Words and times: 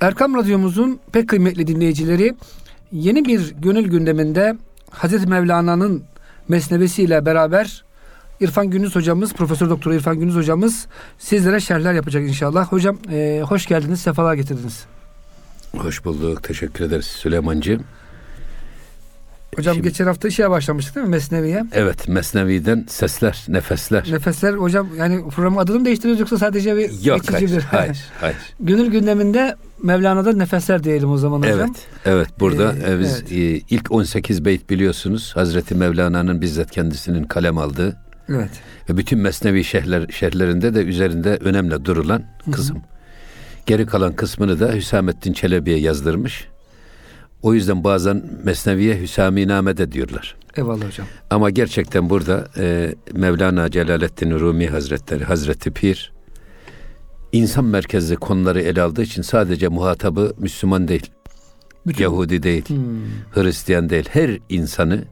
Erkam 0.00 0.34
Radyomuzun 0.34 1.00
pek 1.12 1.28
kıymetli 1.28 1.66
dinleyicileri 1.66 2.34
yeni 2.92 3.24
bir 3.24 3.54
gönül 3.58 3.88
gündeminde 3.88 4.56
Hazreti 4.90 5.26
Mevlana'nın 5.26 6.02
mesnevesiyle 6.48 7.26
beraber 7.26 7.84
İrfan 8.40 8.70
Gündüz 8.70 8.96
hocamız, 8.96 9.32
Profesör 9.34 9.70
Doktor 9.70 9.92
İrfan 9.92 10.20
Gündüz 10.20 10.36
hocamız 10.36 10.86
sizlere 11.18 11.60
şerhler 11.60 11.92
yapacak 11.92 12.28
inşallah. 12.28 12.72
Hocam 12.72 12.98
e, 13.10 13.42
hoş 13.48 13.66
geldiniz, 13.66 14.00
sefalar 14.00 14.34
getirdiniz. 14.34 14.84
Hoş 15.76 16.04
bulduk, 16.04 16.42
teşekkür 16.42 16.84
ederiz 16.84 17.06
Süleymancığım. 17.06 17.84
Hocam 19.56 19.74
Şimdi, 19.74 19.88
geçen 19.88 20.06
hafta 20.06 20.30
şeye 20.30 20.50
başlamıştık 20.50 20.94
değil 20.94 21.06
mi 21.06 21.10
Mesnevi'ye? 21.10 21.64
Evet 21.72 22.08
Mesnevi'den 22.08 22.86
sesler, 22.88 23.44
nefesler. 23.48 24.08
Nefesler 24.10 24.52
hocam 24.54 24.88
yani 24.98 25.28
programın 25.28 25.56
adını 25.56 25.78
mı 25.78 25.84
değiştiriyoruz 25.84 26.20
yoksa 26.20 26.38
sadece 26.38 26.76
bir 26.76 27.04
Yok, 27.04 27.20
geçici 27.20 27.32
hayır, 27.32 27.50
bir... 27.50 27.60
hayır, 27.60 28.04
hayır. 28.20 28.36
Gönül 28.60 28.90
gündeminde 28.90 29.56
Mevlana'da 29.82 30.32
nefesler 30.32 30.84
diyelim 30.84 31.10
o 31.10 31.16
zaman 31.16 31.38
hocam. 31.38 31.58
Evet, 31.58 31.76
evet 32.04 32.28
burada 32.40 32.74
ee, 32.86 32.92
e, 32.92 33.00
biz 33.00 33.12
evet. 33.12 33.32
E, 33.32 33.36
ilk 33.70 33.92
18 33.92 34.44
beyt 34.44 34.70
biliyorsunuz 34.70 35.32
Hazreti 35.34 35.74
Mevlana'nın 35.74 36.40
bizzat 36.40 36.70
kendisinin 36.70 37.24
kalem 37.24 37.58
aldığı. 37.58 37.96
Evet. 38.28 38.50
Ve 38.90 38.96
bütün 38.96 39.18
Mesnevi 39.18 39.64
şerhler, 39.64 40.06
şerhlerinde 40.08 40.74
de 40.74 40.82
üzerinde 40.82 41.38
önemli 41.40 41.84
durulan 41.84 42.22
kısım. 42.52 42.76
Hı 42.76 42.80
hı. 42.80 42.84
Geri 43.66 43.86
kalan 43.86 44.12
kısmını 44.12 44.60
da 44.60 44.72
Hüsamettin 44.72 45.32
Çelebi'ye 45.32 45.78
yazdırmış. 45.78 46.48
O 47.42 47.54
yüzden 47.54 47.84
bazen 47.84 48.24
Mesneviye 48.44 49.00
Hüsaminame 49.00 49.76
de 49.76 49.92
diyorlar. 49.92 50.36
Eyvallah 50.56 50.86
hocam. 50.86 51.06
Ama 51.30 51.50
gerçekten 51.50 52.10
burada 52.10 52.48
e, 52.58 52.94
Mevlana 53.12 53.70
Celaleddin 53.70 54.30
Rumi 54.30 54.66
Hazretleri, 54.66 55.24
Hazreti 55.24 55.70
Pir 55.70 56.12
insan 57.32 57.64
merkezli 57.64 58.16
konuları 58.16 58.60
ele 58.60 58.82
aldığı 58.82 59.02
için 59.02 59.22
sadece 59.22 59.68
muhatabı 59.68 60.34
Müslüman 60.38 60.88
değil. 60.88 61.10
Bütün. 61.86 62.04
Yahudi 62.04 62.42
değil. 62.42 62.68
Hmm. 62.68 62.76
Hristiyan 63.34 63.90
değil. 63.90 64.08
Her 64.10 64.38
insanı 64.48 65.04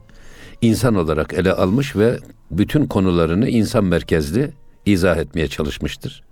insan 0.63 0.95
olarak 0.95 1.33
ele 1.35 1.53
almış 1.53 1.97
ve 1.97 2.19
bütün 2.51 2.87
konularını 2.87 3.49
insan 3.49 3.85
merkezli 3.85 4.51
izah 4.87 5.17
etmeye 5.17 5.49
çalışmıştır. 5.49 6.23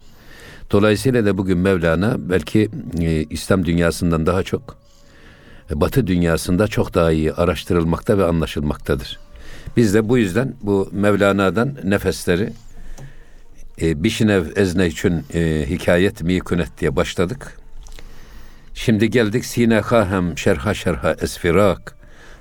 Dolayısıyla 0.70 1.26
da 1.26 1.38
bugün 1.38 1.58
Mevlana 1.58 2.16
belki 2.18 2.68
e, 3.00 3.24
İslam 3.30 3.64
dünyasından 3.64 4.26
daha 4.26 4.42
çok 4.42 4.81
Batı 5.74 6.06
dünyasında 6.06 6.68
çok 6.68 6.94
daha 6.94 7.12
iyi 7.12 7.32
araştırılmakta 7.32 8.18
ve 8.18 8.24
anlaşılmaktadır. 8.24 9.20
Biz 9.76 9.94
de 9.94 10.08
bu 10.08 10.18
yüzden 10.18 10.54
bu 10.62 10.88
Mevlana'dan 10.92 11.74
nefesleri 11.84 12.52
e, 13.82 14.04
Bişinev 14.04 14.44
Ezne 14.56 14.86
için 14.86 15.24
e, 15.34 15.66
hikayet 15.70 16.22
mikunet 16.22 16.80
diye 16.80 16.96
başladık. 16.96 17.58
Şimdi 18.74 19.10
geldik 19.10 19.44
Sine 19.44 19.80
Kahem 19.80 20.38
şerha 20.38 20.74
şerha 20.74 21.12
esfirak 21.12 21.96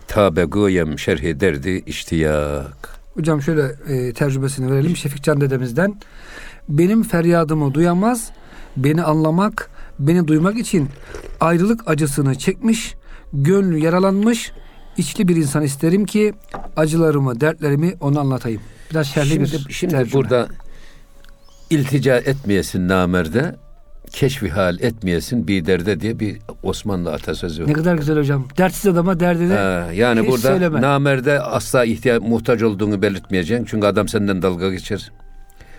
tabe 0.08 0.44
goyem 0.44 1.00
şerhi 1.00 1.40
derdi 1.40 1.84
iştiyak. 1.86 3.00
Hocam 3.14 3.42
şöyle 3.42 3.76
e, 3.88 4.14
tercümesini 4.14 4.72
verelim 4.72 4.98
Şefikcan 4.98 5.42
dedemizden. 5.42 6.00
Benim 6.70 7.04
feryadımı 7.04 7.74
duyamaz, 7.74 8.32
beni 8.78 9.04
anlamak, 9.04 9.70
beni 10.00 10.28
duymak 10.28 10.58
için 10.58 10.90
ayrılık 11.40 11.90
acısını 11.90 12.36
çekmiş, 12.36 12.96
gönlü 13.34 13.78
yaralanmış 13.78 14.52
içli 14.98 15.28
bir 15.28 15.36
insan 15.36 15.64
isterim 15.64 16.06
ki 16.06 16.34
acılarımı, 16.76 17.42
dertlerimi 17.42 17.94
ona 18.00 18.20
anlatayım. 18.20 18.62
Biraz 18.92 19.08
şerli 19.08 19.30
şimdi, 19.30 19.52
bir 19.52 19.66
Şimdi 19.74 19.94
tercüme. 19.94 20.14
burada 20.14 20.48
iltica 21.70 22.16
etmeyesin 22.18 22.88
namerde, 22.88 23.56
keşfi 24.12 24.50
hal 24.50 24.80
etmeyesin 24.80 25.48
bir 25.48 25.66
derde 25.66 26.00
diye 26.00 26.20
bir 26.20 26.38
Osmanlı 26.64 27.14
atasözü 27.14 27.64
var. 27.64 27.70
Ne 27.70 27.74
kadar 27.74 27.96
güzel 27.96 28.18
hocam. 28.18 28.48
Dertsiz 28.58 28.88
adama 28.92 29.20
derdini 29.20 29.54
ha, 29.54 29.88
Yani 29.94 30.28
burada 30.28 30.38
söyleme. 30.42 30.82
namerde 30.82 31.40
asla 31.40 31.86
ihtiyaç 31.86 32.22
muhtaç 32.22 32.64
olduğunu 32.64 33.02
belirtmeyeceksin. 33.02 33.66
Çünkü 33.66 33.88
adam 33.88 34.08
senden 34.08 34.42
dalga 34.42 34.70
geçer. 34.72 35.12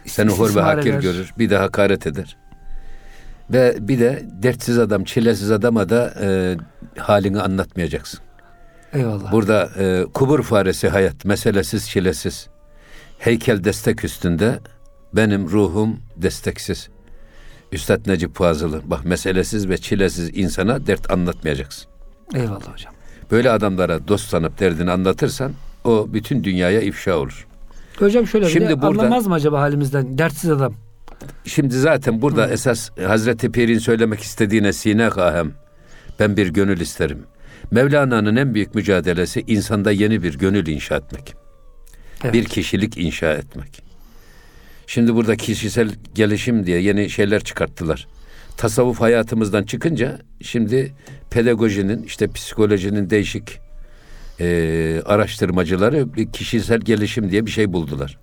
Seni 0.06 0.31
hor 0.31 0.54
ve 0.56 0.60
hakir 0.60 0.91
eder. 0.91 1.00
görür. 1.00 1.32
Bir 1.38 1.50
de 1.50 1.56
hakaret 1.56 2.06
eder. 2.06 2.37
Ve 3.53 3.77
bir 3.81 4.01
de 4.01 4.23
dertsiz 4.43 4.79
adam, 4.79 5.05
çilesiz 5.05 5.51
adama 5.51 5.89
da 5.89 6.15
e, 6.21 6.57
halini 6.99 7.41
anlatmayacaksın. 7.41 8.21
Eyvallah. 8.93 9.33
Burada 9.33 9.71
e, 9.79 10.05
kubur 10.15 10.43
faresi 10.43 10.89
hayat, 10.89 11.25
meselesiz, 11.25 11.89
çilesiz. 11.89 12.49
Heykel 13.19 13.65
destek 13.65 14.05
üstünde, 14.05 14.59
benim 15.13 15.49
ruhum 15.49 16.01
desteksiz. 16.17 16.89
Üstad 17.73 18.07
Necip 18.07 18.37
Fazıl'ı 18.37 18.81
bak 18.85 19.05
meselesiz 19.05 19.69
ve 19.69 19.79
çilesiz 19.79 20.31
insana 20.39 20.87
dert 20.87 21.11
anlatmayacaksın. 21.11 21.91
Eyvallah 22.34 22.73
hocam. 22.73 22.95
Böyle 23.31 23.51
adamlara 23.51 24.09
dost 24.09 24.29
sanıp 24.29 24.61
derdini 24.61 24.91
anlatırsan 24.91 25.53
o 25.84 26.07
bütün 26.13 26.45
dünyaya 26.45 26.81
ifşa 26.81 27.17
olur. 27.17 27.47
Hocam 27.99 28.27
şöyle 28.27 28.49
Şimdi 28.49 28.69
bir 28.69 28.83
burada, 28.83 29.03
anlamaz 29.03 29.27
mı 29.27 29.34
acaba 29.34 29.61
halimizden 29.61 30.19
dertsiz 30.19 30.51
adam? 30.51 30.75
Şimdi 31.44 31.78
zaten 31.78 32.22
burada 32.22 32.47
Hı. 32.47 32.50
esas 32.53 32.91
Hazreti 33.06 33.53
Pir'in 33.53 33.78
söylemek 33.78 34.21
istediğine 34.21 34.72
sine 34.72 35.10
kahem. 35.10 35.53
Ben 36.21 36.37
bir 36.37 36.47
gönül 36.49 36.81
isterim. 36.81 37.19
Mevlana'nın 37.71 38.37
en 38.37 38.55
büyük 38.55 38.75
mücadelesi 38.75 39.44
insanda 39.47 39.93
yeni 39.93 40.22
bir 40.22 40.38
gönül 40.38 40.66
inşa 40.66 40.97
etmek. 40.97 41.34
Evet. 42.25 42.34
Bir 42.34 42.44
kişilik 42.44 42.99
inşa 42.99 43.33
etmek. 43.33 43.83
Şimdi 44.87 45.15
burada 45.15 45.37
kişisel 45.37 45.91
gelişim 46.15 46.66
diye 46.66 46.81
yeni 46.81 47.10
şeyler 47.10 47.44
çıkarttılar. 47.44 48.09
Tasavvuf 48.56 49.00
hayatımızdan 49.00 49.62
çıkınca 49.62 50.19
şimdi 50.43 50.94
pedagojinin 51.31 52.03
işte 52.03 52.28
psikolojinin 52.33 53.10
değişik 53.10 53.59
e, 54.41 55.03
araştırmacıları 55.04 56.15
bir 56.15 56.33
kişisel 56.33 56.81
gelişim 56.81 57.31
diye 57.31 57.47
bir 57.47 57.50
şey 57.50 57.72
buldular. 57.72 58.19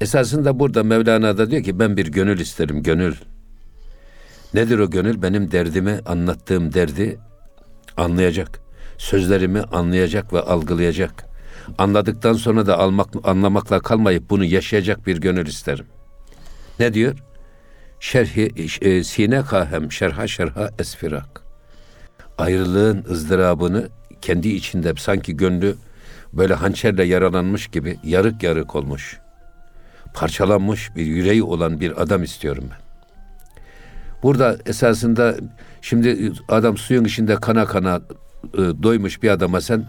Esasında 0.00 0.58
burada 0.58 0.82
Mevlana 0.82 1.38
da 1.38 1.50
diyor 1.50 1.62
ki 1.62 1.78
ben 1.78 1.96
bir 1.96 2.06
gönül 2.06 2.40
isterim, 2.40 2.82
gönül. 2.82 3.14
Nedir 4.54 4.78
o 4.78 4.90
gönül? 4.90 5.22
Benim 5.22 5.50
derdimi, 5.50 6.00
anlattığım 6.06 6.74
derdi 6.74 7.18
anlayacak. 7.96 8.60
Sözlerimi 8.98 9.60
anlayacak 9.60 10.32
ve 10.32 10.40
algılayacak. 10.40 11.26
Anladıktan 11.78 12.32
sonra 12.32 12.66
da 12.66 12.78
almak, 12.78 13.08
anlamakla 13.24 13.80
kalmayıp 13.80 14.30
bunu 14.30 14.44
yaşayacak 14.44 15.06
bir 15.06 15.16
gönül 15.16 15.46
isterim. 15.46 15.86
Ne 16.78 16.94
diyor? 16.94 17.18
Şerhi 18.00 18.52
e, 18.80 19.04
sine 19.04 19.42
kahem 19.42 19.92
şerha 19.92 20.26
şerha 20.26 20.70
esfirak. 20.78 21.42
Ayrılığın 22.38 23.04
ızdırabını 23.10 23.88
kendi 24.22 24.48
içinde 24.48 24.92
sanki 24.98 25.36
gönlü 25.36 25.76
böyle 26.32 26.54
hançerle 26.54 27.04
yaralanmış 27.04 27.66
gibi 27.66 27.98
yarık 28.04 28.42
yarık 28.42 28.74
olmuş 28.74 29.18
parçalanmış 30.14 30.96
bir 30.96 31.06
yüreği 31.06 31.42
olan 31.42 31.80
bir 31.80 32.02
adam 32.02 32.22
istiyorum 32.22 32.64
ben. 32.70 32.86
Burada 34.22 34.58
esasında 34.66 35.34
şimdi 35.82 36.32
adam 36.48 36.76
suyun 36.76 37.04
içinde 37.04 37.36
kana 37.36 37.66
kana 37.66 38.00
e, 38.54 38.58
doymuş 38.58 39.22
bir 39.22 39.30
adama 39.30 39.60
sen 39.60 39.84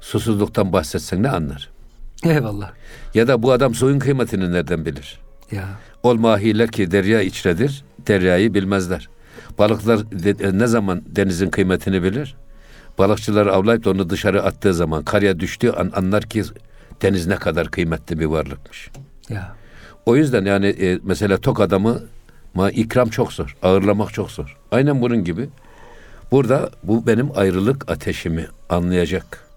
susuzluktan 0.00 0.72
bahsetsen 0.72 1.22
ne 1.22 1.30
anlar? 1.30 1.70
Eyvallah. 2.24 2.70
Ya 3.14 3.28
da 3.28 3.42
bu 3.42 3.52
adam 3.52 3.74
suyun 3.74 3.98
kıymetini 3.98 4.52
nereden 4.52 4.84
bilir? 4.84 5.20
Ya. 5.50 5.64
Ol 6.02 6.14
mahiler 6.14 6.68
ki 6.68 6.90
derya 6.90 7.22
içredir, 7.22 7.84
deryayı 8.06 8.54
bilmezler. 8.54 9.08
Balıklar 9.58 10.10
de, 10.10 10.58
ne 10.58 10.66
zaman 10.66 11.02
denizin 11.06 11.50
kıymetini 11.50 12.02
bilir? 12.02 12.36
Balıkçılar 12.98 13.46
avlayıp 13.46 13.84
da 13.84 13.90
onu 13.90 14.10
dışarı 14.10 14.42
attığı 14.42 14.74
zaman 14.74 15.04
karya 15.04 15.40
düştüğü 15.40 15.70
an 15.70 15.92
anlar 15.96 16.22
ki 16.22 16.42
deniz 17.02 17.26
ne 17.26 17.36
kadar 17.36 17.70
kıymetli 17.70 18.18
bir 18.18 18.26
varlıkmış. 18.26 18.90
Ya. 19.28 19.54
O 20.06 20.16
yüzden 20.16 20.44
yani 20.44 20.66
e, 20.66 20.98
mesela 21.02 21.36
tok 21.38 21.60
adamı 21.60 22.00
ma 22.54 22.70
ikram 22.70 23.08
çok 23.08 23.32
zor. 23.32 23.56
Ağırlamak 23.62 24.12
çok 24.12 24.30
zor. 24.30 24.56
Aynen 24.70 25.02
bunun 25.02 25.24
gibi. 25.24 25.48
Burada 26.32 26.70
bu 26.82 27.06
benim 27.06 27.30
ayrılık 27.34 27.90
ateşimi 27.90 28.46
anlayacak. 28.68 29.48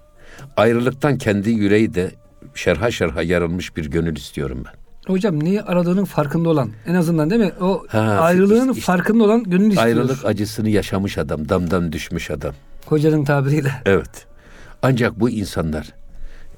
Ayrılıktan 0.58 1.18
kendi 1.18 1.50
yüreği 1.50 1.94
de 1.94 2.12
şerha 2.56 2.92
şerha 2.92 3.22
yarılmış 3.22 3.78
bir 3.78 3.86
gönül 3.86 4.16
istiyorum 4.16 4.64
ben. 4.66 4.74
Hocam 5.14 5.44
neyi 5.44 5.62
aradığının 5.62 6.06
farkında 6.06 6.50
olan 6.50 6.72
en 6.88 6.96
azından 6.96 7.30
değil 7.30 7.42
mi? 7.42 7.52
O 7.62 7.84
ha, 7.88 8.00
ayrılığın 8.00 8.69
işte, 8.69 8.81
farkında 8.81 9.24
olan 9.24 9.44
gönül 9.44 9.68
istiyor. 9.68 9.86
Ayrılık 9.86 10.25
acısını 10.25 10.69
yaşamış 10.69 11.18
adam, 11.18 11.50
damdan 11.50 11.92
düşmüş 11.92 12.31
adam. 12.31 12.54
Hocanın 12.86 13.25
tabiriyle. 13.25 13.72
Evet. 13.86 14.25
Ancak 14.81 15.19
bu 15.19 15.30
insanlar 15.30 15.94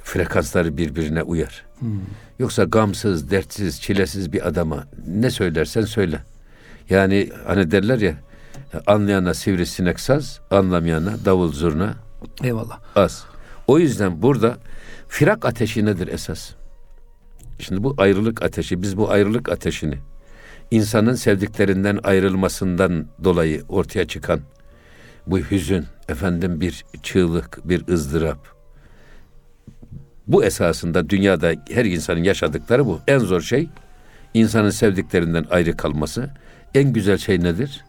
frekansları 0.08 0.78
birbirine 0.78 1.24
uyar. 1.24 1.66
Hmm. 1.80 1.90
Yoksa 2.40 2.64
gamsız, 2.64 3.32
dertsiz, 3.32 3.82
çilesiz 3.82 4.34
bir 4.34 4.48
adama 4.48 4.84
ne 5.08 5.30
söylersen 5.30 5.82
söyle. 5.82 6.20
Yani 6.90 7.30
hani 7.46 7.72
derler 7.72 8.00
ya 8.00 8.14
anlayana 8.88 9.34
sivrisinek 9.34 10.00
saz, 10.00 10.40
anlamayana 10.52 11.26
davul 11.26 11.52
zurna. 11.52 11.96
Eyvallah. 12.44 12.80
Az. 12.96 13.26
O 13.68 13.80
yüzden 13.80 14.22
burada 14.22 14.58
firak 15.08 15.46
ateşi 15.46 15.86
nedir 15.86 16.08
esas? 16.08 16.52
Şimdi 17.60 17.84
bu 17.84 17.96
ayrılık 17.98 18.42
ateşi, 18.42 18.82
biz 18.82 18.98
bu 18.98 19.12
ayrılık 19.12 19.50
ateşini 19.50 19.98
insanın 20.72 21.16
sevdiklerinden 21.16 22.00
ayrılmasından 22.04 23.06
dolayı 23.24 23.64
ortaya 23.70 24.08
çıkan 24.08 24.40
bu 25.28 25.40
hüzün, 25.40 25.86
efendim 26.10 26.62
bir 26.62 26.86
çığlık, 27.04 27.70
bir 27.70 27.88
ızdırap. 27.88 28.57
Bu 30.28 30.44
esasında 30.44 31.10
dünyada 31.10 31.52
her 31.72 31.86
insanın 31.86 32.24
yaşadıkları 32.24 32.86
bu. 32.86 33.00
En 33.08 33.20
zor 33.20 33.42
şey 33.42 33.70
insanın 34.34 34.70
sevdiklerinden 34.70 35.46
ayrı 35.50 35.78
kalması. 35.78 36.30
En 36.76 36.94
güzel 36.94 37.18
şey 37.18 37.40
nedir? 37.40 37.86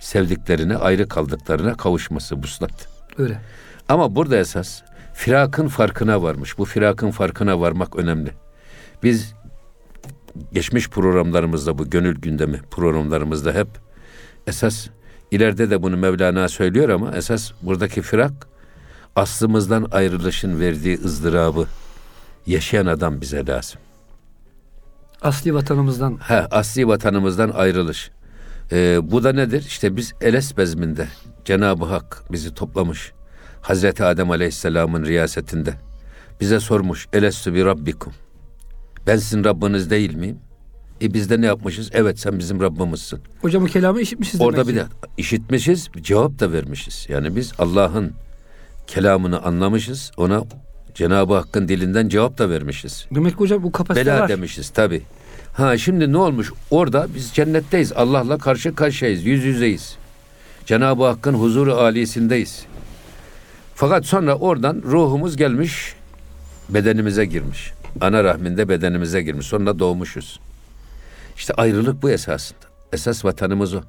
Sevdiklerine 0.00 0.76
ayrı 0.76 1.08
kaldıklarına 1.08 1.74
kavuşması 1.74 2.42
buslat. 2.42 2.88
Öyle. 3.18 3.40
Ama 3.88 4.14
burada 4.14 4.36
esas 4.36 4.82
firakın 5.14 5.68
farkına 5.68 6.22
varmış. 6.22 6.58
Bu 6.58 6.64
firakın 6.64 7.10
farkına 7.10 7.60
varmak 7.60 7.96
önemli. 7.96 8.30
Biz 9.02 9.34
geçmiş 10.52 10.88
programlarımızda 10.88 11.78
bu 11.78 11.90
gönül 11.90 12.20
gündemi 12.20 12.60
programlarımızda 12.70 13.52
hep 13.52 13.68
esas 14.46 14.88
ileride 15.30 15.70
de 15.70 15.82
bunu 15.82 15.96
Mevlana 15.96 16.48
söylüyor 16.48 16.88
ama 16.88 17.16
esas 17.16 17.52
buradaki 17.62 18.02
firak 18.02 18.32
aslımızdan 19.18 19.88
ayrılışın 19.92 20.60
verdiği 20.60 20.98
ızdırabı 21.04 21.66
yaşayan 22.46 22.86
adam 22.86 23.20
bize 23.20 23.46
lazım. 23.46 23.80
Asli 25.22 25.54
vatanımızdan. 25.54 26.18
He, 26.22 26.34
asli 26.34 26.88
vatanımızdan 26.88 27.50
ayrılış. 27.50 28.10
Ee, 28.72 28.98
bu 29.02 29.24
da 29.24 29.32
nedir? 29.32 29.64
İşte 29.66 29.96
biz 29.96 30.12
Eles 30.20 30.56
bezminde 30.56 31.08
Cenab-ı 31.44 31.84
Hak 31.84 32.24
bizi 32.32 32.54
toplamış. 32.54 33.12
Hazreti 33.60 34.04
Adem 34.04 34.30
Aleyhisselam'ın 34.30 35.04
riyasetinde 35.04 35.74
bize 36.40 36.60
sormuş. 36.60 37.08
Elestü 37.12 37.54
bi 37.54 37.64
rabbikum. 37.64 38.12
Ben 39.06 39.16
sizin 39.16 39.44
Rabbiniz 39.44 39.90
değil 39.90 40.14
miyim? 40.14 40.38
E 41.02 41.14
biz 41.14 41.30
de 41.30 41.40
ne 41.40 41.46
yapmışız? 41.46 41.90
Evet 41.92 42.18
sen 42.18 42.38
bizim 42.38 42.60
Rabbimizsin. 42.60 43.20
Hocam 43.40 43.62
o 43.62 43.66
kelamı 43.66 44.00
işitmişiz 44.00 44.40
Orada 44.40 44.66
demek 44.66 44.68
bir 44.68 44.80
de 44.80 44.86
işitmişiz, 45.16 45.88
cevap 46.00 46.38
da 46.38 46.52
vermişiz. 46.52 47.06
Yani 47.08 47.36
biz 47.36 47.52
Allah'ın 47.58 48.12
kelamını 48.88 49.42
anlamışız, 49.42 50.12
ona 50.16 50.44
Cenab-ı 50.94 51.34
Hakk'ın 51.34 51.68
dilinden 51.68 52.08
cevap 52.08 52.38
da 52.38 52.50
vermişiz. 52.50 53.06
Demek 53.14 53.32
ki 53.32 53.38
hocam 53.38 53.62
bu 53.62 53.72
kapasite 53.72 54.06
Bela 54.06 54.20
var. 54.20 54.28
demişiz 54.28 54.70
tabi. 54.70 55.02
Ha 55.52 55.78
şimdi 55.78 56.12
ne 56.12 56.18
olmuş? 56.18 56.52
Orada 56.70 57.06
biz 57.14 57.32
cennetteyiz. 57.32 57.92
Allah'la 57.92 58.38
karşı 58.38 58.74
karşıyayız. 58.74 59.24
Yüz 59.24 59.44
yüzeyiz. 59.44 59.96
Cenab-ı 60.66 61.04
Hakk'ın 61.04 61.34
huzuru 61.34 61.74
alisindeyiz. 61.74 62.64
Fakat 63.74 64.06
sonra 64.06 64.34
oradan 64.34 64.82
ruhumuz 64.84 65.36
gelmiş 65.36 65.94
bedenimize 66.68 67.24
girmiş. 67.24 67.72
Ana 68.00 68.24
rahminde 68.24 68.68
bedenimize 68.68 69.22
girmiş. 69.22 69.46
Sonra 69.46 69.78
doğmuşuz. 69.78 70.40
İşte 71.36 71.54
ayrılık 71.54 72.02
bu 72.02 72.10
esasında. 72.10 72.60
Esas 72.92 73.24
vatanımız 73.24 73.74
o. 73.74 73.80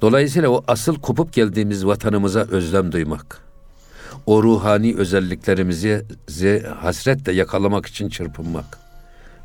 Dolayısıyla 0.00 0.48
o 0.48 0.64
asıl 0.68 1.00
kopup 1.00 1.32
geldiğimiz 1.32 1.86
vatanımıza 1.86 2.40
özlem 2.40 2.92
duymak. 2.92 3.40
O 4.26 4.42
ruhani 4.42 4.94
özelliklerimizi 4.96 6.04
zi- 6.28 6.66
hasretle 6.66 7.32
yakalamak 7.32 7.86
için 7.86 8.08
çırpınmak. 8.08 8.78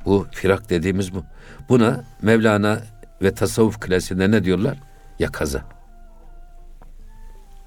Bu 0.06 0.28
firak 0.32 0.70
dediğimiz 0.70 1.14
bu. 1.14 1.24
Buna 1.70 2.04
Mevlana 2.22 2.82
ve 3.22 3.34
tasavvuf 3.34 3.80
klasiğinde 3.80 4.32
ne 4.32 4.44
diyorlar? 4.44 4.78
Yakaza. 5.20 5.62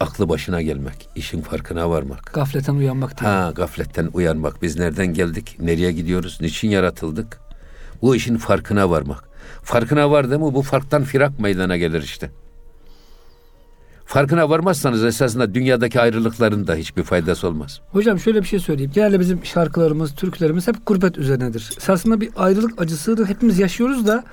Aklı 0.01 0.29
başına 0.29 0.63
gelmek, 0.63 1.09
işin 1.17 1.41
farkına 1.41 1.91
varmak. 1.91 2.33
Gafleten 2.35 2.75
uyanmak 2.75 3.21
değil. 3.21 3.33
Ha 3.33 3.53
gafletten 3.57 4.11
uyanmak. 4.13 4.63
Biz 4.63 4.79
nereden 4.79 5.07
geldik? 5.07 5.57
Nereye 5.61 5.93
gidiyoruz? 5.93 6.39
Niçin 6.41 6.69
yaratıldık? 6.71 7.41
Bu 8.03 8.17
işin 8.17 8.37
farkına 8.37 8.91
varmak. 8.91 9.25
Farkına 9.63 10.11
vardı 10.11 10.39
mı 10.39 10.55
bu 10.55 10.63
farktan 10.63 11.05
firak 11.05 11.39
meydana 11.39 11.77
gelir 11.77 12.03
işte. 12.03 12.31
Farkına 14.13 14.51
varmazsanız 14.51 15.05
esasında 15.05 15.55
dünyadaki 15.55 16.01
ayrılıkların 16.01 16.67
da 16.67 16.75
hiçbir 16.75 17.03
faydası 17.03 17.49
olmaz. 17.49 17.81
Hocam 17.93 18.19
şöyle 18.19 18.43
bir 18.43 18.47
şey 18.47 18.59
söyleyeyim. 18.59 18.91
Genelde 18.95 19.21
bizim 19.21 19.45
şarkılarımız, 19.45 20.15
türkülerimiz 20.15 20.69
hep 20.69 20.87
gurbet 20.87 21.19
üzerinedir. 21.19 21.71
Esasında 21.77 22.21
bir 22.21 22.31
ayrılık 22.37 22.81
acısını 22.81 23.27
hepimiz 23.27 23.59
yaşıyoruz 23.59 24.07
da 24.07 24.25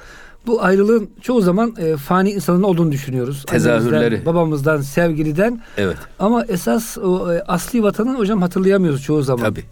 bu 0.48 0.64
ayrılığın 0.64 1.10
çoğu 1.22 1.42
zaman 1.42 1.76
e, 1.78 1.98
fani 1.98 2.31
insanın 2.31 2.64
olduğunu 2.64 2.92
düşünüyoruz. 2.92 3.46
Tezahürleri. 3.46 3.96
Annemizden, 3.96 4.26
babamızdan, 4.26 4.81
sevgiliden. 4.81 5.62
Evet. 5.78 5.98
Ama 6.20 6.46
esas 6.46 6.98
o 6.98 7.34
e, 7.34 7.42
asli 7.42 7.84
vatanı 7.84 8.18
hocam 8.18 8.42
hatırlayamıyoruz 8.42 9.04
çoğu 9.04 9.22
zaman. 9.22 9.46
Tabii. 9.46 9.64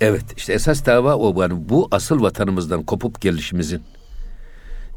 Evet 0.00 0.24
işte 0.36 0.52
esas 0.52 0.86
dava 0.86 1.14
o. 1.14 1.42
Yani 1.42 1.68
bu 1.68 1.88
asıl 1.90 2.22
vatanımızdan 2.22 2.82
kopup 2.82 3.20
gelişimizin 3.20 3.82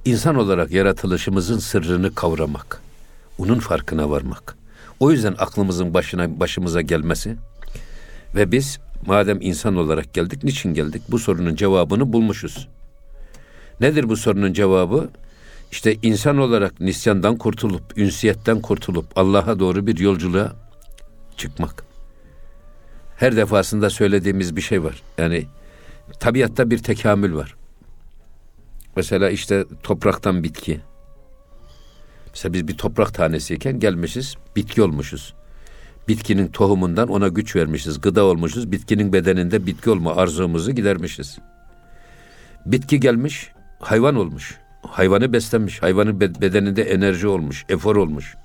insan 0.05 0.35
olarak 0.35 0.71
yaratılışımızın 0.71 1.57
sırrını 1.57 2.15
kavramak. 2.15 2.92
Onun 3.43 3.59
farkına 3.59 4.09
varmak. 4.09 4.55
O 4.99 5.11
yüzden 5.11 5.35
aklımızın 5.37 5.93
başına 5.93 6.39
başımıza 6.39 6.81
gelmesi 6.81 7.35
ve 8.35 8.51
biz 8.51 8.79
madem 9.05 9.41
insan 9.41 9.75
olarak 9.75 10.13
geldik 10.13 10.43
niçin 10.43 10.73
geldik? 10.73 11.01
Bu 11.09 11.19
sorunun 11.19 11.55
cevabını 11.55 12.13
bulmuşuz. 12.13 12.67
Nedir 13.79 14.09
bu 14.09 14.17
sorunun 14.17 14.53
cevabı? 14.53 15.09
İşte 15.71 15.97
insan 16.01 16.37
olarak 16.37 16.79
nisyandan 16.79 17.37
kurtulup, 17.37 17.97
ünsiyetten 17.97 18.61
kurtulup 18.61 19.05
Allah'a 19.15 19.59
doğru 19.59 19.87
bir 19.87 19.97
yolculuğa 19.97 20.53
çıkmak 21.37 21.83
her 23.17 23.35
defasında 23.35 23.89
söylediğimiz 23.89 24.55
bir 24.55 24.61
şey 24.61 24.83
var. 24.83 25.01
Yani 25.17 25.45
tabiatta 26.19 26.69
bir 26.69 26.77
tekamül 26.77 27.35
var. 27.35 27.55
Mesela 28.95 29.29
işte 29.29 29.65
topraktan 29.83 30.43
bitki. 30.43 30.79
Mesela 32.33 32.53
biz 32.53 32.67
bir 32.67 32.77
toprak 32.77 33.13
tanesiyken 33.13 33.79
gelmişiz, 33.79 34.35
bitki 34.55 34.81
olmuşuz. 34.81 35.33
Bitkinin 36.07 36.47
tohumundan 36.47 37.07
ona 37.07 37.27
güç 37.27 37.55
vermişiz, 37.55 38.01
gıda 38.01 38.23
olmuşuz. 38.23 38.71
Bitkinin 38.71 39.13
bedeninde 39.13 39.65
bitki 39.65 39.89
olma 39.89 40.15
arzumuzu 40.15 40.71
gidermişiz. 40.71 41.37
Bitki 42.65 42.99
gelmiş, 42.99 43.51
hayvan 43.79 44.15
olmuş. 44.15 44.57
Hayvanı 44.81 45.33
beslemiş, 45.33 45.81
hayvanın 45.81 46.19
be- 46.19 46.41
bedeninde 46.41 46.83
enerji 46.83 47.27
olmuş, 47.27 47.65
efor 47.69 47.95
olmuş. 47.95 48.35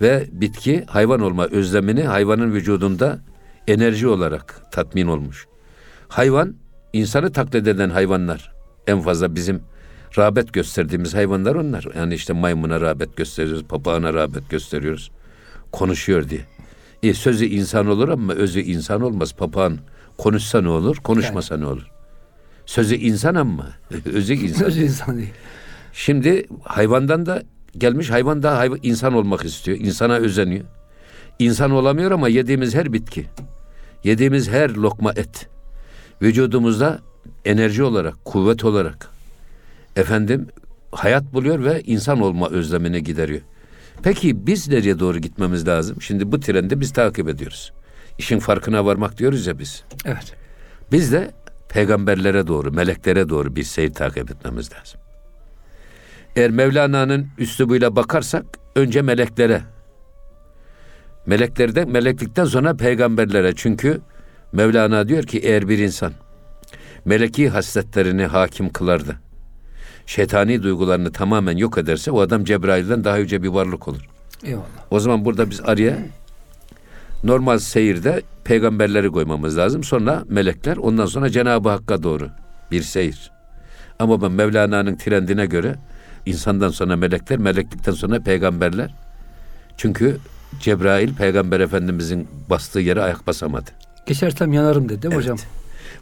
Ve 0.00 0.26
bitki 0.32 0.84
hayvan 0.86 1.20
olma 1.20 1.46
özlemini 1.46 2.02
hayvanın 2.02 2.52
vücudunda 2.52 3.18
enerji 3.68 4.08
olarak 4.08 4.72
tatmin 4.72 5.06
olmuş. 5.06 5.46
Hayvan, 6.08 6.54
insanı 6.92 7.32
taklit 7.32 7.66
eden 7.68 7.90
hayvanlar. 7.90 8.52
En 8.86 9.00
fazla 9.00 9.34
bizim 9.34 9.62
rağbet 10.18 10.52
gösterdiğimiz 10.52 11.14
hayvanlar 11.14 11.54
onlar. 11.54 11.86
Yani 11.96 12.14
işte 12.14 12.32
maymuna 12.32 12.80
rağbet 12.80 13.16
gösteriyoruz, 13.16 13.64
papağana 13.64 14.14
rağbet 14.14 14.50
gösteriyoruz. 14.50 15.10
Konuşuyor 15.72 16.28
diye. 16.28 16.40
E, 17.02 17.14
sözü 17.14 17.44
insan 17.44 17.86
olur 17.86 18.08
ama 18.08 18.32
özü 18.32 18.60
insan 18.60 19.00
olmaz. 19.00 19.34
Papağan 19.34 19.78
konuşsa 20.18 20.60
ne 20.60 20.68
olur, 20.68 20.96
konuşmasa 20.96 21.56
ne 21.56 21.66
olur? 21.66 21.86
Sözü 22.66 22.94
insan 22.94 23.34
ama 23.34 23.66
özü 24.04 24.34
insan. 24.34 24.64
Söz 24.64 24.78
insan 24.78 25.16
değil. 25.16 25.32
Şimdi 25.92 26.46
hayvandan 26.62 27.26
da 27.26 27.42
gelmiş 27.78 28.10
hayvan 28.10 28.42
da 28.42 28.58
hayvan, 28.58 28.78
insan 28.82 29.14
olmak 29.14 29.44
istiyor. 29.44 29.78
İnsana 29.80 30.14
özeniyor. 30.14 30.64
İnsan 31.38 31.70
olamıyor 31.70 32.10
ama 32.10 32.28
yediğimiz 32.28 32.74
her 32.74 32.92
bitki, 32.92 33.26
yediğimiz 34.04 34.50
her 34.50 34.70
lokma 34.70 35.12
et 35.12 35.48
vücudumuzda 36.22 37.00
enerji 37.44 37.82
olarak, 37.82 38.24
kuvvet 38.24 38.64
olarak 38.64 39.11
efendim 39.96 40.46
hayat 40.92 41.34
buluyor 41.34 41.64
ve 41.64 41.82
insan 41.82 42.20
olma 42.20 42.48
özlemini 42.48 43.02
gideriyor. 43.02 43.40
Peki 44.02 44.46
biz 44.46 44.68
nereye 44.68 44.98
doğru 44.98 45.18
gitmemiz 45.18 45.68
lazım? 45.68 46.02
Şimdi 46.02 46.32
bu 46.32 46.40
trendi 46.40 46.80
biz 46.80 46.92
takip 46.92 47.28
ediyoruz. 47.28 47.72
İşin 48.18 48.38
farkına 48.38 48.86
varmak 48.86 49.18
diyoruz 49.18 49.46
ya 49.46 49.58
biz. 49.58 49.84
Evet. 50.04 50.34
Biz 50.92 51.12
de 51.12 51.30
peygamberlere 51.68 52.46
doğru, 52.46 52.72
meleklere 52.72 53.28
doğru 53.28 53.56
bir 53.56 53.62
seyir 53.62 53.92
takip 53.92 54.30
etmemiz 54.30 54.72
lazım. 54.72 55.00
Eğer 56.36 56.50
Mevlana'nın 56.50 57.28
üslubuyla 57.38 57.96
bakarsak 57.96 58.44
önce 58.76 59.02
meleklere. 59.02 59.62
Meleklerden, 61.26 61.88
meleklikten 61.88 62.44
sonra 62.44 62.76
peygamberlere. 62.76 63.52
Çünkü 63.56 64.00
Mevlana 64.52 65.08
diyor 65.08 65.22
ki 65.22 65.38
eğer 65.38 65.68
bir 65.68 65.78
insan 65.78 66.12
meleki 67.04 67.48
hasletlerini 67.48 68.26
hakim 68.26 68.68
kılar 68.68 69.06
da 69.06 69.12
şeytani 70.12 70.62
duygularını 70.62 71.12
tamamen 71.12 71.56
yok 71.56 71.78
ederse 71.78 72.10
o 72.10 72.20
adam 72.20 72.44
Cebrail'den 72.44 73.04
daha 73.04 73.16
yüce 73.16 73.42
bir 73.42 73.48
varlık 73.48 73.88
olur. 73.88 74.00
Eyvallah. 74.44 74.64
O 74.90 75.00
zaman 75.00 75.24
burada 75.24 75.50
biz 75.50 75.60
araya 75.60 75.98
normal 77.24 77.58
seyirde 77.58 78.22
peygamberleri 78.44 79.08
koymamız 79.10 79.58
lazım. 79.58 79.84
Sonra 79.84 80.24
melekler 80.28 80.76
ondan 80.76 81.06
sonra 81.06 81.30
Cenab-ı 81.30 81.68
Hakk'a 81.68 82.02
doğru 82.02 82.28
bir 82.70 82.82
seyir. 82.82 83.30
Ama 83.98 84.22
ben 84.22 84.32
Mevlana'nın 84.32 84.96
trendine 84.96 85.46
göre 85.46 85.74
insandan 86.26 86.70
sonra 86.70 86.96
melekler, 86.96 87.38
meleklikten 87.38 87.92
sonra 87.92 88.20
peygamberler. 88.20 88.94
Çünkü 89.76 90.16
Cebrail 90.60 91.14
peygamber 91.14 91.60
efendimizin 91.60 92.28
bastığı 92.50 92.80
yere 92.80 93.02
ayak 93.02 93.26
basamadı. 93.26 93.70
Geçersem 94.06 94.52
yanarım 94.52 94.88
dedi 94.88 95.02
değil 95.02 95.14
mi 95.14 95.20
Evet. 95.20 95.24
hocam? 95.24 95.38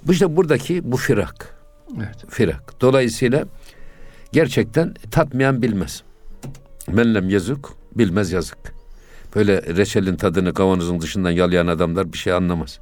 Bu 0.07 0.13
işte 0.13 0.37
buradaki 0.37 0.93
bu 0.93 0.97
firak. 0.97 1.55
Evet. 1.97 2.25
Firak. 2.29 2.81
Dolayısıyla 2.81 3.45
gerçekten 4.33 4.95
tatmayan 5.11 5.63
bilmez. 5.63 6.03
Men 6.89 7.15
lem 7.15 7.29
yazık, 7.29 7.69
bilmez 7.95 8.33
yazık. 8.33 8.59
Böyle 9.37 9.63
reçelin 9.63 10.17
tadını 10.17 10.55
kavanozun 10.55 11.01
dışından 11.01 11.31
yalayan 11.31 11.67
adamlar 11.67 12.13
bir 12.13 12.19
şey 12.19 12.33
anlamaz. 12.33 12.79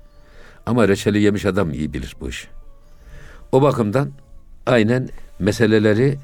Ama 0.67 0.89
reçeli 0.89 1.23
yemiş 1.23 1.47
adam 1.47 1.73
iyi 1.73 1.93
bilir 1.93 2.17
bu 2.21 2.29
işi. 2.29 2.49
O 3.53 3.63
bakımdan 3.63 4.11
aynen 4.67 5.09
meseleleri 5.39 6.19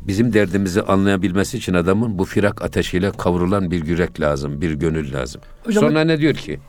bizim 0.00 0.32
derdimizi 0.32 0.82
anlayabilmesi 0.82 1.56
için 1.58 1.74
adamın 1.74 2.18
bu 2.18 2.24
firak 2.24 2.62
ateşiyle 2.62 3.10
kavrulan 3.10 3.70
bir 3.70 3.86
yürek 3.86 4.20
lazım, 4.20 4.60
bir 4.60 4.72
gönül 4.72 5.12
lazım. 5.12 5.40
Hocam- 5.64 5.80
sonra 5.80 6.04
ne 6.04 6.18
diyor 6.18 6.34
ki? 6.34 6.60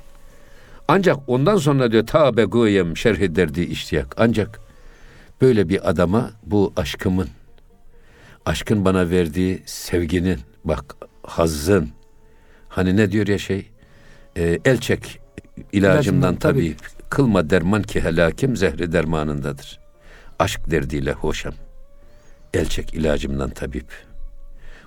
Ancak 0.88 1.18
ondan 1.27 1.58
sonra 1.58 1.92
diyor 1.92 2.08
ta 2.08 2.38
beguyem 2.38 2.98
şerh 2.98 3.36
derdi 3.36 3.62
iştiyak. 3.62 4.16
Ancak 4.18 4.60
böyle 5.42 5.70
bir 5.70 5.89
adama 5.89 6.32
bu 6.44 6.74
aşkımın, 6.77 7.27
aşkın 8.48 8.86
bana 8.86 9.10
verdiği 9.10 9.63
sevginin, 9.66 10.39
bak 10.63 10.96
hazzın, 11.24 11.89
hani 12.70 12.98
ne 12.98 13.12
diyor 13.12 13.27
ya 13.27 13.38
şey, 13.38 13.72
e, 14.38 14.60
el 14.66 14.77
çek 14.77 15.20
ilacımdan 15.72 16.36
tabip. 16.36 16.77
Kılma 17.10 17.50
derman 17.50 17.82
ki 17.84 18.01
helakim 18.01 18.58
zehri 18.58 18.92
dermanındadır. 18.92 19.80
Aşk 20.39 20.72
derdiyle 20.72 21.12
hoşam. 21.12 21.54
El 22.54 22.66
çek 22.66 22.94
ilacımdan 22.94 23.50
tabip. 23.50 23.86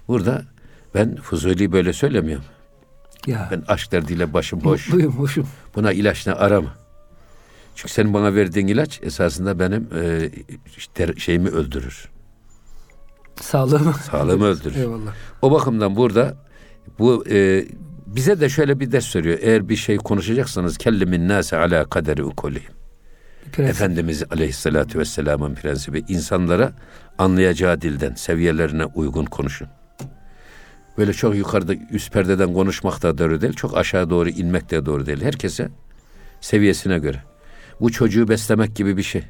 Burada 0.08 0.44
ben 0.94 1.16
Fuzuli 1.16 1.72
böyle 1.72 1.92
söylemiyorum. 1.92 2.44
Ya. 3.26 3.48
Ben 3.50 3.62
aşk 3.68 3.92
derdiyle 3.92 4.32
başım 4.32 4.64
boş. 4.64 4.88
Mutluyum, 4.88 5.12
hoşum. 5.12 5.48
Buna 5.74 5.92
ilaç 5.92 6.26
ne 6.26 6.32
arama. 6.32 6.74
Çünkü 7.74 7.92
senin 7.92 8.14
bana 8.14 8.34
verdiğin 8.34 8.66
ilaç 8.66 9.00
esasında 9.02 9.58
benim 9.58 9.88
e, 10.02 10.30
işte 10.76 11.14
şeyimi 11.16 11.48
öldürür. 11.48 12.10
Sağlığımı. 13.40 13.94
Sağlığımı 13.94 14.44
öldürür. 14.44 14.76
Eyvallah. 14.76 15.12
O 15.42 15.50
bakımdan 15.50 15.96
burada 15.96 16.36
bu 16.98 17.24
e, 17.30 17.64
bize 18.06 18.40
de 18.40 18.48
şöyle 18.48 18.80
bir 18.80 18.92
ders 18.92 19.04
söylüyor. 19.04 19.38
Eğer 19.42 19.68
bir 19.68 19.76
şey 19.76 19.96
konuşacaksanız 19.96 20.78
kellimin 20.78 21.28
nase 21.28 21.56
ala 21.56 21.84
kaderi 21.84 22.22
prensip. 23.52 23.74
Efendimiz 23.76 24.22
Aleyhisselatü 24.30 24.98
Vesselam'ın 24.98 25.54
prensibi 25.54 26.04
insanlara 26.08 26.72
anlayacağı 27.18 27.80
dilden, 27.80 28.14
seviyelerine 28.14 28.84
uygun 28.84 29.24
konuşun. 29.24 29.68
Böyle 30.98 31.12
çok 31.12 31.36
yukarıda 31.36 31.74
üst 31.90 32.12
perdeden 32.12 32.54
konuşmak 32.54 33.02
da 33.02 33.18
doğru 33.18 33.40
değil, 33.40 33.52
çok 33.52 33.76
aşağı 33.76 34.10
doğru 34.10 34.28
inmek 34.28 34.70
de 34.70 34.86
doğru 34.86 35.06
değil. 35.06 35.22
Herkese 35.22 35.68
seviyesine 36.40 36.98
göre. 36.98 37.22
Bu 37.80 37.92
çocuğu 37.92 38.28
beslemek 38.28 38.76
gibi 38.76 38.96
bir 38.96 39.02
şey. 39.02 39.22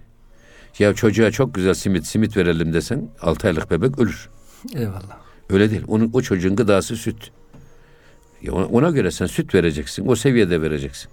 Ya 0.78 0.94
çocuğa 0.94 1.30
çok 1.30 1.54
güzel 1.54 1.74
simit, 1.74 2.06
simit 2.06 2.36
verelim 2.36 2.72
desen 2.72 3.08
6 3.22 3.46
aylık 3.46 3.70
bebek 3.70 3.98
ölür. 3.98 4.28
Eyvallah. 4.74 5.18
Öyle 5.50 5.70
değil. 5.70 5.82
Onun, 5.88 6.10
o 6.12 6.22
çocuğun 6.22 6.56
gıdası 6.56 6.96
süt. 6.96 7.30
Ya 8.42 8.52
ona, 8.52 8.66
ona 8.66 8.90
göre 8.90 9.10
sen 9.10 9.26
süt 9.26 9.54
vereceksin. 9.54 10.06
O 10.08 10.16
seviyede 10.16 10.62
vereceksin. 10.62 11.10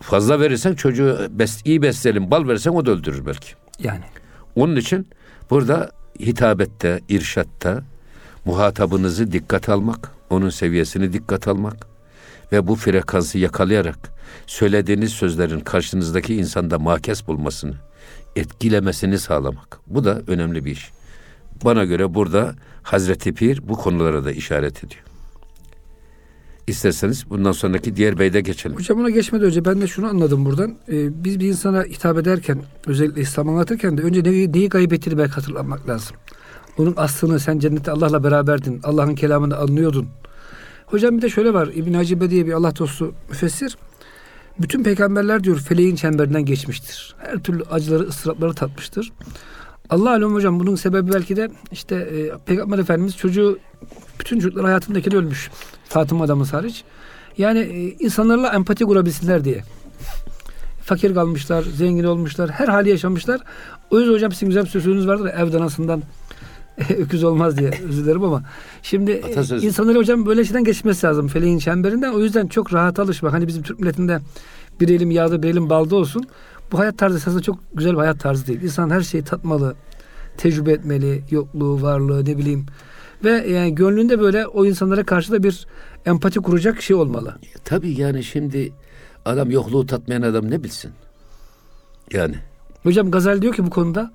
Fazla 0.00 0.40
verirsen 0.40 0.74
çocuğu 0.74 1.18
bes, 1.30 1.60
iyi 1.64 1.82
besleyelim. 1.82 2.30
Bal 2.30 2.48
versen 2.48 2.70
o 2.70 2.86
da 2.86 2.90
öldürür 2.90 3.26
belki. 3.26 3.52
Yani. 3.78 4.04
Onun 4.56 4.76
için 4.76 5.08
burada 5.50 5.90
hitabette, 6.20 7.00
irşatta 7.08 7.82
muhatabınızı 8.44 9.32
dikkat 9.32 9.68
almak, 9.68 10.10
onun 10.30 10.50
seviyesini 10.50 11.12
dikkat 11.12 11.48
almak 11.48 11.86
ve 12.52 12.66
bu 12.66 12.74
frekansı 12.74 13.38
yakalayarak 13.38 13.98
söylediğiniz 14.46 15.12
sözlerin 15.12 15.60
karşınızdaki 15.60 16.34
insanda 16.34 16.78
makes 16.78 17.26
bulmasını, 17.26 17.74
etkilemesini 18.36 19.18
sağlamak. 19.18 19.80
Bu 19.86 20.04
da 20.04 20.22
önemli 20.26 20.64
bir 20.64 20.70
iş. 20.70 20.90
Bana 21.64 21.84
göre 21.84 22.14
burada 22.14 22.54
Hazreti 22.82 23.34
Pir 23.34 23.68
bu 23.68 23.74
konulara 23.74 24.24
da 24.24 24.32
işaret 24.32 24.84
ediyor. 24.84 25.02
İsterseniz 26.66 27.30
bundan 27.30 27.52
sonraki 27.52 27.96
diğer 27.96 28.18
beyde 28.18 28.40
geçelim. 28.40 28.76
Hocam 28.76 29.00
ona 29.00 29.10
geçmeden 29.10 29.46
önce 29.46 29.64
ben 29.64 29.80
de 29.80 29.86
şunu 29.86 30.06
anladım 30.06 30.44
buradan. 30.44 30.76
Ee, 30.88 31.24
biz 31.24 31.40
bir 31.40 31.48
insana 31.48 31.82
hitap 31.82 32.18
ederken 32.18 32.62
özellikle 32.86 33.20
İslam 33.20 33.48
anlatırken 33.48 33.98
de 33.98 34.02
önce 34.02 34.24
neyi, 34.24 34.52
neyi 34.52 34.68
kaybettiğini 34.68 35.18
belki 35.18 35.32
hatırlamak 35.32 35.88
lazım. 35.88 36.16
Onun 36.78 36.94
aslını 36.96 37.40
sen 37.40 37.58
cennette 37.58 37.90
Allah'la 37.90 38.24
beraberdin. 38.24 38.80
Allah'ın 38.84 39.14
kelamını 39.14 39.56
anlıyordun. 39.56 40.08
Hocam 40.86 41.16
bir 41.16 41.22
de 41.22 41.28
şöyle 41.28 41.54
var. 41.54 41.70
İbn 41.74 41.92
Hacibe 41.92 42.30
diye 42.30 42.46
bir 42.46 42.52
Allah 42.52 42.76
dostu 42.76 43.14
müfessir. 43.28 43.76
Bütün 44.58 44.82
peygamberler 44.82 45.44
diyor 45.44 45.58
feleğin 45.58 45.96
çemberinden 45.96 46.44
geçmiştir. 46.44 47.14
Her 47.18 47.38
türlü 47.38 47.62
acıları, 47.62 48.02
ıstırapları 48.02 48.54
tatmıştır. 48.54 49.12
Allah 49.90 50.10
alem 50.10 50.34
hocam 50.34 50.60
bunun 50.60 50.74
sebebi 50.74 51.12
belki 51.12 51.36
de 51.36 51.48
işte 51.72 51.94
e, 51.96 52.44
Peygamber 52.46 52.78
Efendimiz 52.78 53.16
çocuğu 53.16 53.58
bütün 54.20 54.40
çocuklar 54.40 54.64
hayatındaki 54.64 55.16
ölmüş. 55.16 55.50
Fatıma 55.84 56.24
adamız 56.24 56.52
hariç. 56.52 56.84
Yani 57.38 57.58
e, 57.58 58.04
insanlarla 58.04 58.52
empati 58.52 58.84
kurabilsinler 58.84 59.44
diye. 59.44 59.62
Fakir 60.84 61.14
kalmışlar, 61.14 61.62
zengin 61.62 62.04
olmuşlar, 62.04 62.50
her 62.50 62.68
hali 62.68 62.90
yaşamışlar. 62.90 63.40
O 63.90 63.98
yüzden 63.98 64.14
hocam 64.14 64.32
sizin 64.32 64.46
güzel 64.46 64.64
bir 64.64 64.68
sözünüz 64.68 65.06
vardır 65.06 65.26
ya, 65.26 65.32
ev 65.32 65.52
danasından 65.52 66.02
öküz 66.98 67.24
olmaz 67.24 67.58
diye 67.58 67.70
özür 67.88 68.04
dilerim 68.04 68.24
ama 68.24 68.42
şimdi 68.82 69.10
e, 69.10 69.22
Atasözü. 69.24 69.66
insanları 69.66 69.98
hocam 69.98 70.26
böyle 70.26 70.44
şeyden 70.44 70.64
geçmesi 70.64 71.06
lazım 71.06 71.28
feleğin 71.28 71.58
çemberinden. 71.58 72.12
O 72.12 72.20
yüzden 72.20 72.46
çok 72.46 72.74
rahat 72.74 72.98
alışmak. 72.98 73.32
Hani 73.32 73.46
bizim 73.46 73.62
Türk 73.62 73.80
milletinde 73.80 74.20
bir 74.80 74.88
elim 74.88 75.10
yağda 75.10 75.42
bir 75.42 75.48
elim 75.48 75.70
balda 75.70 75.96
olsun. 75.96 76.24
Bu 76.72 76.78
hayat 76.78 76.98
tarzı 76.98 77.16
esasında 77.16 77.42
çok 77.42 77.58
güzel 77.74 77.92
bir 77.92 77.98
hayat 77.98 78.20
tarzı 78.20 78.46
değil. 78.46 78.62
İnsan 78.62 78.90
her 78.90 79.00
şeyi 79.00 79.24
tatmalı, 79.24 79.74
tecrübe 80.36 80.72
etmeli, 80.72 81.22
yokluğu, 81.30 81.82
varlığı 81.82 82.24
ne 82.24 82.38
bileyim. 82.38 82.66
Ve 83.24 83.30
yani 83.30 83.74
gönlünde 83.74 84.20
böyle 84.20 84.46
o 84.46 84.66
insanlara 84.66 85.04
karşı 85.04 85.32
da 85.32 85.42
bir 85.42 85.66
empati 86.06 86.40
kuracak 86.40 86.82
şey 86.82 86.96
olmalı. 86.96 87.34
Tabii 87.64 88.00
yani 88.00 88.24
şimdi 88.24 88.72
adam 89.24 89.50
yokluğu 89.50 89.86
tatmayan 89.86 90.22
adam 90.22 90.50
ne 90.50 90.64
bilsin? 90.64 90.90
Yani 92.12 92.34
Hocam 92.82 93.10
Gazel 93.10 93.42
diyor 93.42 93.54
ki 93.54 93.66
bu 93.66 93.70
konuda 93.70 94.12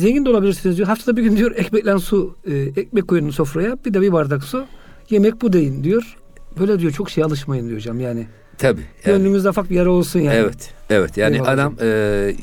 zengin 0.00 0.24
de 0.24 0.30
olabilirsiniz 0.30 0.76
diyor. 0.76 0.88
Haftada 0.88 1.16
bir 1.16 1.22
gün 1.22 1.36
diyor 1.36 1.52
ekmekle 1.56 1.98
su, 1.98 2.36
e, 2.46 2.54
ekmek 2.56 3.08
koyun 3.08 3.30
sofraya 3.30 3.76
bir 3.84 3.94
de 3.94 4.00
bir 4.00 4.12
bardak 4.12 4.44
su. 4.44 4.66
Yemek 5.10 5.40
bu 5.42 5.52
deyin 5.52 5.84
diyor. 5.84 6.16
Böyle 6.58 6.78
diyor 6.78 6.92
çok 6.92 7.10
şey 7.10 7.24
alışmayın 7.24 7.68
diyor 7.68 7.78
hocam 7.78 8.00
yani. 8.00 8.26
tabii. 8.58 8.80
Yani, 8.80 9.16
Gönlünüzde 9.18 9.48
ufak 9.48 9.70
bir 9.70 9.74
yara 9.74 9.90
olsun 9.90 10.20
yani. 10.20 10.34
Evet, 10.36 10.74
evet. 10.90 11.16
Yani 11.16 11.34
Eyvallah 11.34 11.48
adam 11.48 11.74
e, 11.82 12.34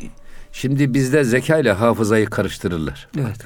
şimdi 0.52 0.94
bizde 0.94 1.24
zeka 1.24 1.58
ile 1.58 1.72
hafızayı 1.72 2.26
karıştırırlar. 2.26 3.08
Evet. 3.20 3.40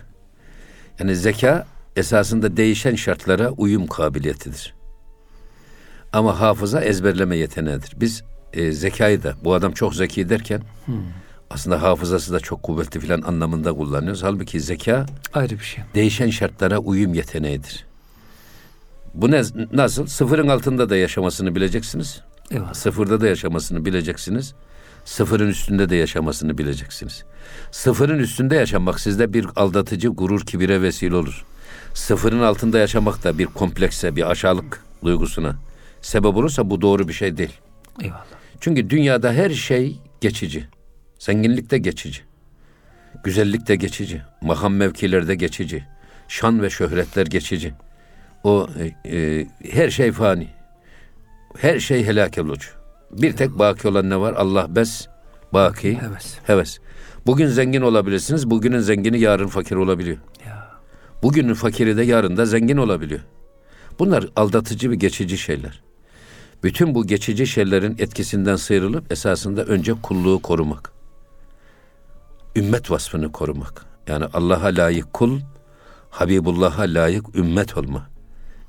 Yani 1.00 1.16
zeka 1.16 1.68
esasında 1.96 2.58
değişen 2.58 2.96
şartlara 2.96 3.50
uyum 3.50 3.88
kabiliyetidir. 3.88 4.74
Ama 6.14 6.40
hafıza 6.40 6.82
ezberleme 6.82 7.38
yeteneğidir. 7.38 7.94
Biz 7.96 8.24
e, 8.54 8.72
zekayı 8.72 9.24
da 9.24 9.36
bu 9.44 9.54
adam 9.54 9.72
çok 9.72 9.96
zeki 9.96 10.30
derken 10.30 10.62
aslında 11.54 11.82
hafızası 11.82 12.34
da 12.34 12.40
çok 12.40 12.64
kuvvetli 12.64 13.00
filan 13.00 13.22
anlamında 13.22 13.74
kullanıyoruz. 13.74 14.24
Halbuki 14.24 14.60
zeka 14.60 15.06
Ayrı 15.34 15.60
bir 15.60 15.64
şey. 15.64 15.84
değişen 15.96 16.30
şartlara 16.30 16.78
uyum 16.78 17.14
yeteneğidir. 17.14 17.86
Bu 19.14 19.32
ne, 19.32 19.42
nasıl? 19.74 20.06
Sıfırın 20.08 20.48
altında 20.48 20.90
da 20.90 20.98
yaşamasını 20.98 21.56
bileceksiniz. 21.56 22.22
Eyvallah. 22.52 22.74
Sıfırda 22.74 23.22
da 23.22 23.28
yaşamasını 23.28 23.86
bileceksiniz. 23.86 24.54
Sıfırın 25.06 25.48
üstünde 25.48 25.90
de 25.90 25.96
yaşamasını 25.96 26.58
bileceksiniz. 26.58 27.24
Sıfırın 27.72 28.20
üstünde 28.20 28.56
yaşamak 28.56 29.00
sizde 29.00 29.34
bir 29.34 29.48
aldatıcı 29.56 30.08
gurur 30.08 30.42
kibire 30.42 30.82
vesile 30.82 31.16
olur. 31.16 31.46
Sıfırın 31.94 32.42
altında 32.42 32.80
yaşamak 32.80 33.24
da 33.24 33.38
bir 33.38 33.46
komplekse, 33.46 34.16
bir 34.16 34.32
aşağılık 34.32 34.84
duygusuna 35.04 35.56
sebep 36.02 36.36
olursa 36.36 36.70
bu 36.70 36.82
doğru 36.82 37.08
bir 37.08 37.14
şey 37.14 37.38
değil. 37.38 37.54
Eyvallah. 38.02 38.26
Çünkü 38.60 38.90
dünyada 38.90 39.34
her 39.34 39.50
şey 39.50 40.00
geçici. 40.22 40.68
Zenginlik 41.22 41.72
de 41.72 41.78
geçici. 41.78 42.22
Güzellik 43.24 43.68
de 43.68 43.76
geçici. 43.76 44.22
Makam 44.42 44.74
mevkiler 44.74 45.28
de 45.28 45.36
geçici. 45.36 45.84
Şan 46.28 46.62
ve 46.62 46.70
şöhretler 46.70 47.26
geçici. 47.26 47.74
O 48.44 48.68
e, 48.80 49.16
e, 49.18 49.48
her 49.72 49.90
şey 49.90 50.12
fani. 50.12 50.48
Her 51.58 51.80
şey 51.80 52.06
helak 52.06 52.38
olucu. 52.38 52.70
Bir 53.12 53.36
tek 53.36 53.60
baki 53.60 53.88
olan 53.88 54.10
ne 54.10 54.20
var? 54.20 54.34
Allah 54.34 54.76
bes, 54.76 55.08
baki, 55.54 56.02
Heves. 56.02 56.38
heves. 56.44 56.80
Bugün 57.26 57.48
zengin 57.48 57.82
olabilirsiniz. 57.82 58.50
Bugünün 58.50 58.80
zengini 58.80 59.20
yarın 59.20 59.48
fakir 59.48 59.76
olabiliyor. 59.76 60.18
Ya. 60.48 60.68
Bugünün 61.24 61.54
fakiri 61.54 61.98
de 61.98 62.04
yarın 62.04 62.38
da 62.38 62.46
zengin 62.46 62.78
olabiliyor. 62.78 63.22
Bunlar 64.00 64.28
aldatıcı 64.36 64.92
ve 64.92 64.96
geçici 64.96 65.38
şeyler. 65.38 65.82
Bütün 66.64 66.96
bu 66.96 67.08
geçici 67.08 67.48
şeylerin 67.48 67.96
etkisinden 68.00 68.56
sıyrılıp 68.56 69.12
esasında 69.12 69.64
önce 69.66 69.94
kulluğu 69.94 70.42
korumak. 70.42 71.01
Ümmet 72.56 72.92
vasfını 72.92 73.32
korumak. 73.32 73.86
Yani 74.08 74.26
Allah'a 74.34 74.66
layık 74.66 75.14
kul, 75.14 75.40
Habibullah'a 76.10 76.84
layık 76.84 77.36
ümmet 77.36 77.78
olma. 77.78 78.10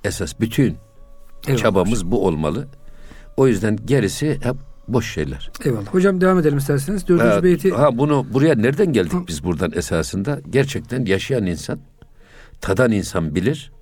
Esas 0.04 0.40
bütün 0.40 0.76
Eyvallah 1.46 1.62
çabamız 1.62 2.10
bu 2.10 2.26
olmalı. 2.26 2.68
O 3.36 3.46
yüzden 3.48 3.78
gerisi 3.84 4.38
hep 4.42 4.56
boş 4.88 5.12
şeyler. 5.14 5.50
Eyvallah. 5.64 5.86
Hocam 5.86 6.20
devam 6.20 6.38
edelim 6.38 6.58
isterseniz. 6.58 7.08
Dördüncü 7.08 7.28
Ha, 7.28 7.42
beyti. 7.42 7.70
ha 7.70 7.98
bunu 7.98 8.26
buraya 8.32 8.54
nereden 8.54 8.92
geldik 8.92 9.28
biz 9.28 9.44
buradan 9.44 9.72
esasında? 9.74 10.40
Gerçekten 10.50 11.04
yaşayan 11.04 11.46
insan, 11.46 11.78
tadan 12.60 12.92
insan 12.92 13.34
bilir 13.34 13.72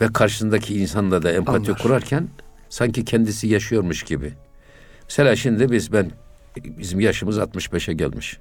ve 0.00 0.06
karşısındaki 0.12 0.80
insanla 0.80 1.22
da 1.22 1.32
empati 1.32 1.70
Anlar. 1.70 1.82
kurarken 1.82 2.28
Sanki 2.68 3.04
kendisi 3.04 3.48
yaşıyormuş 3.48 4.02
gibi. 4.02 4.32
Mesela 5.08 5.36
şimdi 5.36 5.72
biz 5.72 5.92
ben 5.92 6.10
bizim 6.78 7.00
yaşımız 7.00 7.38
65'e 7.38 7.94
gelmiş. 7.94 8.38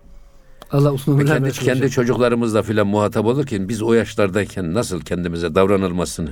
Allah 0.72 0.92
uzun 0.94 1.14
ömürler 1.14 1.34
kendi, 1.34 1.48
versin 1.48 1.66
kendi 1.66 1.78
hocam. 1.80 1.90
çocuklarımızla 1.90 2.62
filan 2.64 2.88
muhatap 2.88 3.26
olurken 3.26 3.70
biz 3.70 3.82
o 3.82 3.94
yaşlardayken 3.94 4.74
nasıl 4.74 5.02
kendimize 5.02 5.56
davranılmasını 5.56 6.30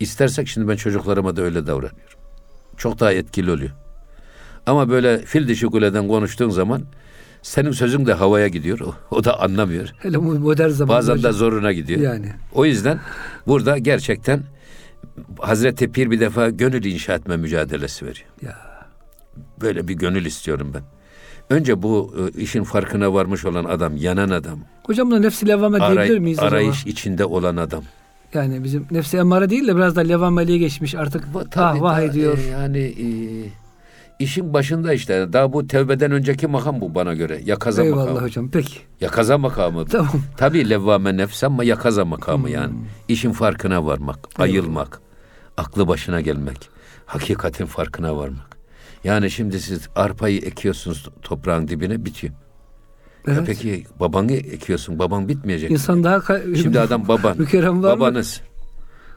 istersek 0.00 0.48
şimdi 0.48 0.68
ben 0.68 0.76
çocuklarıma 0.76 1.36
da 1.36 1.42
öyle 1.42 1.66
davranıyorum. 1.66 2.18
Çok 2.76 3.00
daha 3.00 3.12
etkili 3.12 3.50
oluyor. 3.50 3.70
Ama 4.66 4.88
böyle 4.88 5.18
fil 5.18 5.48
dişi 5.48 5.66
kuleden 5.66 6.08
konuştuğun 6.08 6.50
zaman 6.50 6.82
senin 7.42 7.70
sözün 7.70 8.06
de 8.06 8.12
havaya 8.12 8.48
gidiyor. 8.48 8.80
O, 8.80 8.94
o 9.10 9.24
da 9.24 9.40
anlamıyor. 9.40 9.88
Hele 9.98 10.16
modern 10.16 10.68
zamanda 10.68 10.98
Bazen 10.98 11.14
de 11.14 11.18
hocam. 11.18 11.32
zoruna 11.32 11.72
gidiyor. 11.72 12.00
Yani. 12.00 12.32
O 12.54 12.64
yüzden 12.64 13.00
burada 13.46 13.78
gerçekten 13.78 14.42
Hazreti 15.38 15.92
Pir 15.92 16.10
bir 16.10 16.20
defa 16.20 16.50
gönül 16.50 16.84
inşa 16.84 17.14
etme 17.14 17.36
mücadelesi 17.36 18.06
veriyor. 18.06 18.26
Ya. 18.42 18.56
Böyle 19.60 19.88
bir 19.88 19.94
gönül 19.94 20.24
istiyorum 20.24 20.72
ben. 20.74 20.82
Önce 21.50 21.82
bu 21.82 22.14
e, 22.36 22.40
işin 22.40 22.64
farkına 22.64 23.14
varmış 23.14 23.44
olan 23.44 23.64
adam, 23.64 23.96
yanan 23.96 24.30
adam, 24.30 24.58
Hocam 24.86 25.10
da 25.10 25.18
nefsi 25.18 25.48
levvame 25.48 25.78
aray- 25.78 25.94
diyebilir 25.94 26.18
miyiz 26.18 26.38
acaba? 26.38 26.48
arayış 26.56 26.86
içinde 26.86 27.24
olan 27.24 27.56
adam. 27.56 27.82
Yani 28.34 28.64
bizim 28.64 28.86
nefsi 28.90 29.16
emmare 29.16 29.50
değil 29.50 29.66
de 29.68 29.76
biraz 29.76 29.96
da 29.96 30.00
levvameliğe 30.00 30.58
geçmiş 30.58 30.94
artık 30.94 31.24
ah 31.36 31.44
tabii 31.50 31.80
vah 31.82 31.96
da, 31.96 32.02
ediyor. 32.02 32.38
e, 32.38 32.42
yani 32.42 32.78
e, 32.78 33.06
işin 34.18 34.52
başında 34.54 34.92
işte. 34.92 35.32
Daha 35.32 35.52
bu 35.52 35.66
tevbeden 35.66 36.10
önceki 36.12 36.46
makam 36.46 36.80
bu 36.80 36.94
bana 36.94 37.14
göre. 37.14 37.40
Yakaza 37.44 37.84
Eyvallah 37.84 38.00
makamı. 38.06 38.20
hocam 38.26 38.50
peki. 38.50 38.78
Yakaza 39.00 39.38
makamı. 39.38 39.86
Tamam. 39.86 40.12
Tabii 40.36 40.70
levvame 40.70 41.16
nefs 41.16 41.44
ama 41.44 41.64
yakaza 41.64 42.04
makamı 42.04 42.46
Hmm. 42.46 42.54
yani. 42.54 42.72
İşin 43.08 43.32
farkına 43.32 43.86
varmak, 43.86 44.18
ayılmak, 44.38 45.00
aklı 45.56 45.88
başına 45.88 46.20
gelmek, 46.20 46.68
hakikatin 47.06 47.66
farkına 47.66 48.16
varmak. 48.16 48.51
Yani 49.04 49.30
şimdi 49.30 49.60
siz 49.60 49.88
arpayı 49.96 50.38
ekiyorsunuz 50.38 51.08
toprağın 51.22 51.68
dibine 51.68 52.04
bitiyor. 52.04 52.32
Ya 53.26 53.34
Evet. 53.34 53.42
peki 53.46 53.84
babanı 54.00 54.32
ekiyorsun, 54.32 54.98
baban 54.98 55.28
bitmeyecek. 55.28 55.70
mi? 55.70 55.74
İnsan 55.74 56.04
daha 56.04 56.16
ka- 56.16 56.56
Şimdi 56.56 56.80
adam 56.80 57.08
baban, 57.08 57.38
mükerrem 57.38 57.82
var 57.82 57.94
mı? 57.94 58.00
babanız, 58.00 58.40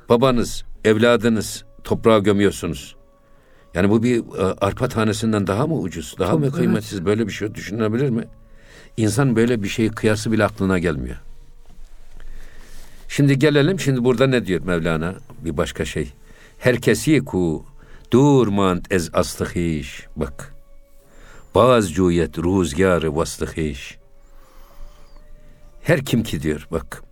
babanız, 0.10 0.64
evladınız 0.86 1.66
toprağa 1.84 2.20
gömüyorsunuz. 2.20 2.96
Yani 3.74 3.90
bu 3.90 4.04
bir 4.04 4.18
e, 4.20 4.42
arpa 4.62 4.88
tanesinden 4.88 5.48
daha 5.48 5.68
mı 5.68 5.76
ucuz, 5.80 6.16
daha 6.20 6.32
Çok, 6.32 6.40
mı 6.40 6.46
evet. 6.46 6.56
kıymetsiz 6.56 7.06
böyle 7.06 7.28
bir 7.28 7.32
şey 7.32 7.56
düşünülebilir 7.56 8.10
mi? 8.10 8.24
İnsan 8.98 9.36
böyle 9.36 9.64
bir 9.64 9.68
şeyi 9.68 9.90
kıyası 9.90 10.32
bile 10.32 10.46
aklına 10.46 10.80
gelmiyor. 10.80 11.18
Şimdi 13.08 13.40
gelelim 13.40 13.80
şimdi 13.80 14.04
burada 14.04 14.28
ne 14.28 14.46
diyor 14.46 14.62
Mevlana 14.66 15.16
bir 15.46 15.58
başka 15.58 15.86
şey. 15.86 16.14
Herkesi 16.60 17.20
ku 17.26 17.66
durmand 18.16 18.86
ez 18.92 19.10
astıhiş. 19.14 20.08
Bak. 20.16 20.54
Baz 21.56 21.94
cuyet 21.94 22.38
ruzgarı 22.38 23.16
vastıhiş. 23.16 23.98
Her 25.82 26.06
kim 26.06 26.24
ki 26.24 26.42
diyor 26.42 26.68
bak. 26.72 27.04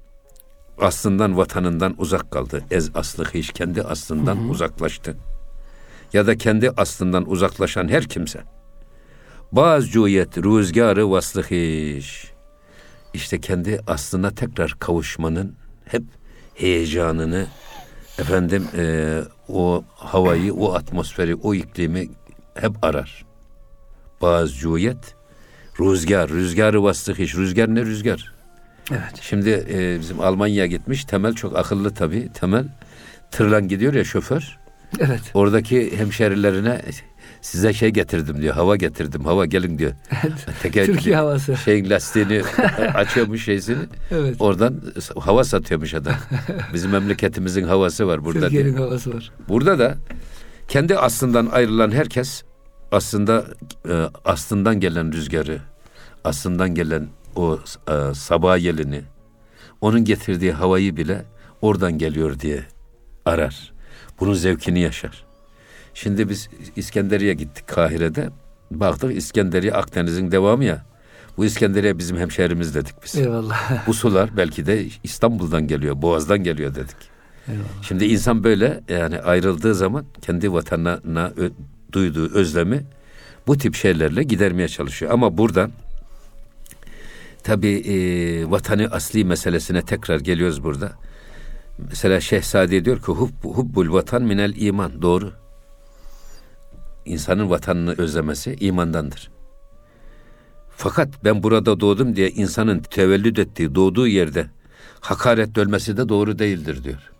Aslından 0.81 1.37
vatanından 1.37 1.95
uzak 1.97 2.31
kaldı. 2.31 2.63
Ez 2.71 2.91
aslıhiş 2.95 3.49
kendi 3.49 3.81
aslından 3.81 4.49
uzaklaştı. 4.49 5.17
Ya 6.13 6.27
da 6.27 6.37
kendi 6.37 6.69
aslından 6.69 7.29
uzaklaşan 7.29 7.87
her 7.87 8.03
kimse. 8.03 8.43
Baz 9.51 9.91
cuyet 9.91 10.37
ruzgarı 10.37 11.11
vaslıhiş. 11.11 12.31
İşte 13.13 13.39
kendi 13.39 13.81
aslına 13.87 14.31
tekrar 14.31 14.75
kavuşmanın 14.79 15.55
hep 15.85 16.03
heyecanını 16.55 17.47
efendim 18.19 18.67
e, 18.77 19.19
o 19.49 19.83
havayı, 19.95 20.53
o 20.53 20.73
atmosferi, 20.73 21.35
o 21.35 21.53
iklimi 21.53 22.09
hep 22.55 22.83
arar. 22.83 23.25
Bazı 24.21 24.53
cuyet 24.53 25.15
rüzgar, 25.79 26.29
rüzgarı 26.29 26.83
vastık 26.83 27.19
iş. 27.19 27.35
Rüzgar 27.35 27.75
ne 27.75 27.81
rüzgar? 27.81 28.33
Evet. 28.91 29.21
Şimdi 29.21 29.65
e, 29.69 29.99
bizim 29.99 30.19
Almanya'ya 30.21 30.65
gitmiş. 30.65 31.05
Temel 31.05 31.33
çok 31.33 31.57
akıllı 31.57 31.93
tabii. 31.93 32.29
Temel 32.33 32.65
tırla 33.31 33.59
gidiyor 33.59 33.93
ya 33.93 34.03
şoför. 34.03 34.57
Evet. 34.99 35.21
Oradaki 35.33 35.97
hemşerilerine 35.97 36.81
size 37.43 37.73
şey 37.73 37.89
getirdim 37.89 38.41
diyor. 38.41 38.55
Hava 38.55 38.75
getirdim. 38.75 39.25
Hava 39.25 39.45
gelin 39.45 39.77
diyor. 39.77 39.91
Teker, 40.61 40.85
Türkiye 40.85 41.15
havası. 41.15 41.57
Şeyin 41.57 41.89
lastiğini 41.89 42.41
açıyormuş 42.93 43.43
şeysini. 43.45 43.77
Evet. 44.11 44.35
Oradan 44.39 44.81
hava 45.19 45.43
satıyormuş 45.43 45.93
adam. 45.93 46.15
Bizim 46.73 46.91
memleketimizin 46.91 47.63
havası 47.63 48.07
var 48.07 48.25
burada 48.25 48.39
diyor. 48.39 48.51
Türkiye'nin 48.51 48.77
havası 48.77 49.13
var. 49.13 49.31
Burada 49.49 49.79
da 49.79 49.97
kendi 50.67 50.97
aslından 50.97 51.45
ayrılan 51.51 51.91
herkes 51.91 52.43
aslında 52.91 53.45
e, 53.89 53.93
aslından 54.25 54.79
gelen 54.79 55.13
rüzgarı, 55.13 55.59
aslından 56.23 56.75
gelen 56.75 57.07
o 57.35 57.59
e, 57.87 58.13
sabah 58.13 58.57
yelini, 58.57 59.01
onun 59.81 60.05
getirdiği 60.05 60.51
havayı 60.51 60.97
bile 60.97 61.25
oradan 61.61 61.97
geliyor 61.97 62.39
diye 62.39 62.63
arar. 63.25 63.73
Bunun 64.19 64.33
zevkini 64.33 64.79
yaşar. 64.79 65.32
Şimdi 65.93 66.29
biz 66.29 66.49
İskenderiye 66.75 67.33
gittik 67.33 67.67
Kahire'de. 67.67 68.29
Baktık 68.71 69.17
İskenderiye 69.17 69.73
Akdeniz'in 69.73 70.31
devamı 70.31 70.65
ya. 70.65 70.85
Bu 71.37 71.45
İskenderiye 71.45 71.97
bizim 71.97 72.17
hemşehrimiz 72.17 72.75
dedik 72.75 72.95
biz. 73.03 73.15
Eyvallah. 73.15 73.87
Bu 73.87 73.93
sular 73.93 74.37
belki 74.37 74.65
de 74.65 74.85
İstanbul'dan 75.03 75.67
geliyor, 75.67 76.01
Boğaz'dan 76.01 76.43
geliyor 76.43 76.75
dedik. 76.75 76.95
Eyvallah. 77.47 77.65
Şimdi 77.81 78.05
insan 78.05 78.43
böyle 78.43 78.81
yani 78.89 79.19
ayrıldığı 79.19 79.75
zaman 79.75 80.05
kendi 80.21 80.53
vatanına 80.53 81.31
ö- 81.37 81.51
duyduğu 81.91 82.33
özlemi 82.33 82.83
bu 83.47 83.57
tip 83.57 83.75
şeylerle 83.75 84.23
gidermeye 84.23 84.67
çalışıyor. 84.67 85.11
Ama 85.11 85.37
buradan 85.37 85.71
tabii 87.43 87.75
e, 87.75 87.95
vatanı 88.51 88.87
asli 88.91 89.25
meselesine 89.25 89.81
tekrar 89.81 90.19
geliyoruz 90.19 90.63
burada. 90.63 90.91
Mesela 91.89 92.19
Şehzade 92.21 92.85
diyor 92.85 92.97
ki 92.97 93.11
Hub, 93.11 93.29
hubbul 93.43 93.93
vatan 93.93 94.23
minel 94.23 94.53
iman. 94.55 95.01
Doğru. 95.01 95.31
İnsanın 97.05 97.49
vatanını 97.49 97.95
özlemesi 97.97 98.55
imandandır. 98.59 99.31
Fakat 100.69 101.23
ben 101.23 101.43
burada 101.43 101.79
doğdum 101.79 102.15
diye 102.15 102.29
insanın 102.29 102.79
tevellüd 102.79 103.37
ettiği, 103.37 103.75
doğduğu 103.75 104.07
yerde 104.07 104.47
hakaret 104.99 105.55
dölmesi 105.55 105.97
de 105.97 106.09
doğru 106.09 106.39
değildir 106.39 106.83
diyor. 106.83 107.11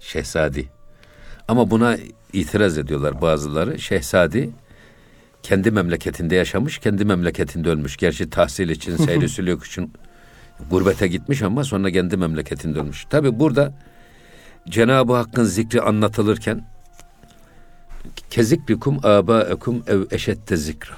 Şehzadi. 0.00 0.68
Ama 1.48 1.70
buna 1.70 1.96
itiraz 2.32 2.78
ediyorlar 2.78 3.22
bazıları. 3.22 3.78
Şehzadi 3.78 4.50
kendi 5.42 5.70
memleketinde 5.70 6.34
yaşamış, 6.34 6.78
kendi 6.78 7.04
memleketinde 7.04 7.68
ölmüş. 7.70 7.96
Gerçi 7.96 8.30
tahsil 8.30 8.68
için, 8.68 8.96
seyri 9.06 9.28
sülük 9.28 9.64
için 9.64 9.92
gurbete 10.70 11.08
gitmiş 11.08 11.42
ama 11.42 11.64
sonra 11.64 11.90
kendi 11.90 12.16
memleketinde 12.16 12.78
ölmüş. 12.78 13.04
Tabi 13.10 13.38
burada 13.38 13.74
Cenab-ı 14.68 15.12
Hakk'ın 15.12 15.44
zikri 15.44 15.82
anlatılırken 15.82 16.77
kezikbikum 18.30 19.06
abaekum 19.06 19.82
ev 19.86 20.02
eşette 20.10 20.56
zikra. 20.56 20.94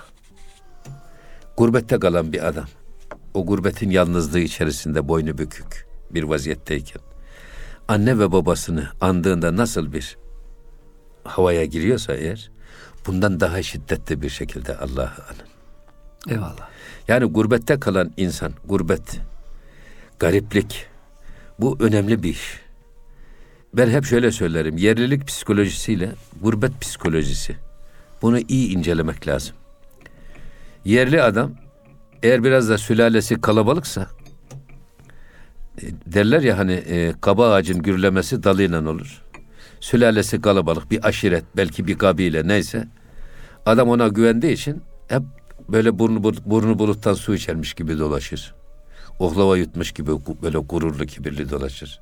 Gurbette 1.56 1.98
kalan 1.98 2.32
bir 2.32 2.48
adam. 2.48 2.66
O 3.34 3.46
gurbetin 3.46 3.90
yalnızlığı 3.90 4.38
içerisinde 4.38 5.08
boynu 5.08 5.38
bükük 5.38 5.86
bir 6.10 6.22
vaziyetteyken 6.22 7.02
anne 7.88 8.18
ve 8.18 8.32
babasını 8.32 8.88
andığında 9.00 9.56
nasıl 9.56 9.92
bir 9.92 10.18
havaya 11.24 11.64
giriyorsa 11.64 12.14
eğer 12.14 12.50
bundan 13.06 13.40
daha 13.40 13.62
şiddetli 13.62 14.22
bir 14.22 14.28
şekilde 14.28 14.76
Allah'ı 14.76 15.24
anın. 15.24 15.50
Eyvallah. 16.28 16.68
Yani 17.08 17.24
gurbette 17.24 17.80
kalan 17.80 18.12
insan, 18.16 18.52
gurbet, 18.64 19.20
gariplik 20.18 20.86
bu 21.58 21.76
önemli 21.80 22.22
bir 22.22 22.28
iş. 22.28 22.60
Ben 23.74 23.90
hep 23.90 24.04
şöyle 24.04 24.32
söylerim. 24.32 24.76
Yerlilik 24.76 25.26
psikolojisiyle 25.26 26.10
gurbet 26.42 26.80
psikolojisi. 26.80 27.56
Bunu 28.22 28.38
iyi 28.38 28.76
incelemek 28.76 29.28
lazım. 29.28 29.56
Yerli 30.84 31.22
adam 31.22 31.52
eğer 32.22 32.44
biraz 32.44 32.68
da 32.68 32.78
sülalesi 32.78 33.40
kalabalıksa 33.40 34.06
e, 35.82 35.86
derler 36.06 36.42
ya 36.42 36.58
hani 36.58 36.72
e, 36.72 37.14
kaba 37.20 37.52
ağacın 37.52 37.82
gürlemesi 37.82 38.42
dalıyla 38.42 38.90
olur. 38.90 39.22
Sülalesi 39.80 40.40
kalabalık 40.40 40.90
bir 40.90 41.08
aşiret 41.08 41.44
belki 41.56 41.86
bir 41.86 41.98
kabile 41.98 42.48
neyse 42.48 42.88
adam 43.66 43.88
ona 43.88 44.08
güvendiği 44.08 44.52
için 44.52 44.82
hep 45.08 45.22
böyle 45.68 45.98
burnu, 45.98 46.22
burnu 46.46 46.78
buluttan 46.78 47.14
su 47.14 47.34
içermiş 47.34 47.74
gibi 47.74 47.98
dolaşır. 47.98 48.54
Oklava 49.18 49.56
yutmuş 49.56 49.92
gibi 49.92 50.10
böyle 50.42 50.58
gururlu 50.58 51.06
kibirli 51.06 51.50
dolaşır. 51.50 52.00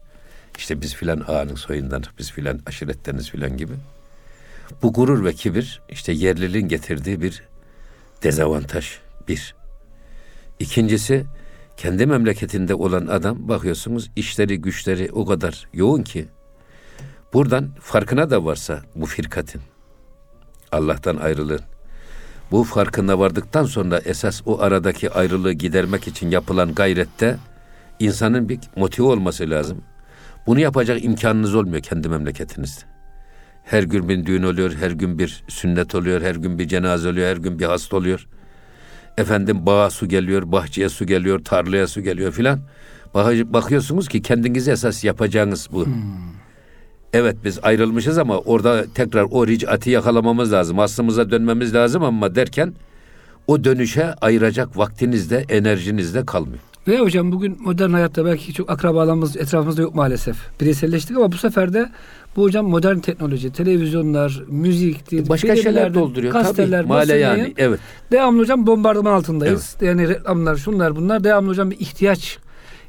İşte 0.59 0.81
biz 0.81 0.95
filan 0.95 1.25
ağanın 1.29 1.55
soyundan, 1.55 2.05
biz 2.19 2.33
filan 2.33 2.61
aşiretteniz 2.67 3.31
filan 3.31 3.57
gibi. 3.57 3.73
Bu 4.83 4.93
gurur 4.93 5.25
ve 5.25 5.33
kibir 5.33 5.81
işte 5.89 6.13
yerliliğin 6.13 6.69
getirdiği 6.69 7.21
bir 7.21 7.43
dezavantaj. 8.23 8.99
Bir. 9.29 9.55
İkincisi 10.59 11.25
kendi 11.77 12.07
memleketinde 12.07 12.75
olan 12.75 13.07
adam 13.07 13.49
bakıyorsunuz 13.49 14.11
işleri 14.17 14.61
güçleri 14.61 15.13
o 15.13 15.27
kadar 15.27 15.69
yoğun 15.73 16.03
ki 16.03 16.29
Buradan 17.33 17.69
farkına 17.81 18.31
da 18.31 18.45
varsa 18.45 18.81
bu 18.95 19.07
firkatin, 19.07 19.61
Allah'tan 20.73 21.17
ayrılığın, 21.17 21.61
bu 22.51 22.65
farkında 22.65 23.19
vardıktan 23.19 23.65
sonra 23.65 23.99
esas 23.99 24.43
o 24.47 24.61
aradaki 24.61 25.11
ayrılığı 25.11 25.53
gidermek 25.53 26.09
için 26.09 26.31
yapılan 26.31 26.75
gayrette 26.75 27.37
insanın 27.99 28.49
bir 28.49 28.59
motive 28.77 29.07
olması 29.07 29.51
lazım. 29.51 29.83
Bunu 30.47 30.61
yapacak 30.61 31.05
imkanınız 31.05 31.55
olmuyor 31.55 31.83
kendi 31.83 32.09
memleketinizde. 32.09 32.83
Her 33.65 33.83
gün 33.83 34.09
bir 34.09 34.27
düğün 34.27 34.43
oluyor, 34.43 34.73
her 34.81 34.91
gün 34.91 35.19
bir 35.19 35.45
sünnet 35.49 35.95
oluyor, 35.95 36.23
her 36.23 36.35
gün 36.35 36.59
bir 36.59 36.69
cenaze 36.69 37.09
oluyor, 37.09 37.29
her 37.29 37.37
gün 37.37 37.59
bir 37.59 37.65
hasta 37.65 37.97
oluyor. 37.97 38.27
Efendim 39.19 39.67
bağa 39.67 39.91
su 39.91 40.09
geliyor, 40.09 40.53
bahçeye 40.53 40.89
su 40.89 41.07
geliyor, 41.07 41.45
tarlaya 41.45 41.87
su 41.87 42.01
geliyor 42.01 42.33
filan. 42.33 42.61
Bakıyorsunuz 43.45 44.09
ki 44.09 44.23
kendinizi 44.23 44.71
esas 44.71 45.05
yapacağınız 45.05 45.69
bu. 45.73 45.87
Hmm. 45.87 45.95
Evet 47.13 47.37
biz 47.45 47.59
ayrılmışız 47.63 48.19
ama 48.19 48.39
orada 48.39 48.85
tekrar 48.95 49.27
o 49.31 49.47
ricati 49.47 49.91
yakalamamız 49.91 50.53
lazım. 50.53 50.79
Aslımıza 50.79 51.31
dönmemiz 51.31 51.75
lazım 51.75 52.05
ama 52.05 52.35
derken 52.35 52.75
o 53.47 53.65
dönüşe 53.65 54.15
ayıracak 54.15 54.79
vaktiniz 54.79 55.31
de 55.31 55.45
enerjiniz 55.49 56.15
de 56.15 56.27
kalmıyor. 56.27 56.59
Ve 56.89 57.01
hocam 57.01 57.33
bugün 57.33 57.57
modern 57.61 57.91
hayatta 57.91 58.25
belki 58.25 58.53
çok 58.53 58.71
akrabalarımız 58.71 59.37
etrafımızda 59.37 59.83
yok 59.83 59.95
maalesef. 59.95 60.37
Bireyselleştik 60.61 61.17
ama 61.17 61.33
bu 61.33 61.37
sefer 61.37 61.73
de 61.73 61.91
bu 62.37 62.43
hocam 62.43 62.67
modern 62.67 62.99
teknoloji, 62.99 63.53
televizyonlar, 63.53 64.43
müzik, 64.49 65.29
başka 65.29 65.57
şeyler 65.57 65.95
dolduruyor. 65.95 66.33
Kasteler, 66.33 66.83
Tabii, 66.83 66.89
male 66.89 67.17
yani. 67.17 67.55
Evet. 67.57 67.81
Devamlı 68.13 68.41
hocam 68.41 68.67
bombardıman 68.67 69.13
altındayız. 69.13 69.77
Evet. 69.81 69.89
Yani 69.89 70.09
reklamlar, 70.09 70.57
şunlar 70.57 70.97
bunlar 70.97 71.25
devamlı 71.25 71.49
hocam 71.51 71.71
bir 71.71 71.79
ihtiyaç 71.81 72.39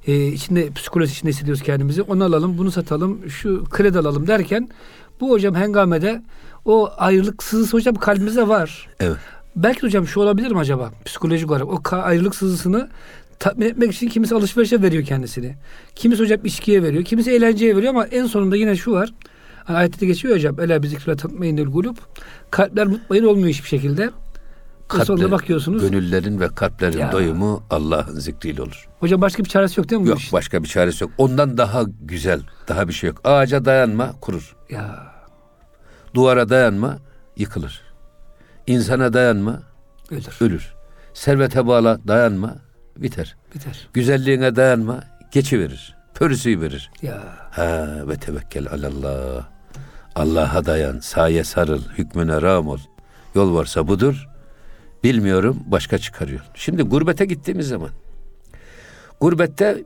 e, 0.08 0.28
içinde 0.28 0.72
psikoloji 0.72 1.12
içinde 1.12 1.32
hissediyoruz 1.32 1.64
kendimizi. 1.64 2.02
Onu 2.02 2.24
alalım, 2.24 2.58
bunu 2.58 2.72
satalım, 2.72 3.30
şu 3.30 3.64
kredi 3.70 4.00
alalım 4.00 4.28
derken 4.28 4.70
bu 5.22 5.30
hocam 5.30 5.56
hengamede 5.56 6.22
o 6.66 6.90
ayrılık 6.98 7.44
sızısı 7.44 7.78
hocam 7.78 7.96
kalbimizde 7.96 8.48
var. 8.48 8.88
Evet. 9.00 9.18
Belki 9.56 9.82
hocam 9.82 10.08
şu 10.08 10.20
olabilir 10.20 10.52
mi 10.52 10.60
acaba 10.60 10.92
psikolojik 11.06 11.52
olarak 11.52 11.68
o 11.68 11.96
ayrılık 11.96 12.36
sızısını 12.36 12.90
tatmin 13.40 13.66
etmek 13.66 13.92
için 13.94 14.10
kimisi 14.10 14.36
alışverişe 14.36 14.82
veriyor 14.82 15.04
kendisini. 15.04 15.56
Kimisi 15.96 16.24
hocam 16.24 16.40
içkiye 16.44 16.84
veriyor. 16.84 17.04
Kimisi 17.04 17.32
eğlenceye 17.32 17.76
veriyor 17.76 17.94
ama 17.94 18.06
en 18.06 18.26
sonunda 18.26 18.56
yine 18.56 18.76
şu 18.76 18.92
var. 18.92 19.14
Hani 19.64 19.78
ayette 19.78 20.06
geçiyor 20.06 20.36
hocam. 20.36 20.60
Ela 20.60 20.84
bizikre 20.84 21.16
tatmayındır 21.16 21.68
gulup. 21.68 21.98
Kalpler 22.52 22.88
mutmain 22.88 23.24
olmuyor 23.24 23.50
hiçbir 23.50 23.68
şekilde. 23.68 24.10
Kalpler, 24.88 25.32
bakıyorsunuz. 25.32 25.82
Gönüllerin 25.90 26.40
ve 26.40 26.48
kalplerin 26.48 26.98
ya. 26.98 27.12
doyumu 27.12 27.64
Allah'ın 27.70 28.20
zikriyle 28.20 28.62
olur. 28.62 28.90
Hocam 29.00 29.22
başka 29.22 29.44
bir 29.44 29.50
çaresi 29.50 29.80
yok 29.80 29.90
değil 29.90 30.02
mi? 30.02 30.08
Yok 30.10 30.20
başka 30.34 30.64
bir 30.64 30.68
çaresi 30.68 31.04
yok. 31.04 31.12
Ondan 31.18 31.58
daha 31.58 31.84
güzel, 32.02 32.42
daha 32.68 32.88
bir 32.88 32.94
şey 32.94 33.08
yok. 33.08 33.22
Ağaca 33.24 33.66
dayanma 33.66 34.12
kurur. 34.22 34.56
Ya. 34.70 35.14
Duvara 36.14 36.50
dayanma 36.50 36.98
yıkılır. 37.38 37.82
İnsana 38.68 39.14
dayanma 39.14 39.60
ölür. 40.12 40.38
ölür. 40.42 40.74
Servete 41.14 41.68
bağla 41.68 42.00
dayanma 42.08 42.56
biter. 43.02 43.36
Biter. 43.56 43.88
Güzelliğine 43.94 44.56
dayanma 44.56 45.04
geçiverir. 45.32 45.96
Pörüsüyü 46.14 46.62
verir. 46.62 46.92
Ya. 47.02 47.24
Ha 47.52 47.88
ve 48.08 48.16
tevekkel 48.16 48.68
alallah. 48.68 49.48
Allah'a 50.16 50.66
dayan, 50.66 51.00
saye 51.00 51.44
sarıl, 51.44 51.82
hükmüne 51.98 52.42
ram 52.42 52.68
ol. 52.68 52.80
Yol 53.36 53.56
varsa 53.56 53.88
budur. 53.88 54.28
Bilmiyorum 55.04 55.60
başka 55.66 55.98
çıkarıyor. 55.98 56.42
Şimdi 56.56 56.84
gurbete 56.84 57.26
gittiğimiz 57.26 57.68
zaman 57.68 57.90
gurbette 59.20 59.84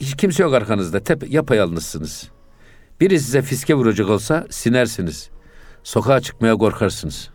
hiç 0.00 0.16
kimse 0.16 0.42
yok 0.42 0.54
arkanızda. 0.54 1.00
Tep 1.00 1.30
yapayalnızsınız. 1.32 2.28
Biri 3.00 3.20
size 3.20 3.42
fiske 3.42 3.74
vuracak 3.74 4.08
olsa 4.08 4.46
sinersiniz. 4.50 5.30
Sokağa 5.82 6.20
çıkmaya 6.20 6.56
korkarsınız. 6.56 7.30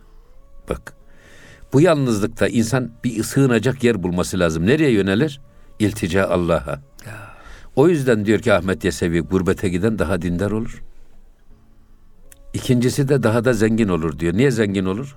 Bak. 0.70 0.99
Bu 1.72 1.80
yalnızlıkta 1.80 2.48
insan 2.48 2.90
bir 3.04 3.22
sığınacak 3.22 3.84
yer 3.84 4.02
bulması 4.02 4.38
lazım. 4.38 4.66
Nereye 4.66 4.90
yönelir? 4.90 5.40
İltica 5.78 6.28
Allah'a. 6.28 6.80
O 7.76 7.88
yüzden 7.88 8.24
diyor 8.26 8.38
ki 8.38 8.52
Ahmet 8.52 8.84
Yesevi 8.84 9.20
gurbete 9.20 9.68
giden 9.68 9.98
daha 9.98 10.22
dindar 10.22 10.50
olur. 10.50 10.82
İkincisi 12.54 13.08
de 13.08 13.22
daha 13.22 13.44
da 13.44 13.52
zengin 13.52 13.88
olur 13.88 14.18
diyor. 14.18 14.34
Niye 14.34 14.50
zengin 14.50 14.84
olur? 14.84 15.16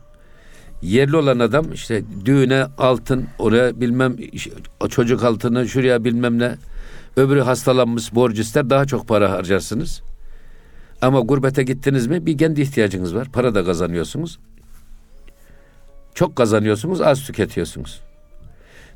Yerli 0.82 1.18
olan 1.18 1.40
adam 1.40 1.72
işte 1.74 2.04
düğüne 2.26 2.66
altın, 2.78 3.28
oraya 3.40 3.82
bilmem 3.82 4.16
çocuk 4.90 5.24
altını, 5.24 5.68
şuraya 5.68 6.04
bilmem 6.04 6.40
ne. 6.40 6.56
Öbürü 7.18 7.42
hastalanmış 7.42 8.16
borç 8.16 8.40
ister 8.40 8.70
daha 8.70 8.86
çok 8.86 9.08
para 9.08 9.32
harcarsınız. 9.32 10.02
Ama 11.02 11.20
gurbete 11.20 11.64
gittiniz 11.64 12.08
mi 12.08 12.26
bir 12.26 12.38
kendi 12.38 12.62
ihtiyacınız 12.62 13.16
var. 13.16 13.32
Para 13.34 13.56
da 13.56 13.66
kazanıyorsunuz. 13.66 14.40
Çok 16.14 16.36
kazanıyorsunuz, 16.36 17.02
az 17.02 17.24
tüketiyorsunuz. 17.24 18.02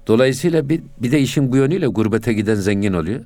Dolayısıyla 0.08 0.70
bir, 0.70 0.82
bir 1.02 1.12
de 1.12 1.20
işin 1.20 1.52
bu 1.52 1.58
yönüyle 1.58 1.88
gurbete 1.88 2.34
giden 2.34 2.56
zengin 2.56 2.94
oluyor. 2.94 3.22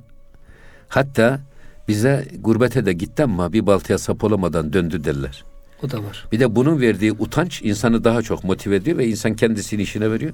Hatta 0.88 1.40
bize 1.88 2.28
gurbete 2.40 2.86
de 2.86 2.92
gitti 2.92 3.22
ama 3.22 3.52
bir 3.52 3.66
baltaya 3.66 3.98
sap 3.98 4.24
olamadan 4.24 4.72
döndü 4.72 5.04
derler. 5.04 5.44
O 5.82 5.90
da 5.90 6.04
var. 6.04 6.26
Bir 6.32 6.40
de 6.40 6.56
bunun 6.56 6.80
verdiği 6.80 7.12
utanç 7.12 7.62
insanı 7.62 8.04
daha 8.04 8.22
çok 8.22 8.44
motive 8.44 8.76
ediyor 8.76 8.98
ve 8.98 9.06
insan 9.06 9.34
kendisini 9.34 9.82
işine 9.82 10.10
veriyor. 10.10 10.32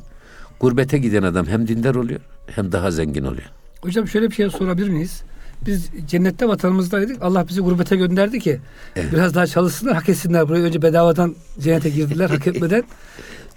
Gurbete 0.61 0.99
giden 0.99 1.23
adam 1.23 1.47
hem 1.47 1.69
dindar 1.69 1.95
oluyor 1.95 2.21
hem 2.47 2.73
daha 2.73 2.91
zengin 2.91 3.25
oluyor. 3.25 3.51
Hocam 3.81 4.09
şöyle 4.09 4.31
bir 4.31 4.35
şey 4.35 4.51
sorabilir 4.51 4.89
miyiz? 4.89 5.23
Biz 5.67 5.91
cennette 6.07 6.49
vatanımızdaydık. 6.49 7.23
Allah 7.23 7.49
bizi 7.49 7.61
gurbete 7.61 7.97
gönderdi 7.97 8.41
ki 8.41 8.61
evet. 8.97 9.13
biraz 9.13 9.35
daha 9.35 9.47
çalışsınlar, 9.47 9.95
hak 9.95 10.09
etsinler. 10.09 10.49
Buraya 10.49 10.63
önce 10.63 10.83
bedavadan 10.83 11.35
cennete 11.61 11.91
girdiler 11.91 12.31
hak 12.31 12.47
etmeden. 12.47 12.85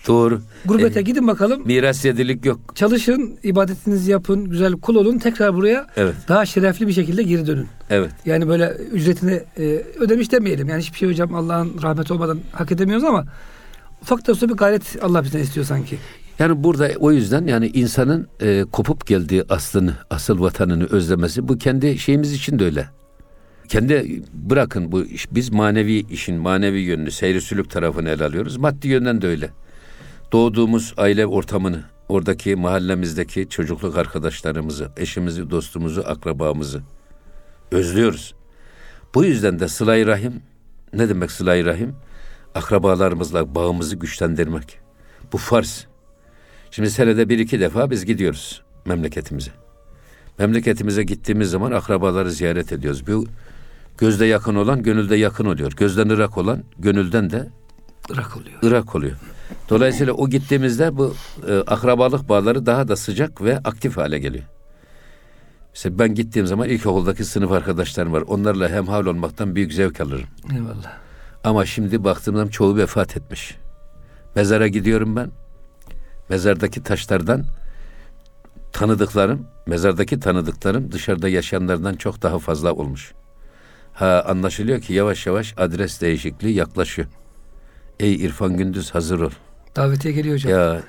Doğru. 0.07 0.41
Gurbete 0.65 0.99
ee, 0.99 1.03
gidin 1.03 1.27
bakalım. 1.27 1.61
Miras 1.65 2.05
yedilik 2.05 2.45
yok. 2.45 2.59
Çalışın, 2.75 3.37
ibadetinizi 3.43 4.11
yapın, 4.11 4.49
güzel 4.49 4.73
kul 4.73 4.95
olun. 4.95 5.17
Tekrar 5.17 5.55
buraya 5.55 5.87
evet. 5.97 6.15
daha 6.27 6.45
şerefli 6.45 6.87
bir 6.87 6.93
şekilde 6.93 7.23
geri 7.23 7.47
dönün. 7.47 7.67
Evet. 7.89 8.11
Yani 8.25 8.47
böyle 8.47 8.73
ücretini 8.91 9.41
e, 9.57 9.63
ödemiş 9.99 10.31
demeyelim. 10.31 10.69
Yani 10.69 10.81
hiçbir 10.81 10.97
şey 10.97 11.09
hocam 11.09 11.35
Allah'ın 11.35 11.81
rahmeti 11.81 12.13
olmadan 12.13 12.39
hak 12.51 12.71
edemiyoruz 12.71 13.03
ama 13.03 13.25
ufak 14.01 14.27
da 14.27 14.31
olsa 14.31 14.49
bir 14.49 14.53
gayret 14.53 14.97
Allah 15.01 15.23
bizden 15.23 15.39
istiyor 15.39 15.65
sanki. 15.65 15.97
Yani 16.39 16.63
burada 16.63 16.91
o 16.99 17.11
yüzden 17.11 17.47
yani 17.47 17.67
insanın 17.67 18.27
e, 18.41 18.65
kopup 18.71 19.07
geldiği 19.07 19.43
aslını, 19.49 19.93
asıl 20.09 20.41
vatanını 20.41 20.85
özlemesi 20.85 21.47
bu 21.47 21.57
kendi 21.57 21.97
şeyimiz 21.97 22.33
için 22.33 22.59
de 22.59 22.65
öyle. 22.65 22.87
Kendi 23.67 24.23
bırakın 24.33 24.91
bu 24.91 25.05
iş, 25.05 25.31
biz 25.31 25.49
manevi 25.49 26.05
işin 26.11 26.35
manevi 26.35 26.79
yönünü, 26.79 27.11
seyri 27.11 27.41
sülük 27.41 27.69
tarafını 27.69 28.09
ele 28.09 28.25
alıyoruz. 28.25 28.57
Maddi 28.57 28.87
yönden 28.87 29.21
de 29.21 29.27
öyle 29.27 29.49
doğduğumuz 30.32 30.94
aile 30.98 31.26
ortamını, 31.26 31.84
oradaki 32.10 32.56
mahallemizdeki 32.56 33.50
çocukluk 33.50 33.98
arkadaşlarımızı, 33.98 34.91
eşimizi, 34.98 35.50
dostumuzu, 35.50 36.04
akrabamızı 36.08 36.82
özlüyoruz. 37.72 38.36
Bu 39.15 39.26
yüzden 39.26 39.60
de 39.60 39.67
sıla 39.67 40.06
rahim, 40.06 40.41
ne 40.94 41.10
demek 41.10 41.32
sıla 41.32 41.65
rahim? 41.65 41.96
Akrabalarımızla 42.56 43.56
bağımızı 43.56 43.96
güçlendirmek. 43.96 44.80
Bu 45.34 45.38
farz. 45.38 45.88
Şimdi 46.72 46.91
senede 46.91 47.30
bir 47.30 47.39
iki 47.39 47.60
defa 47.60 47.91
biz 47.91 48.06
gidiyoruz 48.06 48.62
memleketimize. 48.86 49.52
Memleketimize 50.39 51.04
gittiğimiz 51.04 51.50
zaman 51.50 51.72
akrabaları 51.72 52.32
ziyaret 52.32 52.72
ediyoruz. 52.72 53.08
Bu 53.08 53.26
gözde 53.98 54.26
yakın 54.26 54.56
olan 54.56 54.84
gönülde 54.84 55.15
yakın 55.15 55.46
oluyor. 55.46 55.72
Gözden 55.72 56.10
ırak 56.10 56.38
olan 56.38 56.63
gönülden 56.80 57.30
de 57.30 57.50
Irak 58.10 58.38
oluyor. 58.38 58.60
Irak 58.62 58.96
oluyor. 58.96 59.17
Dolayısıyla 59.69 60.13
o 60.13 60.29
gittiğimizde 60.29 60.97
bu 60.97 61.15
e, 61.47 61.53
akrabalık 61.53 62.29
bağları 62.29 62.65
daha 62.65 62.87
da 62.87 62.95
sıcak 62.95 63.41
ve 63.43 63.57
aktif 63.57 63.97
hale 63.97 64.19
geliyor. 64.19 64.43
Mesela 65.73 65.99
ben 65.99 66.15
gittiğim 66.15 66.47
zaman 66.47 66.69
ilkokuldaki 66.69 67.25
sınıf 67.25 67.51
arkadaşlarım 67.51 68.13
var. 68.13 68.21
Onlarla 68.21 68.69
hemhal 68.69 69.05
olmaktan 69.05 69.55
büyük 69.55 69.73
zevk 69.73 70.01
alırım. 70.01 70.27
Eyvallah. 70.53 70.97
Ama 71.43 71.65
şimdi 71.65 72.03
baktığımda 72.03 72.49
çoğu 72.49 72.77
vefat 72.77 73.17
etmiş. 73.17 73.57
Mezara 74.35 74.67
gidiyorum 74.67 75.15
ben. 75.15 75.31
Mezardaki 76.29 76.83
taşlardan 76.83 77.45
tanıdıklarım, 78.71 79.47
mezardaki 79.67 80.19
tanıdıklarım 80.19 80.91
dışarıda 80.91 81.29
yaşayanlardan 81.29 81.93
çok 81.93 82.21
daha 82.21 82.39
fazla 82.39 82.73
olmuş. 82.73 83.13
Ha 83.93 84.25
anlaşılıyor 84.27 84.81
ki 84.81 84.93
yavaş 84.93 85.25
yavaş 85.25 85.53
adres 85.57 86.01
değişikliği 86.01 86.53
yaklaşıyor. 86.53 87.07
Ey 88.01 88.13
İrfan 88.13 88.57
Gündüz 88.57 88.91
hazır 88.95 89.19
ol. 89.19 89.31
Davetiye 89.75 90.13
geliyor 90.13 90.35
hocam. 90.35 90.51
Ya 90.51 90.81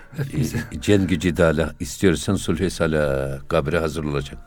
e, 0.72 0.80
cen 0.80 1.06
gücü 1.06 1.36
dala 1.36 1.74
istiyorsan 1.80 2.34
sulh 2.34 2.70
sala 2.70 3.38
kabre 3.48 3.78
hazır 3.78 4.04
olacak. 4.04 4.38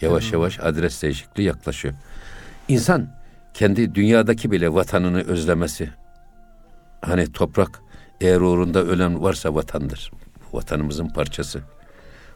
Yavaş 0.00 0.30
tamam. 0.30 0.40
yavaş 0.40 0.60
adres 0.60 1.02
değişikliği 1.02 1.42
yaklaşıyor. 1.42 1.94
İnsan 2.68 3.14
kendi 3.54 3.94
dünyadaki 3.94 4.50
bile 4.50 4.74
vatanını 4.74 5.20
özlemesi. 5.20 5.90
Hani 7.00 7.32
toprak 7.32 7.80
eğer 8.20 8.40
uğrunda 8.40 8.82
ölen 8.82 9.22
varsa 9.22 9.54
vatandır. 9.54 10.10
Vatanımızın 10.52 11.08
parçası. 11.08 11.60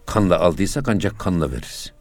Kanla 0.06 0.40
aldıysak 0.40 0.88
ancak 0.88 1.18
kanla 1.18 1.50
veririz. 1.50 1.92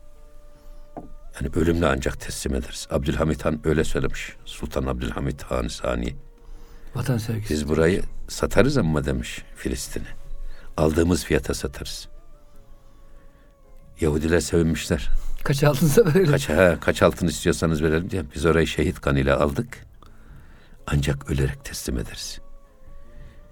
Yani 1.36 1.52
ölümle 1.56 1.88
ancak 1.88 2.22
teslim 2.22 2.56
ederiz. 2.56 2.88
Abdülhamit 2.92 3.46
Han 3.46 3.60
öyle 3.64 3.84
söylemiş. 3.84 4.34
Sultan 4.46 4.86
Abdülhamit 4.86 5.44
Han 5.44 5.68
Sani. 5.68 6.25
Vatan 6.96 7.18
sevgisi. 7.18 7.54
Biz 7.54 7.68
burayı 7.68 8.02
satarız 8.28 8.78
ama 8.78 9.06
demiş 9.06 9.44
Filistin'i. 9.56 10.08
Aldığımız 10.78 11.26
fiyata 11.26 11.54
satarız. 11.54 12.08
Yahudiler 14.02 14.40
sevinmişler. 14.40 15.10
Kaç 15.44 15.64
altınsa 15.64 16.06
verelim. 16.06 16.32
Kaç, 16.32 16.50
ha, 16.50 16.78
kaç 16.82 17.02
altın 17.02 17.28
istiyorsanız 17.28 17.84
verelim 17.84 18.10
diye. 18.10 18.24
Biz 18.36 18.46
orayı 18.46 18.68
şehit 18.68 19.02
kanıyla 19.02 19.40
aldık. 19.40 19.86
Ancak 20.88 21.32
ölerek 21.32 21.66
teslim 21.66 21.98
ederiz. 21.98 22.40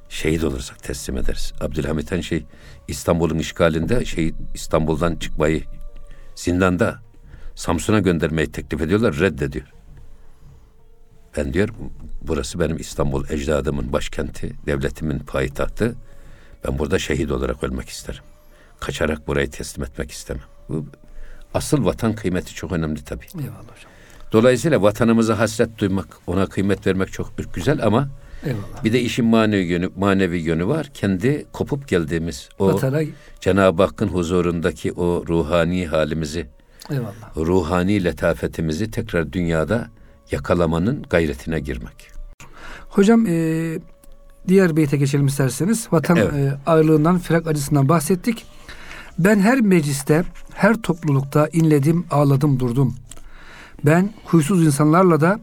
Şehit 0.09 0.43
olursak 0.43 0.83
teslim 0.83 1.17
ederiz. 1.17 1.53
Abdülhamit 1.61 2.11
Han 2.11 2.21
şey 2.21 2.45
İstanbul'un 2.87 3.39
işgalinde 3.39 4.05
şey 4.05 4.33
İstanbul'dan 4.53 5.15
çıkmayı 5.15 5.63
zindanda 6.35 6.99
Samsun'a 7.55 7.99
göndermeyi 7.99 8.51
teklif 8.51 8.81
ediyorlar 8.81 9.19
reddediyor. 9.19 9.82
Ben 11.37 11.53
diyor 11.53 11.69
burası 12.21 12.59
benim 12.59 12.77
İstanbul 12.77 13.25
ecdadımın 13.29 13.93
başkenti, 13.93 14.53
devletimin 14.65 15.19
payitahtı. 15.19 15.95
Ben 16.67 16.79
burada 16.79 16.99
şehit 16.99 17.31
olarak 17.31 17.63
ölmek 17.63 17.89
isterim. 17.89 18.21
Kaçarak 18.79 19.27
burayı 19.27 19.49
teslim 19.49 19.83
etmek 19.83 20.11
istemem. 20.11 20.43
Bu 20.69 20.85
asıl 21.53 21.85
vatan 21.85 22.15
kıymeti 22.15 22.53
çok 22.53 22.71
önemli 22.71 23.03
tabii. 23.03 23.25
Eyvallah 23.35 23.53
hocam. 23.53 23.91
Dolayısıyla 24.31 24.81
vatanımıza 24.81 25.39
hasret 25.39 25.77
duymak, 25.77 26.07
ona 26.27 26.45
kıymet 26.45 26.87
vermek 26.87 27.11
çok 27.13 27.31
güzel 27.53 27.85
ama 27.85 28.09
Eyvallah. 28.45 28.83
bir 28.83 28.93
de 28.93 29.01
işin 29.01 29.25
manevi 29.25 29.63
yönü, 29.63 29.89
manevi 29.97 30.37
yönü 30.37 30.67
var. 30.67 30.89
Kendi 30.93 31.45
kopup 31.53 31.87
geldiğimiz 31.87 32.49
o 32.59 32.67
Vatana 32.73 33.01
Cenab-ı 33.41 33.83
Hakk'ın 33.83 34.07
huzurundaki 34.07 34.91
o 34.93 35.23
ruhani 35.27 35.87
halimizi, 35.87 36.47
eyvallah. 36.91 37.37
ruhani 37.37 38.03
letafetimizi 38.03 38.91
tekrar 38.91 39.33
dünyada 39.33 39.87
yakalamanın 40.31 41.03
gayretine 41.09 41.59
girmek. 41.59 42.11
Hocam 42.89 43.25
e, 43.27 43.79
diğer 44.47 44.75
beyte 44.77 44.97
geçelim 44.97 45.25
isterseniz. 45.25 45.87
Vatan 45.91 46.17
Evet. 46.17 46.33
e, 46.33 46.57
ağırlığından, 46.65 47.19
firak 47.19 47.47
acısından 47.47 47.89
bahsettik. 47.89 48.45
Ben 49.19 49.39
her 49.39 49.61
mecliste, 49.61 50.23
her 50.53 50.75
toplulukta 50.75 51.47
inledim, 51.53 52.05
ağladım, 52.11 52.59
durdum. 52.59 52.95
Ben 53.85 54.13
huysuz 54.25 54.65
insanlarla 54.65 55.21
da, 55.21 55.39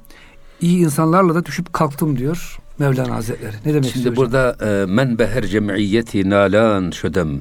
iyi 0.61 0.79
insanlarla 0.79 1.35
da 1.35 1.47
düşüp 1.47 1.73
kalktım 1.73 2.19
diyor 2.19 2.59
Mevlana 2.79 3.15
Hazretleri. 3.15 3.57
Ne 3.67 3.75
demek 3.75 3.91
Şimdi 3.91 4.17
burada 4.17 4.57
e, 4.63 4.87
men 4.87 5.19
beher 5.19 5.47
cemiyeti 5.47 6.31
nalan 6.31 6.91
şödem 6.91 7.41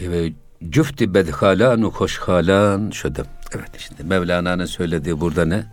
e, 0.00 0.32
cüfti 0.70 1.14
bedhalanu 1.14 1.90
hoşhalan 1.90 2.90
şödem. 2.90 3.26
Evet 3.54 3.70
şimdi 3.78 4.04
Mevlana'nın 4.04 4.66
söylediği 4.66 5.20
burada 5.20 5.44
ne? 5.44 5.64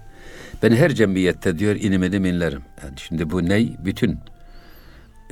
Ben 0.64 0.72
her 0.72 0.96
cemiyette 0.96 1.60
diyor 1.60 1.76
inimini 1.76 2.20
minlerim. 2.20 2.62
Yani 2.84 2.94
şimdi 2.98 3.30
bu 3.30 3.50
ney? 3.50 3.76
Bütün 3.86 4.20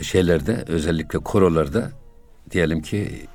şeylerde 0.02 0.64
özellikle 0.68 1.20
korolarda 1.20 1.92
diyelim 2.52 2.82
ki 2.82 3.26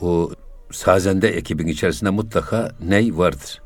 o 0.00 0.30
sazende 0.70 1.28
ekibin 1.28 1.66
içerisinde 1.66 2.10
mutlaka 2.10 2.72
ney 2.88 3.16
vardır. 3.16 3.62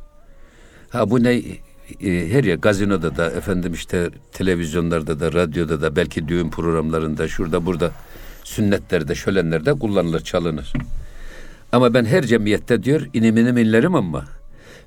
Ha 0.91 1.11
bu 1.11 1.23
ney 1.23 1.61
e, 2.01 2.33
her 2.33 2.45
yer 2.45 2.57
gazinoda 2.57 3.17
da 3.17 3.31
efendim 3.31 3.73
işte 3.73 4.11
televizyonlarda 4.33 5.21
da 5.21 5.33
radyoda 5.33 5.81
da 5.81 5.97
belki 5.97 6.29
düğün 6.29 6.51
programlarında 6.51 7.29
şurada 7.29 7.67
burada 7.67 7.91
sünnetlerde 8.45 9.15
şölenlerde 9.15 9.73
kullanılır 9.73 10.21
çalınır. 10.21 10.73
Ama 11.73 11.95
ben 11.95 12.05
her 12.05 12.27
cemiyette 12.27 12.83
diyor 12.83 13.07
inimini 13.13 13.53
minlerim 13.53 13.95
ama 13.95 14.25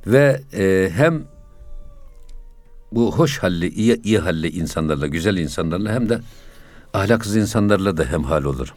ve 0.07 0.41
e, 0.53 0.89
hem 0.95 1.23
bu 2.91 3.17
hoş 3.17 3.37
halli, 3.39 3.69
iyi, 3.69 4.01
iyi 4.03 4.19
halli 4.19 4.49
insanlarla, 4.49 5.07
güzel 5.07 5.37
insanlarla 5.37 5.93
hem 5.93 6.09
de 6.09 6.19
ahlaksız 6.93 7.35
insanlarla 7.35 7.97
da 7.97 8.05
hemhal 8.05 8.43
olurum. 8.43 8.75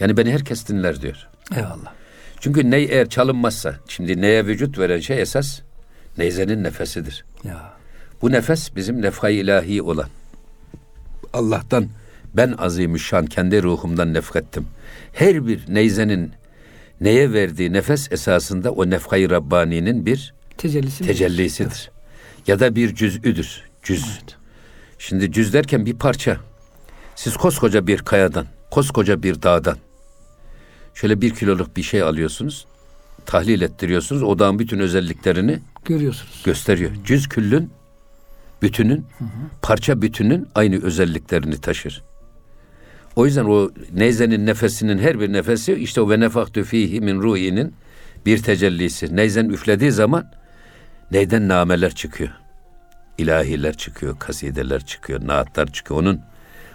Yani 0.00 0.16
beni 0.16 0.32
herkes 0.32 0.68
dinler 0.68 1.02
diyor. 1.02 1.28
Eyvallah. 1.56 1.92
Çünkü 2.40 2.70
ney 2.70 2.84
eğer 2.84 3.08
çalınmazsa, 3.08 3.74
şimdi 3.88 4.20
neye 4.20 4.46
vücut 4.46 4.78
veren 4.78 5.00
şey 5.00 5.22
esas 5.22 5.60
neyzenin 6.18 6.64
nefesidir. 6.64 7.24
Ya. 7.44 7.72
Bu 8.22 8.32
nefes 8.32 8.76
bizim 8.76 9.02
nefhay 9.02 9.40
ilahi 9.40 9.82
olan. 9.82 10.08
Allah'tan 11.32 11.88
ben 12.34 12.54
azimüşşan 12.58 13.26
kendi 13.26 13.62
ruhumdan 13.62 14.14
nefrettim. 14.14 14.66
Her 15.12 15.46
bir 15.46 15.64
neyzenin 15.68 16.32
neye 17.00 17.32
verdiği 17.32 17.72
nefes 17.72 18.12
esasında 18.12 18.72
o 18.72 18.90
nefhay 18.90 19.30
Rabbani'nin 19.30 20.06
bir 20.06 20.34
Tecellisi. 20.58 21.04
tecellisidir. 21.04 21.90
Ya 22.46 22.60
da 22.60 22.74
bir 22.76 22.94
cüz'üdür. 22.94 23.62
Cüz. 23.82 24.04
Evet. 24.22 24.36
Şimdi 24.98 25.32
cüz 25.32 25.52
derken 25.52 25.86
bir 25.86 25.94
parça. 25.94 26.36
Siz 27.14 27.36
koskoca 27.36 27.86
bir 27.86 27.98
kayadan, 27.98 28.46
koskoca 28.70 29.22
bir 29.22 29.42
dağdan 29.42 29.76
şöyle 30.94 31.20
bir 31.20 31.34
kiloluk 31.34 31.76
bir 31.76 31.82
şey 31.82 32.02
alıyorsunuz. 32.02 32.66
Tahlil 33.26 33.60
ettiriyorsunuz. 33.60 34.22
O 34.22 34.38
dağın 34.38 34.58
bütün 34.58 34.78
özelliklerini 34.78 35.58
Görüyorsunuz. 35.84 36.42
gösteriyor. 36.44 36.90
Cüz 37.04 37.28
küllün 37.28 37.70
bütünün, 38.62 39.06
parça 39.62 40.02
bütünün 40.02 40.48
aynı 40.54 40.82
özelliklerini 40.84 41.60
taşır. 41.60 42.02
O 43.16 43.26
yüzden 43.26 43.44
o 43.44 43.70
neyzenin 43.92 44.46
nefesinin 44.46 44.98
her 44.98 45.20
bir 45.20 45.32
nefesi 45.32 45.74
işte 45.74 46.00
o 46.00 46.10
ve 46.10 46.20
nefahtü 46.20 46.64
fihi 46.64 47.00
min 47.00 47.22
ruhinin 47.22 47.74
bir 48.26 48.42
tecellisi. 48.42 49.16
Neyzen 49.16 49.48
üflediği 49.48 49.92
zaman 49.92 50.30
neyden 51.12 51.48
nameler 51.48 51.94
çıkıyor. 51.94 52.30
İlahiler 53.18 53.76
çıkıyor, 53.76 54.18
kasideler 54.18 54.86
çıkıyor, 54.86 55.26
naatlar 55.26 55.72
çıkıyor. 55.72 56.00
Onun 56.00 56.20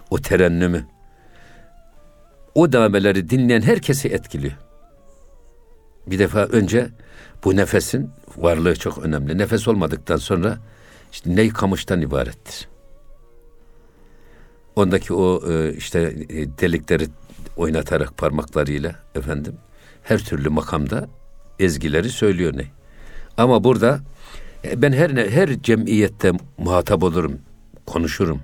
o 0.09 0.21
terennümü. 0.21 0.85
O 2.55 2.71
nameleri 2.71 3.29
dinleyen 3.29 3.61
herkesi 3.61 4.07
etkiliyor. 4.07 4.53
Bir 6.07 6.19
defa 6.19 6.45
önce 6.45 6.89
bu 7.43 7.55
nefesin 7.55 8.11
varlığı 8.37 8.75
çok 8.75 8.97
önemli. 8.97 9.37
Nefes 9.37 9.67
olmadıktan 9.67 10.17
sonra 10.17 10.57
işte 11.11 11.35
ney 11.35 11.49
kamıştan 11.49 12.01
ibarettir. 12.01 12.67
Ondaki 14.75 15.13
o 15.13 15.51
e, 15.51 15.73
işte 15.73 15.99
e, 16.29 16.57
delikleri 16.59 17.07
oynatarak 17.57 18.17
parmaklarıyla 18.17 18.95
efendim 19.15 19.55
her 20.03 20.19
türlü 20.19 20.49
makamda 20.49 21.07
ezgileri 21.59 22.09
söylüyor 22.09 22.57
ney. 22.57 22.67
Ama 23.37 23.63
burada 23.63 23.99
ben 24.75 24.93
her 24.93 25.15
ne 25.15 25.29
her 25.29 25.61
cemiyette 25.61 26.31
muhatap 26.57 27.03
olurum, 27.03 27.39
konuşurum. 27.85 28.41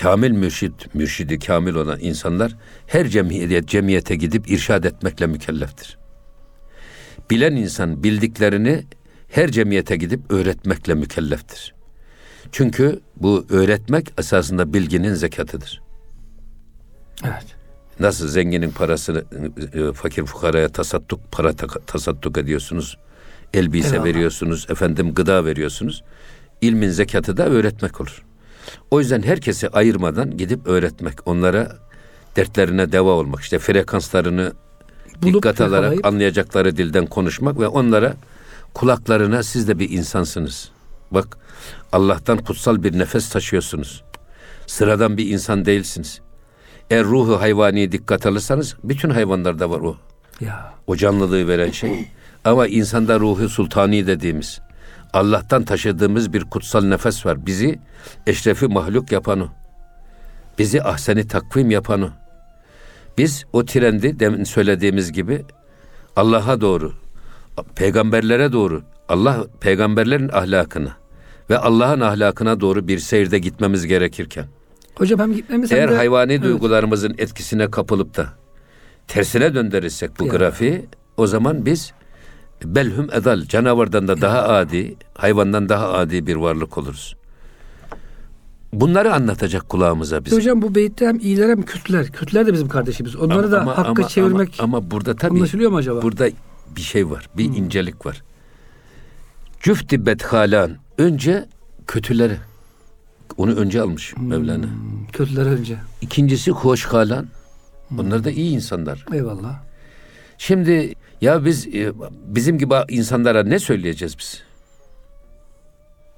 Kamil 0.00 0.30
mürşid, 0.30 0.72
mürşidi 0.94 1.38
kamil 1.38 1.74
olan 1.74 1.98
insanlar 2.00 2.56
her 2.86 3.08
cemiyet, 3.08 3.68
cemiyete 3.68 4.16
gidip 4.16 4.50
irşad 4.50 4.84
etmekle 4.84 5.26
mükelleftir. 5.26 5.98
Bilen 7.30 7.56
insan 7.56 8.02
bildiklerini 8.04 8.84
her 9.28 9.50
cemiyete 9.50 9.96
gidip 9.96 10.20
öğretmekle 10.32 10.94
mükelleftir. 10.94 11.74
Çünkü 12.52 13.00
bu 13.16 13.46
öğretmek 13.50 14.12
esasında 14.18 14.74
bilginin 14.74 15.14
zekatıdır. 15.14 15.82
Evet. 17.24 17.44
Nasıl 18.00 18.28
zenginin 18.28 18.70
parasını 18.70 19.24
e, 19.74 19.92
fakir 19.92 20.24
fukaraya 20.24 20.68
tasadduk 20.68 21.20
para 21.32 21.52
ta- 21.52 21.80
tasadduk 21.86 22.38
ediyorsunuz. 22.38 22.98
Elbise 23.54 23.88
Eyvallah. 23.88 24.04
veriyorsunuz, 24.04 24.66
efendim 24.70 25.14
gıda 25.14 25.44
veriyorsunuz. 25.44 26.02
İlmin 26.60 26.90
zekatı 26.90 27.36
da 27.36 27.46
öğretmek 27.46 28.00
olur. 28.00 28.24
O 28.90 29.00
yüzden 29.00 29.22
herkesi 29.22 29.68
ayırmadan 29.68 30.36
gidip 30.36 30.66
öğretmek, 30.66 31.14
onlara 31.26 31.76
dertlerine 32.36 32.92
deva 32.92 33.10
olmak, 33.10 33.40
işte 33.40 33.58
frekanslarını 33.58 34.52
Bulup 35.22 35.34
dikkat 35.34 35.60
alarak 35.60 35.92
yakalayıp- 35.92 36.06
anlayacakları 36.06 36.76
dilden 36.76 37.06
konuşmak 37.06 37.58
ve 37.60 37.68
onlara 37.68 38.14
kulaklarına 38.74 39.42
siz 39.42 39.68
de 39.68 39.78
bir 39.78 39.90
insansınız. 39.90 40.70
Bak 41.10 41.38
Allah'tan 41.92 42.38
kutsal 42.38 42.82
bir 42.82 42.98
nefes 42.98 43.28
taşıyorsunuz. 43.28 44.04
Sıradan 44.66 45.16
bir 45.16 45.28
insan 45.28 45.64
değilsiniz. 45.64 46.20
Eğer 46.90 47.04
ruhu 47.04 47.40
hayvani 47.40 47.92
dikkat 47.92 48.26
alırsanız 48.26 48.76
bütün 48.84 49.10
hayvanlarda 49.10 49.70
var 49.70 49.80
o. 49.80 49.96
Ya. 50.40 50.72
O 50.86 50.96
canlılığı 50.96 51.48
veren 51.48 51.70
şey. 51.70 52.08
Ama 52.44 52.66
insanda 52.66 53.20
ruhu 53.20 53.48
sultani 53.48 54.06
dediğimiz 54.06 54.60
Allah'tan 55.12 55.64
taşıdığımız 55.64 56.32
bir 56.32 56.44
kutsal 56.44 56.84
nefes 56.84 57.26
var. 57.26 57.46
Bizi 57.46 57.78
eşrefi 58.26 58.66
mahluk 58.66 59.12
yapan 59.12 59.40
o. 59.40 59.48
Bizi 60.58 60.82
ahseni 60.82 61.28
takvim 61.28 61.70
yapan 61.70 62.02
o. 62.02 62.08
Biz 63.18 63.44
o 63.52 63.64
trendi 63.64 64.20
demin 64.20 64.44
söylediğimiz 64.44 65.12
gibi 65.12 65.44
Allah'a 66.16 66.60
doğru, 66.60 66.92
peygamberlere 67.76 68.52
doğru, 68.52 68.82
Allah 69.08 69.44
peygamberlerin 69.60 70.28
ahlakına 70.32 70.96
ve 71.50 71.58
Allah'ın 71.58 72.00
ahlakına 72.00 72.60
doğru 72.60 72.88
bir 72.88 72.98
seyirde 72.98 73.38
gitmemiz 73.38 73.86
gerekirken 73.86 74.44
Hocam 74.94 75.20
hem 75.20 75.34
gitmemiz 75.34 75.70
hem 75.70 75.78
eğer 75.78 75.90
de- 75.90 75.96
hayvani 75.96 76.32
Evet. 76.32 76.42
duygularımızın 76.42 77.14
etkisine 77.18 77.70
kapılıp 77.70 78.16
da 78.16 78.26
tersine 79.08 79.54
döndürürsek 79.54 80.10
bu 80.20 80.26
Ya. 80.26 80.32
grafiği 80.32 80.86
o 81.16 81.26
zaman 81.26 81.66
biz 81.66 81.92
belhum 82.64 83.08
edal 83.12 83.42
canavardan 83.42 84.08
da 84.08 84.20
daha 84.20 84.42
adi, 84.42 84.96
hayvandan 85.14 85.68
daha 85.68 85.92
adi 85.92 86.26
bir 86.26 86.36
varlık 86.36 86.78
oluruz. 86.78 87.16
Bunları 88.72 89.14
anlatacak 89.14 89.68
kulağımıza 89.68 90.24
biz. 90.24 90.32
Hocam 90.32 90.62
bu 90.62 90.74
beytte 90.74 91.06
hem 91.06 91.18
iyiler 91.20 91.48
hem 91.48 91.62
kötüler. 91.62 92.06
Kötüler 92.12 92.46
de 92.46 92.52
bizim 92.52 92.68
kardeşimiz. 92.68 93.16
Onları 93.16 93.38
Ama- 93.38 93.50
da 93.50 93.60
ama- 93.60 93.78
hakka 93.78 93.90
ama- 94.02 94.08
çevirmek 94.08 94.54
ama, 94.58 94.76
ama 94.78 94.90
burada 94.90 95.16
tabii 95.16 95.34
anlaşılıyor 95.34 95.70
mu 95.70 95.76
acaba? 95.76 96.02
burada 96.02 96.28
bir 96.76 96.80
şey 96.80 97.10
var. 97.10 97.28
Bir 97.36 97.44
incelik 97.44 98.06
var. 98.06 98.22
Cüfti 99.60 100.06
bedhalan 100.06 100.76
önce 100.98 101.48
kötüleri 101.86 102.36
onu 103.36 103.54
önce 103.54 103.80
almış 103.82 104.14
Mevlana. 104.20 104.66
Kötüler 105.12 105.46
önce. 105.46 105.76
İkincisi 106.00 106.50
hoşhalan. 106.50 107.26
Onlar 107.98 108.24
da 108.24 108.30
iyi 108.30 108.50
insanlar. 108.54 109.04
Eyvallah. 109.12 109.60
Şimdi 110.38 110.94
ya 111.20 111.44
biz 111.44 111.66
e, 111.66 111.92
bizim 112.26 112.58
gibi 112.58 112.74
insanlara 112.88 113.42
ne 113.42 113.58
söyleyeceğiz 113.58 114.18
biz? 114.18 114.42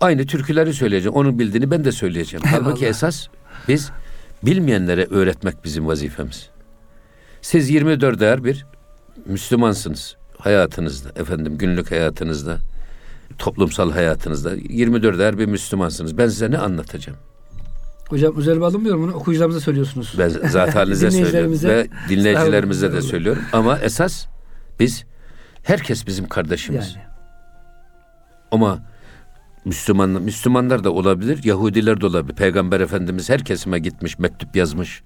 Aynı 0.01 0.27
türküleri 0.27 0.75
söyleyeceğim. 0.75 1.15
Onun 1.15 1.39
bildiğini 1.39 1.71
ben 1.71 1.85
de 1.85 1.93
söyleyeceğim. 1.93 2.45
Halbuki 2.51 2.85
Eyvallah. 2.85 2.91
esas 2.91 3.27
biz 3.69 3.91
bilmeyenlere 4.43 5.07
öğretmek 5.11 5.65
bizim 5.65 5.87
vazifemiz. 5.87 6.49
Siz 7.43 7.71
24 7.71 8.23
er 8.23 8.45
bir 8.45 8.67
Müslümansınız 9.27 10.17
hayatınızda, 10.39 11.09
efendim 11.17 11.59
günlük 11.59 11.91
hayatınızda, 11.91 12.59
toplumsal 13.39 13.93
hayatınızda 13.93 14.55
24 14.55 15.21
er 15.21 15.39
bir 15.39 15.47
Müslümansınız. 15.47 16.19
Ben 16.19 16.29
size 16.29 16.51
ne 16.51 16.59
anlatacağım? 16.59 17.19
Hocam 18.09 18.41
üzerime 18.41 18.65
alınmıyorum 18.65 19.03
bunu 19.03 19.15
okuyucularımıza 19.15 19.61
söylüyorsunuz. 19.61 20.15
Ben 20.19 20.29
zaten 20.29 20.85
söylüyorum 20.95 21.53
ve 21.63 21.89
dinleyicilerimize 22.09 22.93
de 22.93 23.03
söylüyorum. 23.03 23.43
Ama 23.53 23.79
esas 23.79 24.27
biz 24.81 25.05
herkes 25.63 26.07
bizim 26.07 26.29
kardeşimiz. 26.29 26.95
Yani. 26.97 27.07
Ama 28.51 28.83
Müslüman 29.65 30.11
Müslümanlar 30.11 30.85
da 30.85 30.93
olabilir, 30.93 31.45
Yahudiler 31.45 32.01
de 32.01 32.07
olabilir. 32.07 32.37
Peygamber 32.37 32.81
Efendimiz 32.81 33.31
her 33.31 33.45
kesime 33.45 33.79
gitmiş, 33.79 34.19
mektup 34.19 34.57
yazmış. 34.57 35.03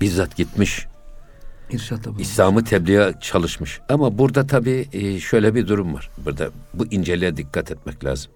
Bizzat 0.00 0.36
gitmiş. 0.36 0.86
İslam'ı 2.22 2.64
tebliğe 2.64 3.14
çalışmış. 3.20 3.80
Ama 3.88 4.18
burada 4.18 4.46
tabii 4.46 4.88
e, 4.92 5.20
şöyle 5.20 5.54
bir 5.54 5.68
durum 5.68 5.94
var. 5.94 6.10
Burada 6.24 6.50
bu 6.74 6.86
inceliğe 6.86 7.36
dikkat 7.36 7.70
etmek 7.70 8.04
lazım. 8.04 8.32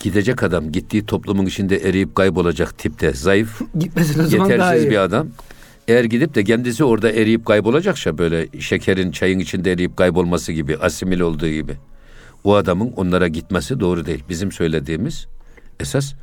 Gidecek 0.00 0.42
adam 0.42 0.72
gittiği 0.72 1.06
toplumun 1.06 1.46
içinde 1.46 1.76
eriyip 1.76 2.14
kaybolacak 2.14 2.78
tipte 2.78 3.12
zayıf, 3.12 3.60
Gitmesin 3.78 4.20
o 4.24 4.26
zaman 4.26 4.48
daha 4.48 4.52
yetersiz 4.52 4.84
iyi. 4.84 4.90
bir 4.90 4.96
adam. 4.96 5.28
Eğer 5.88 6.04
gidip 6.04 6.34
de 6.34 6.44
kendisi 6.44 6.84
orada 6.84 7.12
eriyip 7.12 7.46
kaybolacaksa 7.46 8.18
böyle 8.18 8.60
şekerin 8.60 9.10
çayın 9.10 9.38
içinde 9.38 9.72
eriyip 9.72 9.96
kaybolması 9.96 10.52
gibi 10.52 10.76
asimil 10.76 11.20
olduğu 11.20 11.48
gibi 11.48 11.76
o 12.44 12.54
adamın 12.54 12.92
onlara 12.96 13.28
gitmesi 13.28 13.80
doğru 13.80 14.06
değil. 14.06 14.24
Bizim 14.28 14.52
söylediğimiz 14.52 15.26
esas 15.80 16.14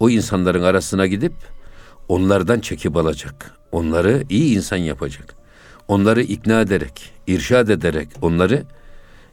o 0.00 0.10
insanların 0.10 0.62
arasına 0.62 1.06
gidip 1.06 1.32
onlardan 2.08 2.60
çekip 2.60 2.96
alacak. 2.96 3.50
Onları 3.72 4.24
iyi 4.28 4.56
insan 4.56 4.76
yapacak. 4.76 5.34
Onları 5.88 6.22
ikna 6.22 6.60
ederek, 6.60 7.12
irşad 7.26 7.68
ederek 7.68 8.08
onları 8.22 8.64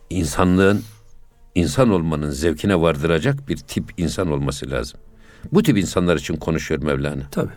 insanlığın 0.10 0.84
insan 1.56 1.89
olmanın 1.89 2.30
zevkine 2.30 2.82
vardıracak 2.82 3.49
bir 3.49 3.58
tip 3.58 3.86
insan 3.97 4.32
olması 4.32 4.71
lazım. 4.71 4.99
Bu 5.51 5.63
tip 5.63 5.77
insanlar 5.77 6.15
için 6.15 6.36
konuşuyor 6.36 6.84
Mevlana. 6.84 7.23
Tabii. 7.32 7.51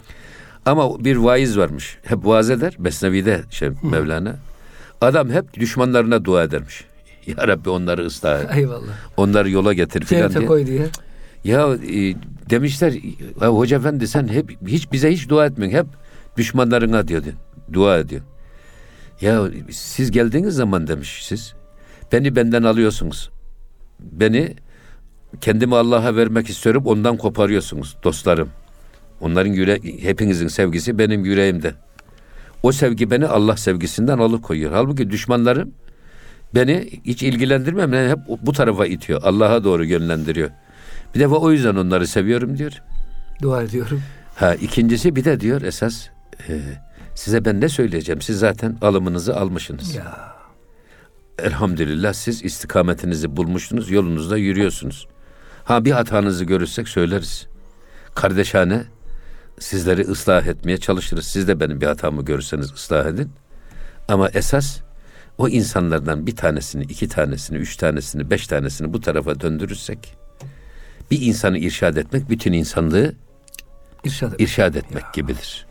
Ama 0.66 1.04
bir 1.04 1.16
vaiz 1.16 1.58
varmış. 1.58 1.98
Hep 2.02 2.26
vaaz 2.26 2.50
eder. 2.50 2.74
Mesnevi'de 2.78 3.40
şey 3.50 3.70
Mevlana. 3.82 4.36
Adam 5.00 5.30
hep 5.30 5.54
düşmanlarına 5.54 6.24
dua 6.24 6.42
edermiş. 6.42 6.84
Ya 7.26 7.48
Rabbi 7.48 7.70
onları 7.70 8.06
ıslah 8.06 8.40
et. 8.40 8.56
Eyvallah. 8.56 8.92
Onları 9.16 9.50
yola 9.50 9.72
getir 9.72 10.04
filan 10.04 10.34
diye. 10.34 10.46
koy 10.46 10.66
diye. 10.66 10.86
Ya 11.44 11.68
e, 11.74 12.14
demişler 12.50 12.92
ya 13.40 13.48
hoca 13.48 13.76
efendi 13.76 14.08
sen 14.08 14.28
hep 14.28 14.56
hiç 14.66 14.92
bize 14.92 15.12
hiç 15.12 15.28
dua 15.28 15.46
etmiyorsun. 15.46 15.78
Hep 15.78 15.86
düşmanlarına 16.36 17.08
diyor. 17.08 17.22
Dua 17.72 17.98
ediyor. 17.98 18.22
Ya 19.20 19.42
siz 19.70 20.10
geldiğiniz 20.10 20.54
zaman 20.54 20.86
demiş 20.86 21.20
siz. 21.26 21.54
Beni 22.12 22.36
benden 22.36 22.62
alıyorsunuz. 22.62 23.30
Beni 24.00 24.56
kendimi 25.40 25.76
Allah'a 25.76 26.16
vermek 26.16 26.50
istiyorum. 26.50 26.82
Ondan 26.86 27.16
koparıyorsunuz 27.16 27.96
dostlarım. 28.04 28.48
Onların 29.20 29.52
yüre 29.52 29.78
hepinizin 30.02 30.48
sevgisi 30.48 30.98
benim 30.98 31.24
yüreğimde. 31.24 31.74
O 32.62 32.72
sevgi 32.72 33.10
beni 33.10 33.26
Allah 33.26 33.56
sevgisinden 33.56 34.18
alıkoyuyor. 34.18 34.72
Halbuki 34.72 35.10
düşmanlarım 35.10 35.72
beni 36.54 37.00
hiç 37.04 37.22
ilgilendirmem. 37.22 37.92
Yani 37.92 38.10
hep 38.10 38.18
bu 38.42 38.52
tarafa 38.52 38.86
itiyor. 38.86 39.22
Allah'a 39.22 39.64
doğru 39.64 39.84
yönlendiriyor. 39.84 40.50
Bir 41.14 41.20
defa 41.20 41.36
o 41.36 41.52
yüzden 41.52 41.74
onları 41.74 42.06
seviyorum 42.06 42.58
diyor. 42.58 42.72
Dua 43.42 43.62
ediyorum. 43.62 44.02
Ha 44.36 44.54
ikincisi 44.54 45.16
bir 45.16 45.24
de 45.24 45.40
diyor 45.40 45.62
esas 45.62 46.06
e, 46.48 46.60
size 47.14 47.44
ben 47.44 47.60
ne 47.60 47.68
söyleyeceğim? 47.68 48.22
Siz 48.22 48.38
zaten 48.38 48.76
alımınızı 48.82 49.36
almışsınız. 49.36 49.94
Ya. 49.94 50.30
Elhamdülillah 51.38 52.12
siz 52.12 52.44
istikametinizi 52.44 53.36
bulmuşsunuz, 53.36 53.90
yolunuzda 53.90 54.36
yürüyorsunuz. 54.36 55.08
Ha 55.64 55.84
bir 55.84 55.90
hatanızı 55.90 56.44
görürsek 56.44 56.88
söyleriz. 56.88 57.46
Kardeşane 58.14 58.84
sizleri 59.60 60.02
ıslah 60.02 60.46
etmeye 60.46 60.76
çalışırız. 60.76 61.26
Siz 61.26 61.48
de 61.48 61.60
benim 61.60 61.80
bir 61.80 61.86
hatamı 61.86 62.24
görürseniz 62.24 62.72
ıslah 62.72 63.06
edin. 63.06 63.30
Ama 64.08 64.28
esas 64.28 64.80
o 65.38 65.48
insanlardan 65.48 66.26
bir 66.26 66.36
tanesini, 66.36 66.82
iki 66.82 67.08
tanesini, 67.08 67.58
üç 67.58 67.76
tanesini, 67.76 68.30
beş 68.30 68.46
tanesini 68.46 68.92
bu 68.92 69.00
tarafa 69.00 69.40
döndürürsek 69.40 70.16
bir 71.10 71.20
insanı 71.20 71.58
irşad 71.58 71.96
etmek 71.96 72.30
bütün 72.30 72.52
insanlığı 72.52 73.14
İrşad 74.04 74.32
et. 74.32 74.40
irşad 74.40 74.74
etmek 74.74 75.12
gibidir. 75.12 75.66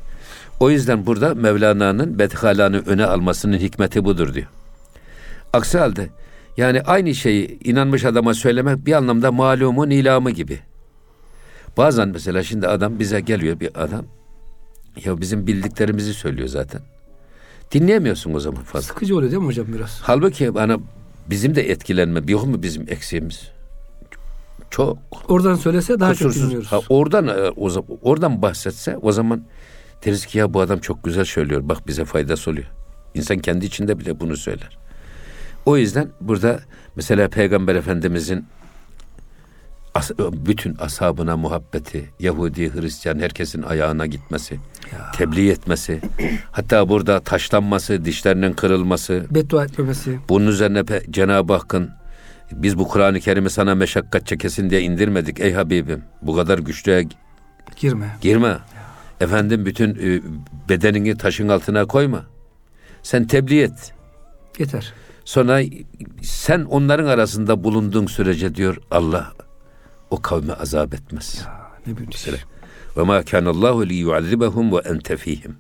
O 0.60 0.69
yüzden 0.69 1.06
burada 1.06 1.36
Mevlana'nın 1.36 2.19
bedhalanı 2.19 2.84
öne 2.86 3.06
almasının 3.06 3.58
hikmeti 3.58 4.04
budur 4.06 4.34
diyor. 4.34 4.47
Aksi 5.54 5.78
halde 5.78 6.10
yani 6.58 6.82
aynı 6.82 7.15
şeyi 7.15 7.60
inanmış 7.63 8.06
adama 8.06 8.34
söylemek 8.34 8.86
bir 8.86 8.93
anlamda 8.93 9.32
malumun 9.32 9.89
ilamı 9.89 10.32
gibi. 10.32 10.60
Bazen 11.77 12.10
mesela 12.10 12.43
şimdi 12.43 12.67
adam 12.67 12.99
bize 12.99 13.19
geliyor 13.21 13.60
bir 13.60 13.84
adam. 13.84 14.05
Ya 15.05 15.21
bizim 15.21 15.47
bildiklerimizi 15.47 16.13
söylüyor 16.13 16.47
zaten. 16.47 16.82
Dinleyemiyorsun 17.71 18.34
o 18.34 18.39
zaman 18.39 18.63
fazla. 18.63 18.88
Sıkıcı 18.88 19.15
oluyor 19.15 19.32
değil 19.32 19.41
mi 19.41 19.47
hocam 19.47 19.65
biraz? 19.73 19.99
Halbuki 20.01 20.55
bana 20.55 20.77
bizim 21.29 21.55
de 21.55 21.69
etkilenme 21.71 22.21
yok 22.27 22.47
mu 22.47 22.63
bizim 22.63 22.82
eksiğimiz? 22.89 23.51
Çok 24.69 24.97
Oradan 25.27 25.55
söylese 25.55 25.99
daha 25.99 26.15
çok 26.15 26.27
kusursuz. 26.27 26.43
dinliyoruz. 26.47 26.71
Ha, 26.71 26.79
oradan 26.89 27.27
e, 27.27 27.49
o, 27.58 27.86
oradan 28.01 28.41
bahsetse 28.41 28.97
o 28.97 29.12
zaman 29.12 29.43
deriz 30.05 30.25
ki 30.25 30.38
ya 30.38 30.53
bu 30.53 30.62
adam 30.62 30.79
çok 30.79 31.03
güzel 31.03 31.25
söylüyor. 31.25 31.62
Bak 31.63 31.88
bize 31.88 32.05
faydası 32.05 32.51
oluyor. 32.51 32.67
İnsan 33.13 33.38
kendi 33.38 33.65
içinde 33.65 33.99
bile 33.99 34.19
bunu 34.19 34.38
söyler. 34.38 34.77
O 35.65 35.77
yüzden 35.77 36.10
burada 36.21 36.60
mesela 36.95 37.27
Peygamber 37.29 37.75
Efendimizin 37.75 38.45
as- 39.95 40.12
bütün 40.19 40.75
ashabına 40.75 41.38
muhabbeti, 41.38 42.10
Yahudi, 42.19 42.73
Hristiyan 42.73 43.19
herkesin 43.19 43.62
ayağına 43.63 44.06
gitmesi, 44.06 44.60
tebliğ 45.17 45.49
etmesi, 45.52 46.02
hatta 46.52 46.89
burada 46.89 47.19
taşlanması, 47.19 48.06
dişlerinin 48.06 48.54
kırılması, 48.54 49.25
Beddua 49.32 49.63
etmemesi. 49.65 50.19
bunun 50.30 50.47
üzerine 50.47 50.84
Cenab-ı 51.10 51.54
Hakk'ın 51.54 51.89
biz 52.52 52.78
bu 52.78 52.88
Kur'an-ı 52.88 53.19
Kerim'i 53.19 53.49
sana 53.49 53.75
meşakkat 53.75 54.28
çekesin 54.28 54.69
diye 54.69 54.82
indirmedik 54.82 55.39
ey 55.39 55.54
Habibim. 55.54 56.04
Bu 56.21 56.36
kadar 56.36 56.60
güçlüğe 56.60 57.08
Girme. 57.75 58.15
girme. 58.21 58.58
Efendim 59.21 59.65
bütün 59.65 59.89
e, 59.95 60.21
bedenini 60.69 61.17
taşın 61.17 61.47
altına 61.49 61.86
koyma. 61.86 62.25
Sen 63.04 63.28
tebliğ 63.28 63.62
et. 63.62 63.93
Yeter. 64.60 64.93
Sonra 65.25 65.62
sen 66.21 66.62
onların 66.63 67.06
arasında 67.06 67.63
bulunduğun 67.63 68.06
sürece 68.06 68.56
diyor 68.56 68.77
Allah 68.92 69.31
o 70.10 70.21
kavme 70.21 70.53
azap 70.53 70.93
etmez. 70.93 71.41
Ya, 71.45 71.71
ne 71.87 71.97
büyük 71.97 72.13
iş. 72.13 72.27
Ve 72.97 73.03
ma 73.03 73.23
kanallahu 73.23 73.89
li 73.89 73.93
yuazibahum 73.93 74.71
ve 74.71 74.77
ente 74.77 75.17
fihim. 75.17 75.57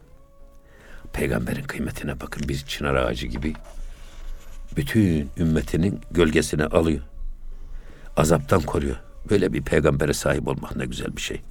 Peygamberin 1.13 1.63
kıymetine 1.63 2.19
bakın 2.19 2.49
bir 2.49 2.57
çınar 2.57 2.95
ağacı 2.95 3.27
gibi 3.27 3.53
bütün 4.75 5.29
ümmetinin 5.37 6.01
gölgesine 6.11 6.65
alıyor. 6.65 7.01
Azaptan 8.17 8.61
koruyor. 8.61 8.95
Böyle 9.29 9.53
bir 9.53 9.61
peygambere 9.61 10.13
sahip 10.13 10.47
olmak 10.47 10.75
ne 10.75 10.85
güzel 10.85 11.15
bir 11.15 11.21
şey. 11.21 11.41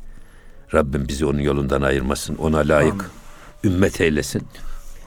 Rabbim 0.75 1.09
bizi 1.09 1.27
onun 1.27 1.41
yolundan 1.41 1.83
ayırmasın. 1.83 2.35
Ona 2.35 2.59
layık 2.59 2.93
Amin. 2.93 3.75
ümmet 3.75 4.01
eylesin. 4.01 4.43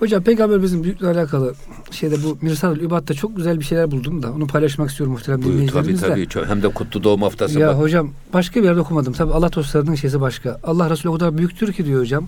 Hocam 0.02 0.24
peygamberimizin 0.24 0.84
büyüklüğüyle 0.84 1.20
alakalı 1.20 1.54
şeyde 1.91 2.16
bu 2.24 2.38
Mirsal-ül 2.41 2.82
Übad'da 2.82 3.14
çok 3.14 3.36
güzel 3.36 3.60
bir 3.60 3.66
şeyler 3.66 3.91
buldum 3.91 4.24
da 4.24 4.32
onu 4.32 4.47
paylaşmak 4.47 4.89
istiyorum 4.89 5.14
muhterem 5.14 5.39
Buyur, 5.43 5.52
tabii 5.54 5.58
dinleyicilerimizle. 5.62 6.08
tabii. 6.08 6.28
Çok- 6.28 6.45
Hem 6.47 6.64
de 6.64 6.68
kutlu 6.70 7.04
doğum 7.04 7.22
haftası 7.22 7.60
Ya 7.60 7.68
bak. 7.68 7.76
hocam 7.78 8.12
başka 8.34 8.60
bir 8.60 8.66
yerde 8.66 8.80
okumadım. 8.80 9.14
Tabi 9.14 9.34
Allah 9.34 9.54
dostlarının 9.54 9.95
şeysi 9.95 10.22
başka. 10.22 10.60
Allah 10.64 10.89
Resulü 10.89 11.10
o 11.10 11.14
kadar 11.14 11.38
büyüktür 11.38 11.74
ki 11.74 11.86
diyor 11.86 12.02
hocam. 12.02 12.28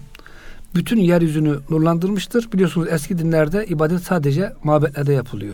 Bütün 0.75 0.97
yeryüzünü 0.97 1.55
nurlandırmıştır. 1.69 2.51
Biliyorsunuz 2.53 2.87
eski 2.91 3.17
dinlerde 3.17 3.65
ibadet 3.65 4.01
sadece 4.03 4.53
mabetlerde 4.63 5.13
yapılıyor. 5.13 5.53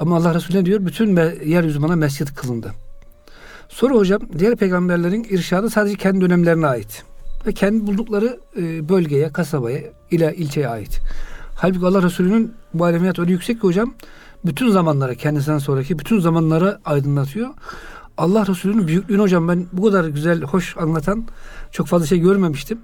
Ama 0.00 0.16
Allah 0.16 0.34
Resulü 0.34 0.58
ne 0.58 0.64
diyor? 0.66 0.86
Bütün 0.86 1.16
yeryüzü 1.46 1.82
bana 1.82 1.96
mescit 1.96 2.34
kılındı. 2.34 2.72
Sonra 3.68 3.94
hocam 3.94 4.20
diğer 4.38 4.56
peygamberlerin 4.56 5.24
irşadı 5.30 5.70
sadece 5.70 5.96
kendi 5.96 6.20
dönemlerine 6.20 6.66
ait. 6.66 7.02
Ve 7.46 7.52
kendi 7.52 7.86
buldukları 7.86 8.40
e, 8.56 8.88
bölgeye, 8.88 9.32
kasabaya, 9.32 9.80
ile 10.10 10.34
ilçeye 10.36 10.68
ait. 10.68 11.00
Halbuki 11.54 11.86
Allah 11.86 12.02
Resulü'nün 12.02 12.54
bu 12.74 12.84
alemiyat 12.84 13.18
öyle 13.18 13.32
yüksek 13.32 13.60
ki 13.60 13.66
hocam 13.66 13.94
bütün 14.44 14.70
zamanlara 14.70 15.14
kendisinden 15.14 15.58
sonraki 15.58 15.98
bütün 15.98 16.20
zamanlara 16.20 16.78
aydınlatıyor. 16.84 17.48
Allah 18.18 18.46
Resulü'nün 18.46 18.86
büyüklüğünü 18.86 19.22
hocam 19.22 19.48
ben 19.48 19.66
bu 19.72 19.82
kadar 19.82 20.04
güzel, 20.04 20.42
hoş 20.42 20.76
anlatan 20.76 21.24
çok 21.70 21.86
fazla 21.86 22.06
şey 22.06 22.18
görmemiştim. 22.18 22.78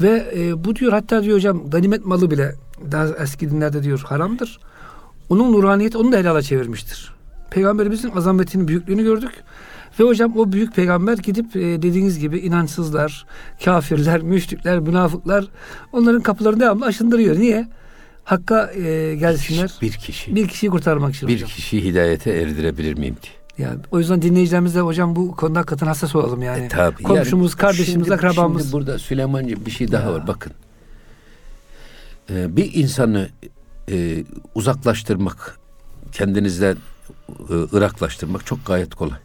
Ve 0.00 0.32
e, 0.36 0.64
bu 0.64 0.76
diyor 0.76 0.92
hatta 0.92 1.22
diyor 1.22 1.36
hocam 1.36 1.70
ganimet 1.70 2.06
malı 2.06 2.30
bile 2.30 2.54
daha 2.92 3.06
eski 3.06 3.50
dinlerde 3.50 3.82
diyor 3.82 4.00
haramdır. 4.06 4.60
Onun 5.28 5.52
nuraniyeti 5.52 5.98
onu 5.98 6.12
da 6.12 6.16
helala 6.16 6.42
çevirmiştir. 6.42 7.12
Peygamberimizin 7.50 8.10
azametinin 8.10 8.68
büyüklüğünü 8.68 9.02
gördük. 9.02 9.32
Ve 10.00 10.04
hocam 10.04 10.36
o 10.36 10.52
büyük 10.52 10.74
peygamber 10.74 11.18
gidip 11.18 11.56
e, 11.56 11.60
dediğiniz 11.60 12.18
gibi 12.18 12.38
inançsızlar, 12.38 13.26
kafirler, 13.64 14.22
müşrikler, 14.22 14.78
münafıklar 14.78 15.44
onların 15.92 16.22
kapılarını 16.22 16.60
devamlı 16.60 16.86
aşındırıyor. 16.86 17.38
Niye? 17.38 17.68
Hakka 18.24 18.72
e, 18.72 19.14
gelsinler. 19.14 19.74
Bir 19.82 19.92
kişi. 19.92 20.36
Bir 20.36 20.48
kişiyi 20.48 20.70
kurtarmak 20.70 21.14
için 21.14 21.28
bir 21.28 21.34
hocam. 21.34 21.48
kişiyi 21.48 21.84
hidayete 21.84 22.30
erdirebilir 22.30 22.98
miyim 22.98 23.16
diye. 23.22 23.68
Yani 23.68 23.78
o 23.90 23.98
yüzden 23.98 24.22
dinleyicilerimize 24.22 24.80
hocam 24.80 25.16
bu 25.16 25.36
konuda 25.36 25.58
hakikaten 25.58 25.86
hassas 25.86 26.16
olalım 26.16 26.42
yani. 26.42 26.64
E, 26.64 26.68
tabii. 26.68 27.02
Komşumuz, 27.02 27.52
Yani 27.52 27.58
kardeşimiz, 27.60 27.90
şimdi- 28.06 28.14
akrabamız. 28.14 28.62
Şimdi 28.62 28.72
burada 28.72 28.98
Süleymancığım 28.98 29.66
bir 29.66 29.70
şey 29.70 29.92
daha 29.92 30.06
Ya. 30.08 30.12
var 30.12 30.26
bakın. 30.26 30.52
Ee, 32.30 32.56
bir 32.56 32.74
insanı 32.74 33.28
e, 33.90 34.24
uzaklaştırmak, 34.54 35.58
kendinizden 36.12 36.76
e, 37.28 37.76
ıraklaştırmak 37.76 38.46
çok 38.46 38.66
gayet 38.66 38.94
kolay. 38.94 39.18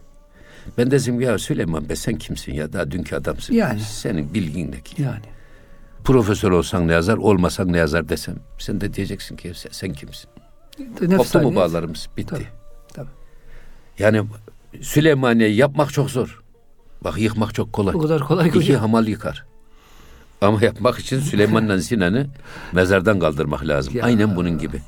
Ben 0.78 0.92
dedim 0.92 1.22
ya 1.22 1.38
Süleyman 1.38 1.90
be 1.90 1.96
sen 1.96 2.16
kimsin 2.18 2.54
ya 2.54 2.74
daha 2.74 2.92
dünkü 2.92 3.16
adamsın. 3.16 3.54
Yani. 3.54 3.80
Senin 3.80 4.34
bilgin 4.34 4.72
ne 4.72 4.82
ki? 4.82 5.02
Yani. 5.02 5.22
Profesör 6.04 6.52
olsan 6.52 6.88
ne 6.88 6.94
yazar, 6.94 7.18
olmasan 7.18 7.74
ne 7.74 7.78
yazar 7.78 8.10
desem. 8.10 8.36
Sen 8.60 8.82
de 8.82 8.94
diyeceksin 8.94 9.36
ki 9.36 9.52
sen, 9.56 9.70
sen 9.72 9.94
kimsin? 9.94 10.30
Koptu 11.18 11.40
mu 11.42 11.56
bağlarımız? 11.56 12.08
Bitti. 12.18 12.30
Tabii, 12.36 12.48
tabii. 12.94 13.10
Yani 14.00 14.24
Süleymaniye'yi 14.82 15.56
yapmak 15.56 15.94
çok 15.94 16.10
zor. 16.12 16.42
Bak 17.04 17.18
yıkmak 17.18 17.54
çok 17.54 17.74
kolay. 17.74 17.96
O 17.96 18.00
kadar 18.00 18.22
kolay 18.22 18.52
ki 18.52 18.58
İki 18.60 18.68
hocam. 18.68 18.82
hamal 18.82 19.08
yıkar. 19.08 19.46
Ama 20.42 20.64
yapmak 20.64 21.00
için 21.00 21.20
Süleyman'la 21.20 21.82
Sinan'ı 21.82 22.28
mezardan 22.72 23.20
kaldırmak 23.20 23.68
lazım. 23.68 23.94
Ya. 23.98 24.04
Aynen 24.06 24.36
bunun 24.36 24.58
gibi. 24.58 24.82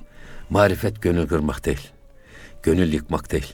Marifet 0.50 1.02
gönül 1.02 1.28
kırmak 1.28 1.66
değil. 1.66 1.90
Gönül 2.64 2.94
yıkmak 2.94 3.32
değil. 3.32 3.54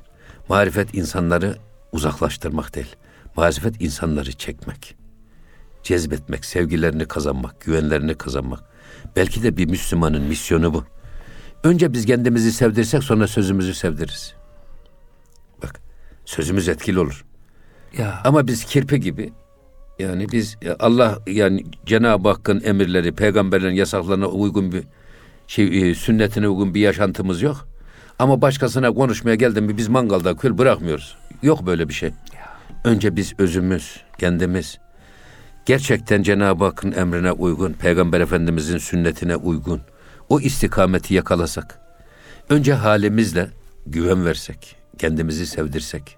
Marifet 0.49 0.93
insanları 0.95 1.55
uzaklaştırmak 1.91 2.75
değil. 2.75 2.95
Marifet 3.35 3.81
insanları 3.81 4.31
çekmek. 4.31 4.95
Cezbetmek, 5.83 6.45
sevgilerini 6.45 7.05
kazanmak, 7.05 7.61
güvenlerini 7.61 8.15
kazanmak. 8.15 8.59
Belki 9.15 9.43
de 9.43 9.57
bir 9.57 9.65
Müslümanın 9.65 10.21
misyonu 10.21 10.73
bu. 10.73 10.83
Önce 11.63 11.93
biz 11.93 12.05
kendimizi 12.05 12.51
sevdirsek 12.51 13.03
sonra 13.03 13.27
sözümüzü 13.27 13.73
sevdiririz. 13.73 14.33
Bak 15.63 15.81
sözümüz 16.25 16.69
etkili 16.69 16.99
olur. 16.99 17.25
Ya. 17.97 18.21
Ama 18.25 18.47
biz 18.47 18.65
kirpi 18.65 18.99
gibi 18.99 19.33
yani 19.99 20.27
biz 20.31 20.57
ya 20.61 20.75
Allah 20.79 21.19
yani 21.27 21.63
Cenab-ı 21.85 22.29
Hakk'ın 22.29 22.61
emirleri, 22.63 23.11
peygamberlerin 23.11 23.75
yasaklarına 23.75 24.27
uygun 24.27 24.71
bir 24.71 24.83
şey 25.47 25.89
e, 25.89 25.95
sünnetine 25.95 26.47
uygun 26.47 26.73
bir 26.73 26.81
yaşantımız 26.81 27.41
yok. 27.41 27.67
Ama 28.19 28.41
başkasına 28.41 28.93
konuşmaya 28.93 29.35
geldim 29.35 29.65
mi 29.65 29.77
biz 29.77 29.87
mangalda 29.87 30.35
kül 30.35 30.57
bırakmıyoruz. 30.57 31.17
Yok 31.41 31.65
böyle 31.65 31.89
bir 31.89 31.93
şey. 31.93 32.11
Önce 32.83 33.15
biz 33.15 33.33
özümüz, 33.37 34.01
kendimiz 34.17 34.79
gerçekten 35.65 36.23
Cenab-ı 36.23 36.65
Hakk'ın 36.65 36.91
emrine 36.91 37.31
uygun, 37.31 37.73
Peygamber 37.73 38.21
Efendimizin 38.21 38.77
sünnetine 38.77 39.35
uygun 39.35 39.81
o 40.29 40.39
istikameti 40.39 41.13
yakalasak. 41.13 41.79
Önce 42.49 42.73
halimizle 42.73 43.49
güven 43.85 44.25
versek, 44.25 44.75
kendimizi 44.97 45.47
sevdirsek. 45.47 46.17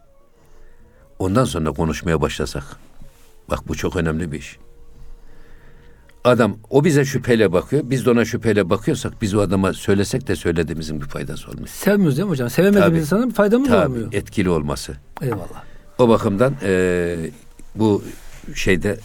Ondan 1.20 1.46
sonra 1.46 1.72
konuşmaya 1.72 2.22
başlasak. 2.22 2.64
Bak 3.50 3.68
bu 3.68 3.76
çok 3.76 3.96
önemli 3.96 4.32
bir 4.32 4.40
iş. 4.40 4.58
Adam 6.24 6.58
o 6.70 6.84
bize 6.84 7.06
şüpheyle 7.06 7.52
bakıyor. 7.54 7.84
Biz 7.86 8.06
de 8.06 8.10
ona 8.12 8.26
şüpheyle 8.26 8.70
bakıyorsak 8.70 9.22
biz 9.22 9.36
o 9.36 9.42
adama 9.42 9.74
söylesek 9.74 10.28
de 10.28 10.36
söylediğimizin 10.36 11.02
bir 11.02 11.06
faydası 11.06 11.50
olmuyor. 11.52 11.68
Sevmiyoruz 11.68 12.18
değil 12.18 12.26
mi 12.26 12.30
hocam? 12.32 12.50
Sevemediğimiz 12.50 12.90
Tabii. 12.90 13.00
insana 13.00 13.30
bir 13.30 13.34
faydamız 13.34 13.70
Tabii 13.70 13.86
olmuyor. 13.92 14.14
etkili 14.14 14.50
olması. 14.50 14.94
Eyvallah. 15.22 15.64
O 16.00 16.10
bakımdan 16.10 16.54
eee, 16.64 17.18
bu 17.76 18.04
şeyde 18.56 18.98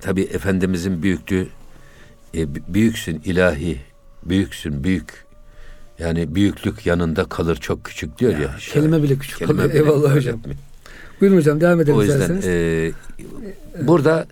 tabi 0.00 0.22
Efendimizin 0.22 1.02
büyüklüğü 1.02 1.46
e, 2.34 2.74
büyüksün 2.74 3.20
ilahi, 3.24 3.78
büyüksün 4.24 4.84
büyük. 4.84 5.26
Yani 5.98 6.34
büyüklük 6.34 6.86
yanında 6.86 7.24
kalır 7.24 7.56
çok 7.56 7.84
küçük 7.84 8.18
diyor 8.18 8.32
ya. 8.32 8.48
şair. 8.58 8.72
Kelime 8.72 9.02
bile 9.02 9.18
küçük 9.18 9.38
Kelime 9.38 9.56
kalıyor. 9.62 9.70
bile 9.74 9.78
Eyvallah 9.78 10.14
hocam. 10.16 10.38
etmiyor. 10.38 10.58
Buyurun 11.20 11.36
hocam 11.36 11.60
devam 11.60 11.80
edelim 11.80 11.96
O 11.98 12.02
yüzden 12.02 12.20
isterseniz. 12.20 12.46
e, 12.46 12.92
burada 13.86 14.26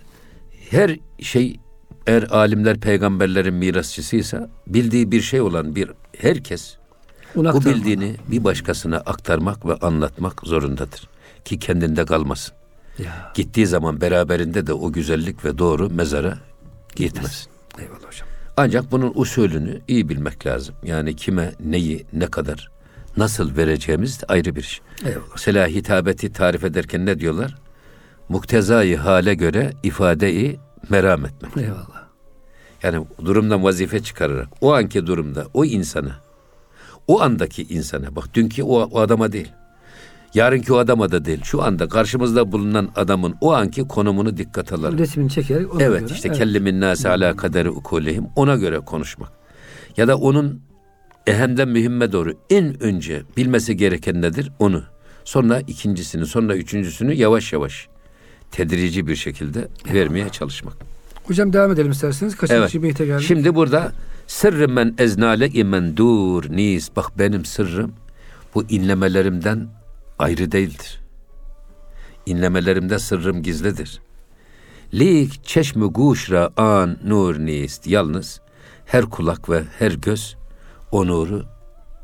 her 0.69 0.99
şey 1.19 1.59
eğer 2.07 2.23
alimler 2.23 2.79
peygamberlerin 2.79 3.53
mirasçısıysa 3.53 4.49
bildiği 4.67 5.11
bir 5.11 5.21
şey 5.21 5.41
olan 5.41 5.75
bir 5.75 5.91
herkes 6.17 6.77
Bunu 7.35 7.53
bu 7.53 7.65
bildiğini 7.65 8.15
bir 8.27 8.43
başkasına 8.43 8.97
aktarmak 8.97 9.65
ve 9.65 9.75
anlatmak 9.75 10.41
zorundadır. 10.43 11.09
Ki 11.45 11.59
kendinde 11.59 12.05
kalmasın. 12.05 12.55
Ya. 12.99 13.31
Gittiği 13.33 13.67
zaman 13.67 14.01
beraberinde 14.01 14.67
de 14.67 14.73
o 14.73 14.91
güzellik 14.91 15.45
ve 15.45 15.57
doğru 15.57 15.89
mezara 15.89 16.37
gitmez. 16.95 17.47
Eyvallah 17.79 17.97
hocam. 17.97 18.27
Ancak 18.57 18.91
bunun 18.91 19.11
usulünü 19.15 19.81
iyi 19.87 20.09
bilmek 20.09 20.45
lazım. 20.45 20.75
Yani 20.83 21.15
kime 21.15 21.51
neyi 21.59 22.05
ne 22.13 22.27
kadar 22.27 22.71
nasıl 23.17 23.57
vereceğimiz 23.57 24.21
de 24.21 24.25
ayrı 24.27 24.55
bir 24.55 24.61
şey. 24.61 24.85
Eyvallah. 25.05 25.27
Mesela 25.31 25.67
hitabeti 25.67 26.33
tarif 26.33 26.63
ederken 26.63 27.05
ne 27.05 27.19
diyorlar? 27.19 27.55
Muktezayı 28.29 28.97
hale 28.97 29.33
göre 29.33 29.73
ifadeyi 29.83 30.59
meram 30.89 31.25
etmek. 31.25 31.57
Eyvallah. 31.57 32.05
Yani 32.83 33.05
durumdan 33.25 33.63
vazife 33.63 33.99
çıkararak 34.03 34.47
o 34.61 34.73
anki 34.73 35.07
durumda 35.07 35.45
o 35.53 35.65
insana, 35.65 36.15
o 37.07 37.21
andaki 37.21 37.63
insana 37.63 38.15
bak 38.15 38.33
dünkü 38.33 38.63
o, 38.63 38.81
o 38.81 38.99
adama 38.99 39.31
değil. 39.31 39.51
Yarınki 40.33 40.73
o 40.73 40.77
adama 40.77 41.11
da 41.11 41.25
değil. 41.25 41.41
Şu 41.43 41.63
anda 41.63 41.89
karşımızda 41.89 42.51
bulunan 42.51 42.89
adamın 42.95 43.35
o 43.41 43.53
anki 43.53 43.87
konumunu 43.87 44.37
dikkat 44.37 44.73
alarak. 44.73 44.99
Resmini 44.99 45.29
çekerek 45.29 45.75
ona 45.75 45.83
Evet 45.83 45.99
göre. 46.01 46.13
işte 46.13 46.27
evet. 46.27 46.37
kellimin 46.37 46.81
nase 46.81 47.09
ala 47.09 47.35
kaderi 47.35 47.69
ukulihim 47.69 48.25
ona 48.35 48.55
göre 48.55 48.79
konuşmak. 48.79 49.31
Ya 49.97 50.07
da 50.07 50.17
onun 50.17 50.61
ehemden 51.27 51.67
mühimme 51.67 52.11
doğru 52.11 52.33
en 52.49 52.83
önce 52.83 53.23
bilmesi 53.37 53.77
gereken 53.77 54.21
nedir 54.21 54.51
onu. 54.59 54.83
Sonra 55.23 55.59
ikincisini 55.59 56.25
sonra 56.25 56.55
üçüncüsünü 56.55 57.13
yavaş 57.13 57.53
yavaş 57.53 57.87
tedrici 58.55 59.07
bir 59.07 59.15
şekilde 59.15 59.67
vermeye 59.93 60.29
çalışmak. 60.29 60.73
Hocam 61.23 61.53
devam 61.53 61.71
edelim 61.71 61.91
isterseniz. 61.91 62.35
Kaçıncı 62.35 62.61
Evet. 62.61 62.83
beyte 62.83 63.05
geldik? 63.05 63.27
Şimdi 63.27 63.55
burada 63.55 63.91
sırrı 64.27 64.69
men 64.69 64.95
eznale 64.97 65.49
imen 65.49 65.97
dur 65.97 66.49
nis. 66.49 66.89
Bak 66.95 67.19
benim 67.19 67.45
sırrım 67.45 67.93
bu 68.55 68.63
inlemelerimden 68.63 69.67
ayrı 70.19 70.51
değildir. 70.51 71.01
İnlemelerimde 72.25 72.99
sırrım 72.99 73.43
gizlidir. 73.43 74.01
Lik 74.93 75.45
çeşmi 75.45 75.85
guşra 75.85 76.49
an 76.57 76.97
nur 77.03 77.39
nist. 77.39 77.87
Yalnız 77.87 78.41
her 78.85 79.05
kulak 79.05 79.49
ve 79.49 79.63
her 79.79 79.91
göz 79.91 80.35
o 80.91 81.07
nuru 81.07 81.45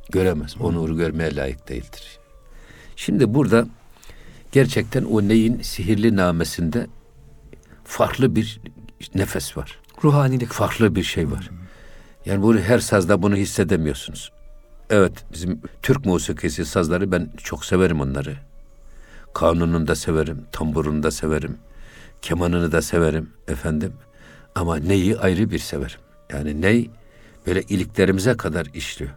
göremez. 0.10 0.56
O 0.60 0.74
nuru 0.74 0.98
görmeye 0.98 1.36
layık 1.36 1.70
değildir. 1.70 2.20
Şimdi 2.96 3.34
burada 3.34 3.68
gerçekten 4.52 5.04
o 5.04 5.22
neyin 5.28 5.62
sihirli 5.62 6.16
namesinde 6.16 6.88
farklı 7.84 8.36
bir 8.36 8.62
nefes 9.16 9.58
var 9.58 9.80
Ruhanilik. 10.04 10.52
farklı 10.52 10.96
bir 10.96 11.04
şey 11.04 11.32
var. 11.32 11.50
Yani 12.26 12.42
bunu 12.42 12.60
her 12.60 12.80
sazda 12.80 13.22
bunu 13.22 13.36
hissedemiyorsunuz. 13.36 14.32
Evet 14.90 15.14
bizim 15.34 15.62
Türk 15.82 16.06
musikisi 16.06 16.66
sazları 16.66 17.12
ben 17.12 17.30
çok 17.38 17.66
severim 17.66 18.02
onları. 18.02 18.36
Kanununu 19.34 19.88
da 19.88 19.96
severim, 19.96 20.46
tamburunu 20.52 21.04
da 21.04 21.12
severim, 21.12 21.58
kemanını 22.22 22.72
da 22.72 22.82
severim 22.82 23.30
efendim. 23.48 23.94
Ama 24.56 24.78
neyi 24.78 25.18
ayrı 25.18 25.52
bir 25.52 25.60
severim. 25.60 26.00
Yani 26.34 26.62
ney 26.62 26.90
böyle 27.48 27.62
iliklerimize 27.62 28.38
kadar 28.38 28.66
işliyor. 28.74 29.12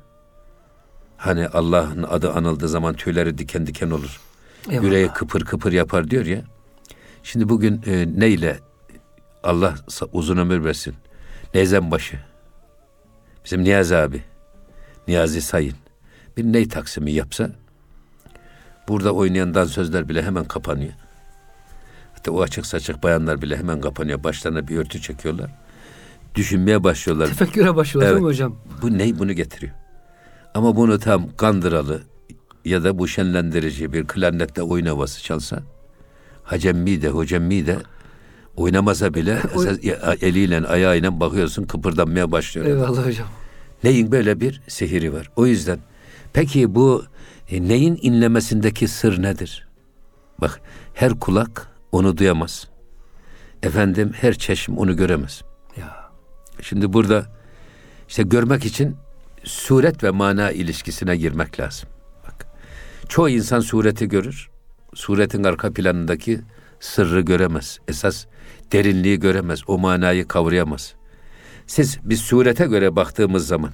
Hani 1.16 1.49
Allah'ın 1.49 2.03
adı 2.03 2.32
anıldığı 2.32 2.68
zaman 2.68 2.95
tüyleri 2.95 3.39
diken 3.39 3.66
diken 3.66 3.91
olur. 3.91 4.20
Eyvallah. 4.71 4.85
Yüreği 4.85 5.09
kıpır 5.09 5.45
kıpır 5.45 5.73
yapar 5.73 6.11
diyor 6.11 6.27
ya. 6.27 6.43
Şimdi 7.23 7.49
bugün 7.49 7.83
e, 7.87 8.07
neyle 8.21 8.61
Allah 9.43 9.75
uzun 10.12 10.37
ömür 10.37 10.65
versin. 10.65 10.95
Neyzen 11.55 11.91
başı. 11.91 12.19
Bizim 13.45 13.65
Niyazi 13.65 13.97
abi. 13.97 14.23
Niyazi 15.09 15.43
Sayın. 15.43 15.75
bir 16.37 16.45
ney 16.45 16.69
taksimi 16.69 17.12
yapsa 17.12 17.51
burada 18.89 19.12
oynayan 19.12 19.55
dansözler 19.55 20.09
bile 20.09 20.23
hemen 20.23 20.45
kapanıyor. 20.45 20.93
Hatta 22.15 22.33
o 22.33 22.43
açık 22.43 22.67
saçık 22.67 23.03
bayanlar 23.03 23.43
bile 23.43 23.57
hemen 23.57 23.81
kapanıyor. 23.81 24.25
Başlarına 24.25 24.69
bir 24.69 24.77
örtü 24.77 25.01
çekiyorlar. 25.01 25.51
Düşünmeye 26.35 26.85
başlıyorlar. 26.85 27.27
Tefekküre 27.27 27.77
başlıyorlar 27.77 28.11
Evet. 28.12 28.17
değil 28.17 28.27
mi 28.27 28.31
hocam? 28.33 28.57
Bu 28.83 28.99
ney 28.99 29.19
bunu 29.19 29.33
getiriyor. 29.33 29.73
Ama 30.55 30.77
bunu 30.77 30.99
tam 30.99 31.37
kandıralı 31.37 32.03
ya 32.65 32.85
da 32.85 32.99
bu 32.99 33.09
şenlendirici 33.09 33.93
bir 33.93 34.07
klarnetle 34.07 34.62
oyun 34.62 34.87
havası 34.87 35.23
çalsa 35.23 35.62
hacemmi 36.43 37.03
de 37.03 37.09
hocemmi 37.09 37.67
de 37.67 37.79
oynamasa 38.57 39.15
bile 39.15 39.39
esas 39.55 39.79
eliyle 40.21 40.67
ayağıyla 40.67 41.21
bakıyorsun 41.21 41.65
kıpırdanmaya 41.65 42.33
başlıyor. 42.33 42.67
Eyvallah 42.67 43.07
hocam. 43.07 43.27
Neyin 43.85 44.12
böyle 44.12 44.41
bir 44.41 44.62
sihiri 44.69 45.12
var. 45.12 45.31
O 45.37 45.47
yüzden 45.47 45.79
peki 46.33 46.75
bu 46.75 47.05
e, 47.51 47.69
neyin 47.69 47.99
inlemesindeki 48.03 48.89
sır 48.89 49.23
nedir? 49.23 49.69
Bak 50.41 50.61
her 50.95 51.21
kulak 51.21 51.69
onu 51.93 52.17
duyamaz. 52.17 52.69
Efendim 53.62 54.12
her 54.21 54.35
çeşim 54.35 54.79
onu 54.79 54.97
göremez. 54.97 55.43
Ya. 55.77 56.11
Şimdi 56.61 56.93
burada 56.93 57.27
işte 58.09 58.23
görmek 58.23 58.65
için 58.65 58.97
suret 59.45 60.05
ve 60.05 60.11
mana 60.11 60.51
ilişkisine 60.51 61.17
girmek 61.17 61.61
lazım. 61.61 61.89
Çoğu 63.09 63.28
insan 63.28 63.61
sureti 63.61 64.09
görür. 64.09 64.50
Suretin 64.94 65.44
arka 65.44 65.72
planındaki 65.72 66.40
sırrı 66.80 67.20
göremez. 67.20 67.78
Esas 67.88 68.26
derinliği 68.72 69.20
göremez. 69.20 69.61
O 69.66 69.78
manayı 69.78 70.28
kavrayamaz. 70.28 70.94
Siz 71.66 71.98
bir 72.05 72.16
surete 72.16 72.66
göre 72.66 72.96
baktığımız 72.96 73.46
zaman 73.46 73.70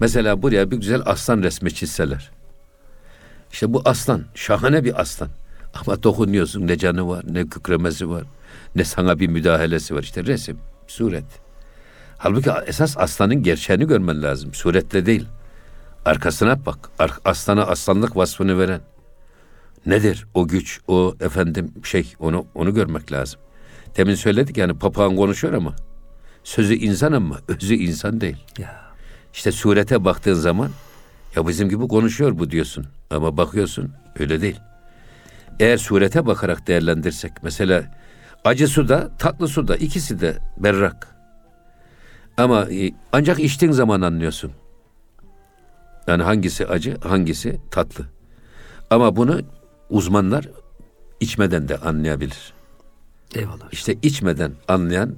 mesela 0.00 0.42
buraya 0.42 0.70
bir 0.70 0.76
güzel 0.76 1.02
aslan 1.06 1.42
resmi 1.42 1.74
çizseler. 1.74 2.30
İşte 3.52 3.72
bu 3.72 3.82
aslan 3.84 4.24
şahane 4.34 4.84
bir 4.84 5.00
aslan. 5.00 5.28
Ama 5.74 6.02
dokunuyorsun 6.02 6.66
ne 6.66 6.78
canı 6.78 7.08
var, 7.08 7.24
ne 7.28 7.46
kükremesi 7.46 8.10
var, 8.10 8.24
ne 8.74 8.84
sana 8.84 9.18
bir 9.18 9.28
müdahalesi 9.28 9.94
var. 9.94 10.02
İşte 10.02 10.24
resim, 10.24 10.58
suret. 10.86 11.24
Halbuki 12.18 12.50
esas 12.66 12.98
aslanın 12.98 13.42
gerçeğini 13.42 13.86
görmen 13.86 14.22
lazım. 14.22 14.54
Suretle 14.54 15.06
değil. 15.06 15.26
Arkasına 16.08 16.66
bak. 16.66 16.90
Aslana 17.24 17.62
aslanlık 17.62 18.16
vasfını 18.16 18.58
veren. 18.58 18.80
Nedir 19.86 20.26
o 20.34 20.48
güç, 20.48 20.80
o 20.88 21.14
efendim 21.20 21.72
şey 21.84 22.14
onu 22.18 22.46
onu 22.54 22.74
görmek 22.74 23.12
lazım. 23.12 23.40
Demin 23.96 24.14
söyledik 24.14 24.56
yani 24.56 24.78
papağan 24.78 25.16
konuşuyor 25.16 25.54
ama 25.54 25.76
sözü 26.44 26.74
insan 26.74 27.12
ama 27.12 27.38
özü 27.48 27.74
insan 27.74 28.20
değil. 28.20 28.36
Ya. 28.58 28.82
İşte 29.32 29.52
surete 29.52 30.04
baktığın 30.04 30.34
zaman 30.34 30.70
ya 31.36 31.48
bizim 31.48 31.68
gibi 31.68 31.88
konuşuyor 31.88 32.38
bu 32.38 32.50
diyorsun. 32.50 32.86
Ama 33.10 33.36
bakıyorsun 33.36 33.92
öyle 34.18 34.40
değil. 34.40 34.60
Eğer 35.60 35.76
surete 35.76 36.26
bakarak 36.26 36.66
değerlendirsek 36.66 37.32
mesela 37.42 37.84
acı 38.44 38.68
suda 38.68 39.10
tatlı 39.18 39.48
suda 39.48 39.76
ikisi 39.76 40.20
de 40.20 40.38
berrak. 40.58 41.16
Ama 42.36 42.64
e, 42.70 42.92
ancak 43.12 43.40
içtiğin 43.40 43.72
zaman 43.72 44.00
anlıyorsun. 44.00 44.52
Yani 46.08 46.22
hangisi 46.22 46.66
acı 46.66 46.96
hangisi 47.00 47.58
tatlı. 47.70 48.04
Ama 48.90 49.16
bunu 49.16 49.40
uzmanlar 49.90 50.48
içmeden 51.20 51.68
de 51.68 51.76
anlayabilir. 51.76 52.52
Eyvallah. 53.34 53.72
İşte 53.72 53.96
içmeden 54.02 54.52
anlayan 54.68 55.14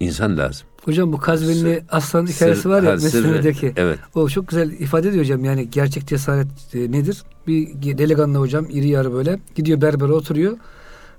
insan 0.00 0.38
lazım. 0.38 0.66
Hocam 0.84 1.12
bu 1.12 1.18
Kazvinli 1.18 1.84
aslan 1.90 2.26
hikayesi 2.26 2.62
Sır- 2.62 2.70
var 2.70 2.82
ya. 2.82 2.92
Mesnevi'deki. 2.92 3.72
Evet. 3.76 3.98
O 4.14 4.28
çok 4.28 4.48
güzel 4.48 4.70
ifade 4.70 5.08
ediyor 5.08 5.24
hocam. 5.24 5.44
Yani 5.44 5.70
gerçek 5.70 6.06
cesaret 6.06 6.46
e, 6.74 6.92
nedir? 6.92 7.22
Bir 7.46 7.98
delikanlı 7.98 8.38
hocam 8.38 8.66
iri 8.70 8.88
yarı 8.88 9.12
böyle 9.12 9.38
gidiyor 9.54 9.80
berbere 9.80 10.12
oturuyor. 10.12 10.56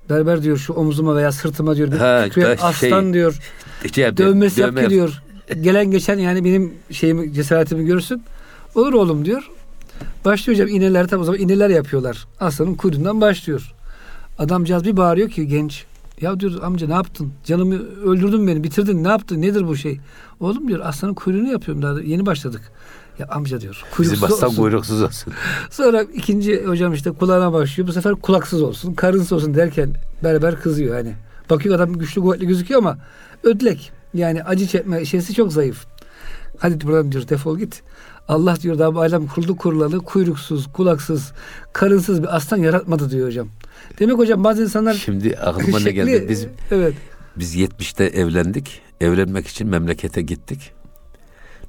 Berber 0.09 0.43
diyor 0.43 0.57
şu 0.57 0.73
omzuma 0.73 1.15
veya 1.15 1.31
sırtıma 1.31 1.75
diyor 1.75 1.91
bir 1.91 1.97
Ha, 1.97 2.25
ben 2.25 2.29
şey- 2.31 2.57
aslan 2.61 3.13
diyor 3.13 3.39
Şey, 3.93 4.17
dövmesi 4.17 4.61
yap 4.61 4.69
dövme 4.69 4.83
ki 4.83 4.89
diyor. 4.89 5.21
Gelen 5.61 5.91
geçen 5.91 6.19
yani 6.19 6.45
benim 6.45 6.73
şeyimi 6.91 7.33
cesaretimi 7.33 7.85
görsün. 7.85 8.23
Olur 8.75 8.93
oğlum 8.93 9.25
diyor. 9.25 9.49
Başlıyor 10.25 10.59
hocam 10.59 10.75
iğneler 10.75 11.07
tabi 11.07 11.21
o 11.21 11.23
zaman 11.23 11.39
iğneler 11.41 11.69
yapıyorlar. 11.69 12.27
Aslanın 12.39 12.75
kuyruğundan 12.75 13.21
başlıyor. 13.21 13.73
Adamcağız 14.39 14.83
bir 14.85 14.97
bağırıyor 14.97 15.29
ki 15.29 15.47
genç. 15.47 15.85
Ya 16.21 16.39
diyor 16.39 16.63
amca 16.63 16.87
ne 16.87 16.93
yaptın? 16.93 17.33
Canımı 17.45 17.75
öldürdün 18.03 18.47
beni 18.47 18.63
bitirdin 18.63 19.03
ne 19.03 19.07
yaptın? 19.07 19.41
Nedir 19.41 19.67
bu 19.67 19.75
şey? 19.75 19.99
Oğlum 20.39 20.67
diyor 20.67 20.79
aslanın 20.83 21.13
kuyruğunu 21.13 21.51
yapıyorum 21.51 21.83
daha 21.83 22.01
yeni 22.01 22.25
başladık. 22.25 22.61
Ya 23.19 23.27
amca 23.27 23.61
diyor 23.61 23.83
kuyruksuz 23.95 24.23
aslan 24.23 24.49
olsun. 24.49 24.61
kuyruksuz 24.61 25.01
olsun. 25.01 25.33
Sonra 25.69 26.01
ikinci 26.01 26.65
hocam 26.65 26.93
işte 26.93 27.11
kulağına 27.11 27.53
başlıyor. 27.53 27.87
Bu 27.87 27.93
sefer 27.93 28.15
kulaksız 28.15 28.61
olsun, 28.61 28.93
karınsız 28.93 29.31
olsun 29.31 29.55
derken 29.55 29.93
berber 30.23 30.61
kızıyor 30.61 30.95
hani. 30.95 31.13
Bakıyor 31.49 31.75
adam 31.75 31.93
güçlü 31.93 32.21
kuvvetli 32.21 32.47
gözüküyor 32.47 32.79
ama 32.81 32.97
ödlek. 33.43 33.91
Yani 34.13 34.43
acı 34.43 34.67
çekme 34.67 35.05
şeysi 35.05 35.33
çok 35.33 35.53
zayıf. 35.53 35.85
Hadi 36.57 36.87
buradan 36.87 37.11
diyor 37.11 37.27
defol 37.27 37.57
git. 37.57 37.81
Allah 38.27 38.55
diyor 38.61 38.79
daha 38.79 38.95
bu 38.95 38.99
alem 38.99 39.27
kurdu 39.27 39.57
kurulalı 39.57 39.99
kuyruksuz, 39.99 40.67
kulaksız, 40.73 41.33
karınsız 41.73 42.23
bir 42.23 42.35
aslan 42.35 42.57
yaratmadı 42.57 43.11
diyor 43.11 43.27
hocam. 43.27 43.47
Demek 43.99 44.17
hocam 44.17 44.43
bazı 44.43 44.63
insanlar 44.63 44.93
Şimdi 44.93 45.37
aklıma 45.37 45.79
ne 45.79 45.91
geldi? 45.91 46.25
Biz 46.29 46.47
evet. 46.71 46.93
biz 47.35 47.55
70'te 47.55 48.03
evlendik. 48.05 48.81
Evlenmek 49.01 49.47
için 49.47 49.67
memlekete 49.67 50.21
gittik. 50.21 50.71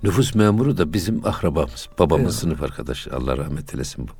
Nüfus 0.02 0.34
memuru 0.34 0.76
da 0.76 0.92
bizim 0.92 1.26
akrabamız. 1.26 1.88
Babamın 1.98 2.24
Evet. 2.24 2.34
sınıf 2.34 2.62
arkadaşı. 2.62 3.10
Allah 3.16 3.36
rahmet 3.36 3.74
eylesin 3.74 4.08
bu. 4.08 4.12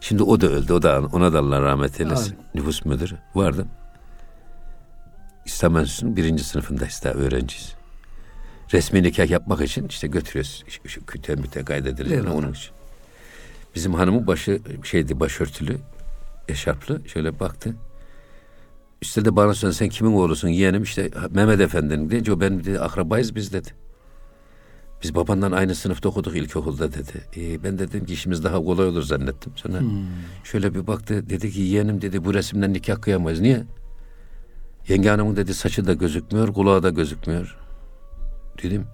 Şimdi 0.00 0.22
o 0.22 0.40
da 0.40 0.46
öldü. 0.46 0.72
O 0.72 0.82
da 0.82 1.02
ona 1.12 1.32
da 1.32 1.38
Allah 1.38 1.62
rahmet 1.62 2.00
eylesin. 2.00 2.34
Amin. 2.34 2.46
Nüfus 2.54 2.84
müdürü 2.84 3.14
vardı. 3.34 3.66
İslam 5.46 5.76
Enstitüsü'nün 5.76 6.16
birinci 6.16 6.44
sınıfındayız 6.44 7.00
daha 7.04 7.12
öğrenciyiz. 7.12 7.77
Resmi 8.72 9.02
nikah 9.02 9.30
yapmak 9.30 9.60
için 9.60 9.88
işte 9.88 10.06
götürüyoruz. 10.06 10.64
Şu, 10.68 10.88
şu 10.88 11.06
küte 11.06 11.34
müte. 11.34 11.64
Eyvallah. 12.14 12.34
onun 12.34 12.52
için. 12.52 12.70
Bizim 13.74 13.94
hanımın 13.94 14.26
başı 14.26 14.60
şeydi 14.84 15.20
başörtülü, 15.20 15.78
eşarplı. 16.48 17.08
Şöyle 17.08 17.40
baktı. 17.40 17.74
Üstelik 19.02 19.26
de 19.26 19.36
bana 19.36 19.54
söyledi 19.54 19.76
sen 19.76 19.88
kimin 19.88 20.12
oğlusun 20.12 20.48
yeğenim 20.48 20.82
işte 20.82 21.10
Mehmet 21.30 21.60
Efendi'nin 21.60 22.10
deyince 22.10 22.32
o 22.32 22.40
benim 22.40 22.64
dedi 22.64 22.80
akrabayız 22.80 23.34
biz 23.34 23.52
dedi. 23.52 23.68
Biz 25.02 25.14
babandan 25.14 25.52
aynı 25.52 25.74
sınıfta 25.74 26.08
okuduk 26.08 26.36
ilkokulda 26.36 26.92
dedi. 26.92 27.24
Ee, 27.36 27.64
ben 27.64 27.78
dedim 27.78 28.06
ki 28.06 28.12
işimiz 28.12 28.44
daha 28.44 28.64
kolay 28.64 28.86
olur 28.86 29.02
zannettim. 29.02 29.52
Sonra 29.56 29.80
şöyle 30.44 30.74
bir 30.74 30.86
baktı 30.86 31.30
dedi 31.30 31.50
ki 31.50 31.60
yeğenim 31.60 32.02
dedi 32.02 32.24
bu 32.24 32.34
resimden 32.34 32.72
nikah 32.72 33.00
kıyamayız. 33.00 33.40
Niye? 33.40 33.64
Yenge 34.88 35.08
hanımın 35.08 35.36
dedi 35.36 35.54
saçı 35.54 35.86
da 35.86 35.92
gözükmüyor 35.92 36.52
kulağı 36.54 36.82
da 36.82 36.90
gözükmüyor. 36.90 37.56
Dedim 38.62 38.86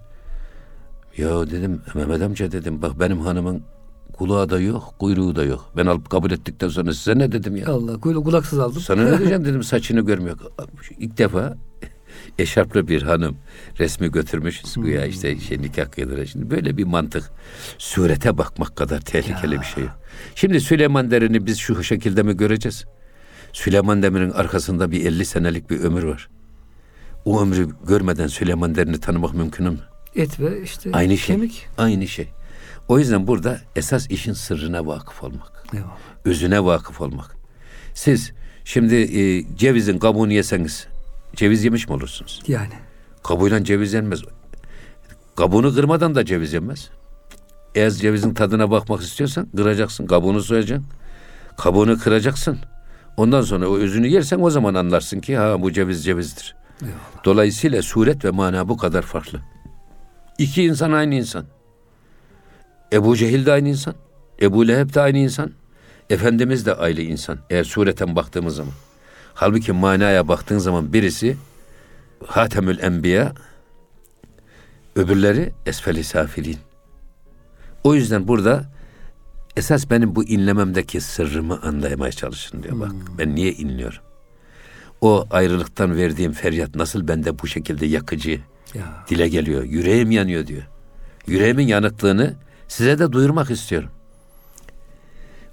ya 1.17 1.51
dedim 1.51 1.81
Mehmet 1.95 2.21
amca 2.21 2.51
dedim 2.51 2.81
bak 2.81 2.99
benim 2.99 3.19
hanımın 3.19 3.63
kulağı 4.13 4.49
da 4.49 4.59
yok 4.59 4.93
kuyruğu 4.99 5.35
da 5.35 5.43
yok. 5.43 5.71
Ben 5.77 5.85
alıp 5.85 6.09
kabul 6.09 6.31
ettikten 6.31 6.67
sonra 6.67 6.93
size 6.93 7.19
ne 7.19 7.31
dedim 7.31 7.55
ya? 7.55 7.67
Allah 7.67 7.99
kuyruğu 7.99 8.23
kulaksız 8.23 8.59
aldım. 8.59 8.81
Sana 8.81 9.03
ne 9.03 9.17
diyeceğim 9.17 9.45
dedim 9.45 9.63
saçını 9.63 10.01
görmüyor. 10.01 10.37
İlk 10.99 11.17
defa 11.17 11.57
eşarplı 12.39 12.87
bir 12.87 13.01
hanım 13.01 13.37
resmi 13.79 14.11
götürmüşüz 14.11 14.75
güya 14.75 15.05
işte 15.05 15.39
şey 15.39 15.61
nikah 15.61 15.91
kıyılır. 15.91 16.25
Şimdi 16.25 16.51
böyle 16.51 16.77
bir 16.77 16.83
mantık 16.83 17.31
surete 17.77 18.37
bakmak 18.37 18.75
kadar 18.75 19.01
tehlikeli 19.01 19.59
bir 19.59 19.65
şey. 19.65 19.83
Şimdi 20.35 20.61
Süleyman 20.61 21.11
Demir'i 21.11 21.45
biz 21.45 21.57
şu 21.57 21.83
şekilde 21.83 22.23
mi 22.23 22.37
göreceğiz? 22.37 22.85
Süleyman 23.53 24.03
Demir'in 24.03 24.31
arkasında 24.31 24.91
bir 24.91 25.05
50 25.05 25.25
senelik 25.25 25.69
bir 25.69 25.79
ömür 25.79 26.03
var. 26.03 26.29
O 27.25 27.41
ömrü 27.41 27.69
görmeden 27.87 28.27
Süleyman 28.27 28.75
Demir'i 28.75 28.99
tanımak 28.99 29.33
mümkün 29.33 29.65
mü? 29.65 29.79
Et 30.15 30.39
ve 30.39 30.61
işte 30.61 30.89
Aynı 30.93 31.17
şey. 31.17 31.35
kemik. 31.35 31.67
Aynı 31.77 32.07
şey. 32.07 32.27
O 32.87 32.99
yüzden 32.99 33.27
burada 33.27 33.59
esas 33.75 34.09
işin 34.09 34.33
sırrına 34.33 34.87
vakıf 34.87 35.23
olmak 35.23 35.63
Eyvallah. 35.73 35.97
özüne 36.25 36.63
vakıf 36.63 37.01
olmak. 37.01 37.35
Siz 37.93 38.31
şimdi 38.65 38.95
e, 38.95 39.55
cevizin 39.57 39.99
kabuğunu 39.99 40.33
yeseniz 40.33 40.87
ceviz 41.35 41.63
yemiş 41.63 41.87
mi 41.87 41.93
olursunuz? 41.93 42.43
Yani. 42.47 42.73
Kabuğuyla 43.23 43.63
ceviz 43.63 43.93
yenmez. 43.93 44.21
Kabuğunu 45.35 45.75
kırmadan 45.75 46.15
da 46.15 46.25
ceviz 46.25 46.53
yenmez. 46.53 46.89
Eğer 47.75 47.91
cevizin 47.91 48.33
tadına 48.33 48.71
bakmak 48.71 49.01
istiyorsan 49.01 49.47
kıracaksın, 49.57 50.07
kabuğunu 50.07 50.41
soyacaksın. 50.41 50.87
Kabuğunu 51.57 51.99
kıracaksın. 51.99 52.57
Ondan 53.17 53.41
sonra 53.41 53.67
o 53.69 53.77
özünü 53.77 54.07
yersen 54.07 54.39
o 54.39 54.49
zaman 54.49 54.73
anlarsın 54.73 55.19
ki 55.19 55.37
ha 55.37 55.61
bu 55.61 55.71
ceviz 55.71 56.05
cevizdir. 56.05 56.55
Eyvallah. 56.81 57.25
Dolayısıyla 57.25 57.81
suret 57.81 58.25
ve 58.25 58.31
mana 58.31 58.69
bu 58.69 58.77
kadar 58.77 59.01
farklı. 59.01 59.41
İki 60.37 60.63
insan 60.63 60.91
aynı 60.91 61.15
insan. 61.15 61.45
Ebu 62.93 63.15
Cehil 63.15 63.45
de 63.45 63.51
aynı 63.51 63.69
insan. 63.69 63.95
Ebu 64.41 64.67
Leheb 64.67 64.93
de 64.93 65.01
aynı 65.01 65.17
insan. 65.17 65.51
Efendimiz 66.09 66.65
de 66.65 66.75
aynı 66.75 67.01
insan. 67.01 67.39
Eğer 67.49 67.63
sureten 67.63 68.15
baktığımız 68.15 68.55
zaman. 68.55 68.73
Halbuki 69.33 69.71
manaya 69.71 70.27
baktığın 70.27 70.57
zaman 70.57 70.93
birisi 70.93 71.37
Hatemül 72.27 72.79
Enbiya, 72.79 73.33
öbürleri 74.95 75.53
Esfel-i 75.65 76.03
Safilin. 76.03 76.57
O 77.83 77.95
yüzden 77.95 78.27
burada 78.27 78.71
esas 79.57 79.89
benim 79.89 80.15
bu 80.15 80.23
inlememdeki 80.23 81.01
sırrımı 81.01 81.61
anlayamaya 81.61 82.11
çalışın 82.11 82.63
diyor 82.63 82.79
bak. 82.79 82.91
Ben 83.17 83.35
niye 83.35 83.51
inliyorum? 83.51 84.01
O 85.01 85.27
ayrılıktan 85.31 85.97
verdiğim 85.97 86.31
feryat 86.31 86.75
nasıl 86.75 87.07
bende 87.07 87.39
bu 87.39 87.47
şekilde 87.47 87.85
yakıcı 87.85 88.41
Ya. 88.73 88.83
dile 89.09 89.27
geliyor. 89.27 89.63
Yüreğim 89.63 90.11
yanıyor 90.11 90.47
diyor. 90.47 90.63
Yüreğimin 91.27 91.67
yanıklığını 91.67 92.33
size 92.67 92.99
de 92.99 93.11
duyurmak 93.11 93.51
istiyorum. 93.51 93.89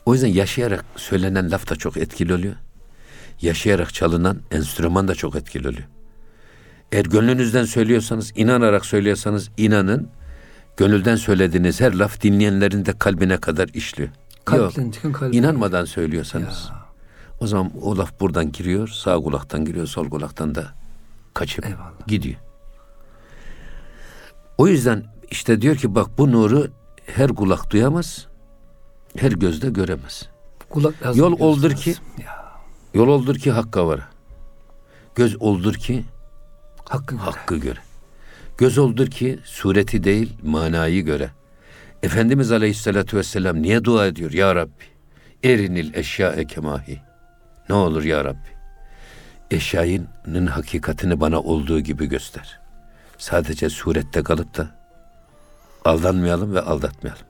O 0.06 0.14
yüzden 0.14 0.28
yaşayarak 0.28 0.84
söylenen 0.96 1.50
laf 1.50 1.70
da 1.70 1.76
çok 1.76 1.96
etkili 1.96 2.34
oluyor. 2.34 2.54
Yaşayarak 3.40 3.94
çalınan 3.94 4.38
enstrüman 4.50 5.08
da 5.08 5.14
çok 5.14 5.36
etkili 5.36 5.68
oluyor. 5.68 5.88
Eğer 6.92 7.04
gönlünüzden 7.04 7.64
söylüyorsanız, 7.64 8.32
inanarak 8.36 8.86
söylüyorsanız 8.86 9.50
inanın. 9.56 10.08
Gönülden 10.76 11.16
söylediğiniz 11.16 11.80
her 11.80 11.92
laf 11.94 12.22
dinleyenlerin 12.22 12.86
de 12.86 12.98
kalbine 12.98 13.36
kadar 13.36 13.68
işliyor. 13.68 14.10
Kalpten 14.44 14.82
Yok. 14.84 14.94
çıkan 14.94 15.12
kalbine. 15.12 15.36
İnanmadan 15.38 15.84
söylüyorsanız. 15.84 16.70
O 17.42 17.46
zaman 17.46 17.70
o 17.82 17.96
laf 17.98 18.20
buradan 18.20 18.52
giriyor, 18.52 18.88
sağ 18.88 19.16
kulaktan 19.16 19.64
giriyor, 19.64 19.86
sol 19.86 20.10
kulaktan 20.10 20.54
da 20.54 20.66
kaçıp 21.34 21.66
Eyvallah. 21.66 22.06
gidiyor. 22.06 22.36
O 24.58 24.68
yüzden 24.68 25.04
işte 25.30 25.62
diyor 25.62 25.76
ki 25.76 25.94
bak 25.94 26.18
bu 26.18 26.32
nuru 26.32 26.66
her 27.06 27.28
kulak 27.28 27.70
duyamaz, 27.70 28.26
her 29.16 29.32
gözde 29.32 29.70
göremez. 29.70 30.28
Kulak 30.70 31.02
lazım, 31.02 31.20
Yol 31.20 31.32
oldur 31.40 31.70
lazım. 31.70 31.76
ki- 31.78 31.94
Ya. 32.24 32.42
Yol 32.94 33.08
oldur 33.08 33.34
ki 33.36 33.50
hakka 33.50 33.86
vara. 33.86 34.08
Göz 35.14 35.36
oldur 35.42 35.74
ki 35.74 36.04
Hakkı 36.88 37.14
göre. 37.14 37.24
hakkı 37.24 37.56
göre. 37.56 37.78
Göz 38.58 38.78
oldur 38.78 39.06
ki 39.06 39.38
sureti 39.44 40.04
değil 40.04 40.36
manayı 40.42 41.04
göre. 41.04 41.30
Efendimiz 42.02 42.52
Aleyhisselatü 42.52 43.16
Vesselam 43.16 43.62
niye 43.62 43.84
dua 43.84 44.06
ediyor? 44.06 44.32
Ya 44.32 44.54
Rabbi 44.54 44.84
erinil 45.44 45.94
eşya 45.94 46.44
kemahi. 46.46 47.00
Ne 47.68 47.74
olur 47.74 48.04
ya 48.04 48.24
Rabbi. 48.24 48.52
Eşyanın 49.50 50.46
hakikatini 50.46 51.20
bana 51.20 51.40
olduğu 51.40 51.80
gibi 51.80 52.06
göster. 52.06 52.60
Sadece 53.18 53.70
surette 53.70 54.22
kalıp 54.22 54.56
da 54.58 54.68
aldanmayalım 55.84 56.54
ve 56.54 56.60
aldatmayalım. 56.60 57.22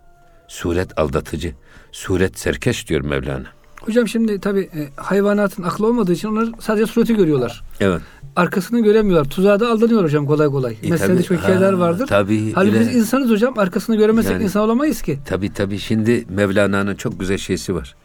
Suret 0.49 0.99
aldatıcı. 0.99 1.55
Suret 1.93 2.39
serkeş 2.39 2.89
diyor 2.89 3.01
Mevlana. 3.01 3.47
Hocam 3.81 4.09
şimdi 4.09 4.41
tabii 4.41 4.61
e, 4.75 4.89
hayvanatın 4.97 5.63
aklı 5.63 5.87
olmadığı 5.87 6.13
için 6.13 6.29
onlar 6.29 6.49
sadece 6.61 6.87
sureti 6.87 7.17
görüyorlar. 7.17 7.63
Evet. 7.81 8.03
Arkasını 8.37 8.81
göremiyorlar. 8.83 9.31
Tuzağa 9.31 9.61
da 9.61 9.71
aldanıyor 9.71 10.03
hocam 10.05 10.27
kolay 10.27 10.47
kolay. 10.49 10.77
E, 10.83 10.91
Meselede 10.91 11.15
tabii. 11.17 11.27
çok 11.27 11.39
hikayeler 11.39 11.73
vardır. 11.73 12.07
tabii, 12.07 12.53
Halbuki 12.53 12.81
biz 12.81 12.95
insanız 12.95 13.31
hocam. 13.31 13.59
Arkasını 13.59 13.97
göremezsek 13.97 14.33
Yani- 14.33 14.45
insan 14.45 14.63
olamayız 14.63 15.03
ki. 15.03 15.19
Tabi 15.25 15.53
tabi 15.53 15.79
şimdi 15.79 16.25
Mevlana'nın 16.29 16.95
çok 16.95 17.21
güzel 17.21 17.39
şeysi 17.39 17.75
var. 17.75 17.97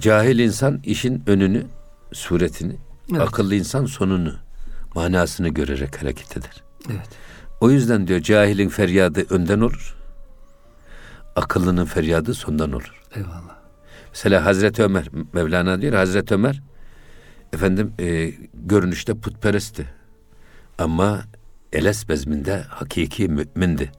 Cahil 0.00 0.38
insan 0.38 0.80
işin 0.84 1.22
önünü, 1.26 1.66
suretini, 2.12 2.76
Evet. 3.10 3.20
akıllı 3.22 3.54
insan 3.54 3.86
sonunu, 3.86 4.34
manasını 4.94 5.48
görerek 5.48 6.02
hareket 6.02 6.36
eder. 6.36 6.62
Evet. 6.90 7.08
O 7.60 7.70
yüzden 7.70 8.06
diyor 8.08 8.20
cahilin 8.20 8.68
feryadı 8.68 9.26
önden 9.34 9.60
olur, 9.60 9.96
akıllının 11.36 11.84
feryadı 11.84 12.34
sondan 12.34 12.72
olur. 12.72 13.02
Eyvallah. 13.16 13.56
Mesela 14.12 14.44
Hazreti 14.44 14.82
Ömer, 14.82 15.08
Mevlana 15.32 15.80
diyor 15.80 15.92
Hazreti 15.94 16.34
Ömer, 16.34 16.62
efendim 17.52 17.92
e, 18.00 18.32
görünüşte 18.54 19.14
putperestti. 19.14 19.86
Ama 20.78 21.20
eles 21.72 22.08
bezminde 22.08 22.62
hakiki 22.68 23.28
mümindi. 23.28 23.92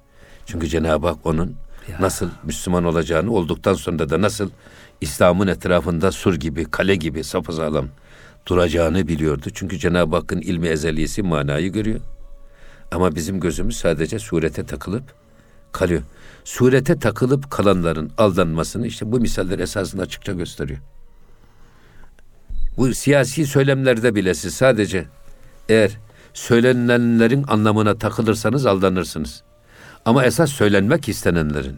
Çünkü 0.45 0.67
Cenab-ı 0.67 1.07
Hak 1.07 1.25
onun 1.25 1.55
Ya. 1.91 1.97
nasıl 2.01 2.29
Müslüman 2.43 2.85
olacağını 2.85 3.31
olduktan 3.31 3.73
sonra 3.73 4.09
da 4.09 4.21
nasıl 4.21 4.49
İslam'ın 5.01 5.47
etrafında 5.47 6.11
sur 6.11 6.35
gibi, 6.35 6.65
kale 6.65 6.95
gibi 6.95 7.23
sapasağlam 7.23 7.87
duracağını 8.45 9.07
biliyordu. 9.07 9.47
Çünkü 9.53 9.79
Cenab-ı 9.79 10.15
Hakk'ın 10.15 10.41
ilmi 10.41 10.67
ezeliyesi 10.67 11.23
manayı 11.23 11.71
görüyor. 11.71 11.99
Ama 12.91 13.15
bizim 13.15 13.39
gözümüz 13.39 13.77
sadece 13.77 14.19
surete 14.19 14.65
takılıp 14.65 15.03
kalıyor. 15.71 16.01
Surete 16.43 16.99
takılıp 16.99 17.51
kalanların 17.51 18.11
aldanmasını 18.17 18.87
işte 18.87 19.11
bu 19.11 19.19
misaller 19.19 19.59
esasında 19.59 20.01
açıkça 20.01 20.33
gösteriyor. 20.33 20.79
Bu 22.77 22.93
siyasi 22.93 23.45
söylemlerde 23.45 24.15
bile 24.15 24.33
siz 24.33 24.53
sadece 24.53 25.05
eğer 25.69 25.97
söylenenlerin 26.33 27.45
anlamına 27.47 27.97
takılırsanız 27.97 28.65
aldanırsınız. 28.65 29.43
Ama 30.05 30.25
esas 30.25 30.51
söylenmek 30.51 31.09
istenenlerin, 31.09 31.77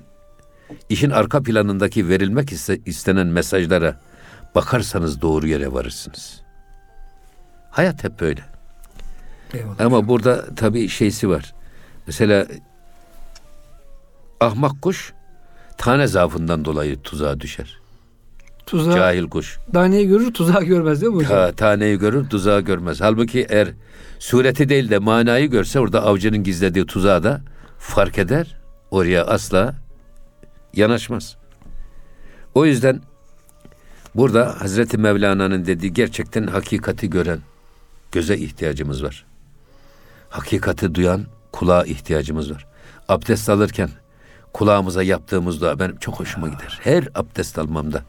işin 0.90 1.10
arka 1.10 1.44
planındaki 1.44 2.10
verilmek 2.10 2.52
iste- 2.52 2.82
istenen 2.86 3.28
mesajlara 3.28 4.00
bakarsanız 4.56 5.22
doğru 5.22 5.48
yere 5.48 5.72
varırsınız. 5.74 6.42
Hayat 7.72 8.04
hep 8.04 8.20
böyle. 8.20 8.42
Eyvallah. 9.54 9.80
Ama 9.82 10.08
burada 10.08 10.56
tabii 10.56 10.88
şeysi 10.90 11.30
var. 11.30 11.54
Mesela 12.08 12.46
ahmak 14.40 14.82
kuş 14.82 15.14
tane 15.78 16.08
zaafından 16.08 16.66
dolayı 16.66 17.02
tuzağa 17.02 17.40
düşer. 17.40 17.80
Tuzağı, 18.66 18.96
Cahil 18.96 19.30
kuş. 19.30 19.58
daneyi 19.74 20.08
görür 20.08 20.34
tuzağı 20.34 20.64
görmez 20.64 21.02
değil 21.02 21.14
mi 21.14 21.16
hocam? 21.18 21.30
Ta, 21.32 21.52
taneyi 21.52 22.00
görür 22.00 22.30
tuzağı 22.30 22.62
görmez. 22.62 23.02
Halbuki 23.02 23.46
eğer 23.50 23.68
sureti 24.20 24.70
değil 24.70 24.90
de 24.90 24.98
manayı 25.00 25.50
görse 25.50 25.80
orada 25.80 26.04
avcının 26.04 26.44
gizlediği 26.44 26.86
tuzağı 26.86 27.24
da 27.24 27.42
fark 27.80 28.18
eder. 28.18 28.56
Oraya 28.92 29.26
asla 29.26 29.76
yanaşmaz. 30.74 31.38
O 32.56 32.66
yüzden 32.66 33.02
burada 34.16 34.62
Hazreti 34.62 34.98
Mevlana'nın 34.98 35.66
dediği 35.66 35.94
gerçekten 35.94 36.48
hakikati 36.48 37.10
gören 37.10 37.40
göze 38.12 38.38
ihtiyacımız 38.38 39.04
var. 39.04 39.26
Hakikati 40.30 40.96
duyan 40.96 41.26
kulağa 41.52 41.84
ihtiyacımız 41.84 42.52
var. 42.52 42.68
Abdest 43.08 43.50
alırken 43.50 43.90
kulağımıza 44.54 45.04
yaptığımız 45.04 45.62
dua 45.62 45.80
benim 45.80 45.98
çok 45.98 46.20
hoşuma 46.20 46.48
gider. 46.48 46.80
Her 46.84 47.08
abdest 47.16 47.60
almamda 47.60 48.04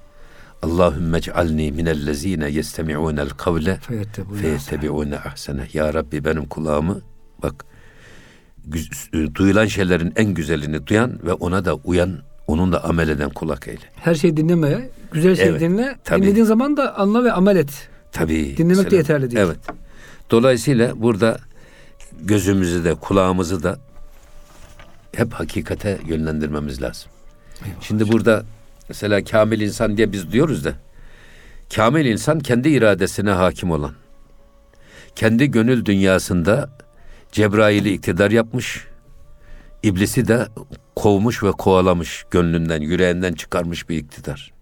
Allahümme 0.62 1.18
ec'alni 1.18 1.72
minellezine 1.72 2.50
yestemi'unel 2.50 3.28
kavle 3.28 3.78
feyettebi'une 4.40 5.18
ahsene. 5.18 5.68
Ya 5.72 5.94
Rabbi 5.94 6.24
benim 6.24 6.46
kulağımı 6.46 7.00
bak 7.42 7.64
duyulan 9.34 9.66
şeylerin 9.66 10.12
en 10.16 10.34
güzelini 10.34 10.86
duyan 10.86 11.18
ve 11.24 11.32
ona 11.32 11.64
da 11.64 11.74
uyan, 11.74 12.18
onunla 12.50 12.84
amel 12.84 13.08
eden 13.08 13.30
kulak 13.30 13.68
eyle. 13.68 13.80
Her 13.96 14.14
şey 14.14 14.36
dinlemeye, 14.36 14.90
güzel 15.12 15.36
şey 15.36 15.48
Evet, 15.48 15.60
dinle. 15.60 15.96
tabii. 16.04 16.22
Dinlediğin 16.22 16.44
zaman 16.46 16.76
da 16.76 16.98
anla 16.98 17.24
ve 17.24 17.32
amel 17.32 17.56
et. 17.56 17.88
Tabii. 18.12 18.56
Dinlemek 18.56 18.76
de 18.76 18.82
mesela- 18.84 18.96
yeterli 18.96 19.30
değil. 19.30 19.42
Evet. 19.46 19.58
Dolayısıyla 20.30 21.02
burada 21.02 21.38
gözümüzü 22.22 22.84
de 22.84 22.94
kulağımızı 22.94 23.62
da 23.62 23.78
hep 25.14 25.32
hakikate 25.32 25.98
yönlendirmemiz 26.06 26.82
lazım. 26.82 27.10
Şimdi 27.80 28.12
burada 28.12 28.44
mesela 28.88 29.24
kamil 29.24 29.60
insan 29.60 29.96
diye 29.96 30.12
biz 30.12 30.32
diyoruz 30.32 30.64
da 30.64 30.72
kamil 31.74 32.06
insan 32.06 32.38
kendi 32.40 32.68
iradesine 32.68 33.30
hakim 33.30 33.70
olan, 33.70 33.92
kendi 35.16 35.50
gönül 35.50 35.84
dünyasında 35.84 36.70
Cebrail'i 37.32 37.92
iktidar 37.92 38.30
yapmış, 38.30 38.86
iblisi 39.82 40.28
de 40.28 40.46
kovmuş 40.96 41.42
ve 41.42 41.50
kovalamış 41.50 42.24
gönlünden, 42.30 42.80
yüreğinden 42.80 43.32
çıkarmış 43.32 43.88
bir 43.88 43.96
iktidar. 43.96 44.52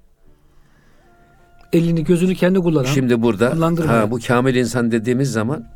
Elini 1.72 2.04
gözünü 2.04 2.34
kendi 2.34 2.58
kullanan. 2.58 2.84
Şimdi 2.84 3.22
burada 3.22 3.60
ha, 3.88 4.10
bu 4.10 4.18
kamil 4.26 4.54
insan 4.54 4.92
dediğimiz 4.92 5.32
zaman 5.32 5.68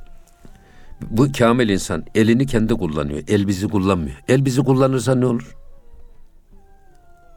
bu 1.11 1.33
kamil 1.39 1.69
insan 1.69 2.05
elini 2.15 2.47
kendi 2.47 2.75
kullanıyor. 2.75 3.23
El 3.29 3.49
bizi 3.49 3.69
kullanmıyor. 3.69 4.17
El 4.29 4.45
bizi 4.45 4.63
kullanırsa 4.63 5.15
ne 5.15 5.27
olur? 5.27 5.57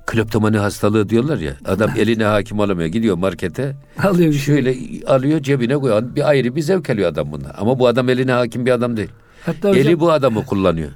Kleptomani 0.06 0.58
hastalığı 0.58 1.10
diyorlar 1.10 1.38
ya. 1.38 1.54
Adam 1.66 1.92
eline 1.98 2.24
hakim 2.24 2.60
olamıyor. 2.60 2.90
Gidiyor 2.90 3.18
markete. 3.18 3.76
alıyor 4.04 4.30
bir 4.30 4.38
şey. 4.38 4.56
Şöyle 4.56 4.76
alıyor 5.08 5.40
cebine 5.40 5.78
koyuyor. 5.78 6.16
Bir 6.16 6.30
ayrı 6.30 6.56
bir 6.56 6.62
zevk 6.62 6.90
alıyor 6.90 7.10
adam 7.10 7.32
bundan. 7.32 7.54
Ama 7.58 7.80
bu 7.80 7.88
adam 7.88 8.10
eline 8.10 8.32
hakim 8.32 8.66
bir 8.66 8.72
adam 8.72 8.98
değil. 8.98 9.10
Hatta 9.46 9.70
hocam, 9.70 9.88
Eli 9.88 10.00
bu 10.00 10.12
adamı 10.12 10.46
kullanıyor. 10.46 10.92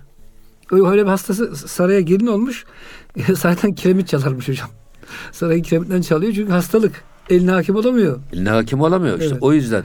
Öyle 0.72 1.04
bir 1.04 1.10
hastası 1.10 1.56
saraya 1.56 2.02
gelin 2.02 2.28
olmuş. 2.28 2.66
Zaten 3.34 3.76
kiremit 3.76 4.08
çalarmış 4.08 4.50
hocam. 4.50 4.70
Sarayın 5.32 5.64
kiremitten 5.64 6.02
çalıyor 6.02 6.34
çünkü 6.34 6.52
hastalık. 6.52 7.04
Eline 7.30 7.52
hakim 7.52 7.76
olamıyor. 7.76 8.20
Eline 8.34 8.50
hakim 8.50 8.82
olamıyor 8.82 9.20
işte. 9.20 9.32
Evet. 9.32 9.44
O 9.44 9.54
yüzden 9.54 9.84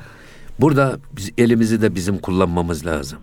burada 0.61 0.99
biz 1.17 1.31
elimizi 1.39 1.83
de 1.83 1.95
bizim 1.95 2.19
kullanmamız 2.19 2.87
lazım. 2.87 3.19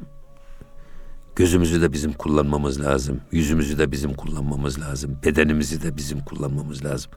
Gözümüzü 1.36 1.82
de 1.82 1.94
bizim 1.94 2.14
kullanmamız 2.14 2.82
lazım. 2.82 3.22
Yüzümüzü 3.32 3.78
de 3.78 3.92
bizim 3.92 4.14
kullanmamız 4.14 4.80
lazım. 4.80 5.18
Bedenimizi 5.26 5.84
de 5.84 5.98
bizim 5.98 6.20
kullanmamız 6.20 6.86
lazım. 6.86 7.12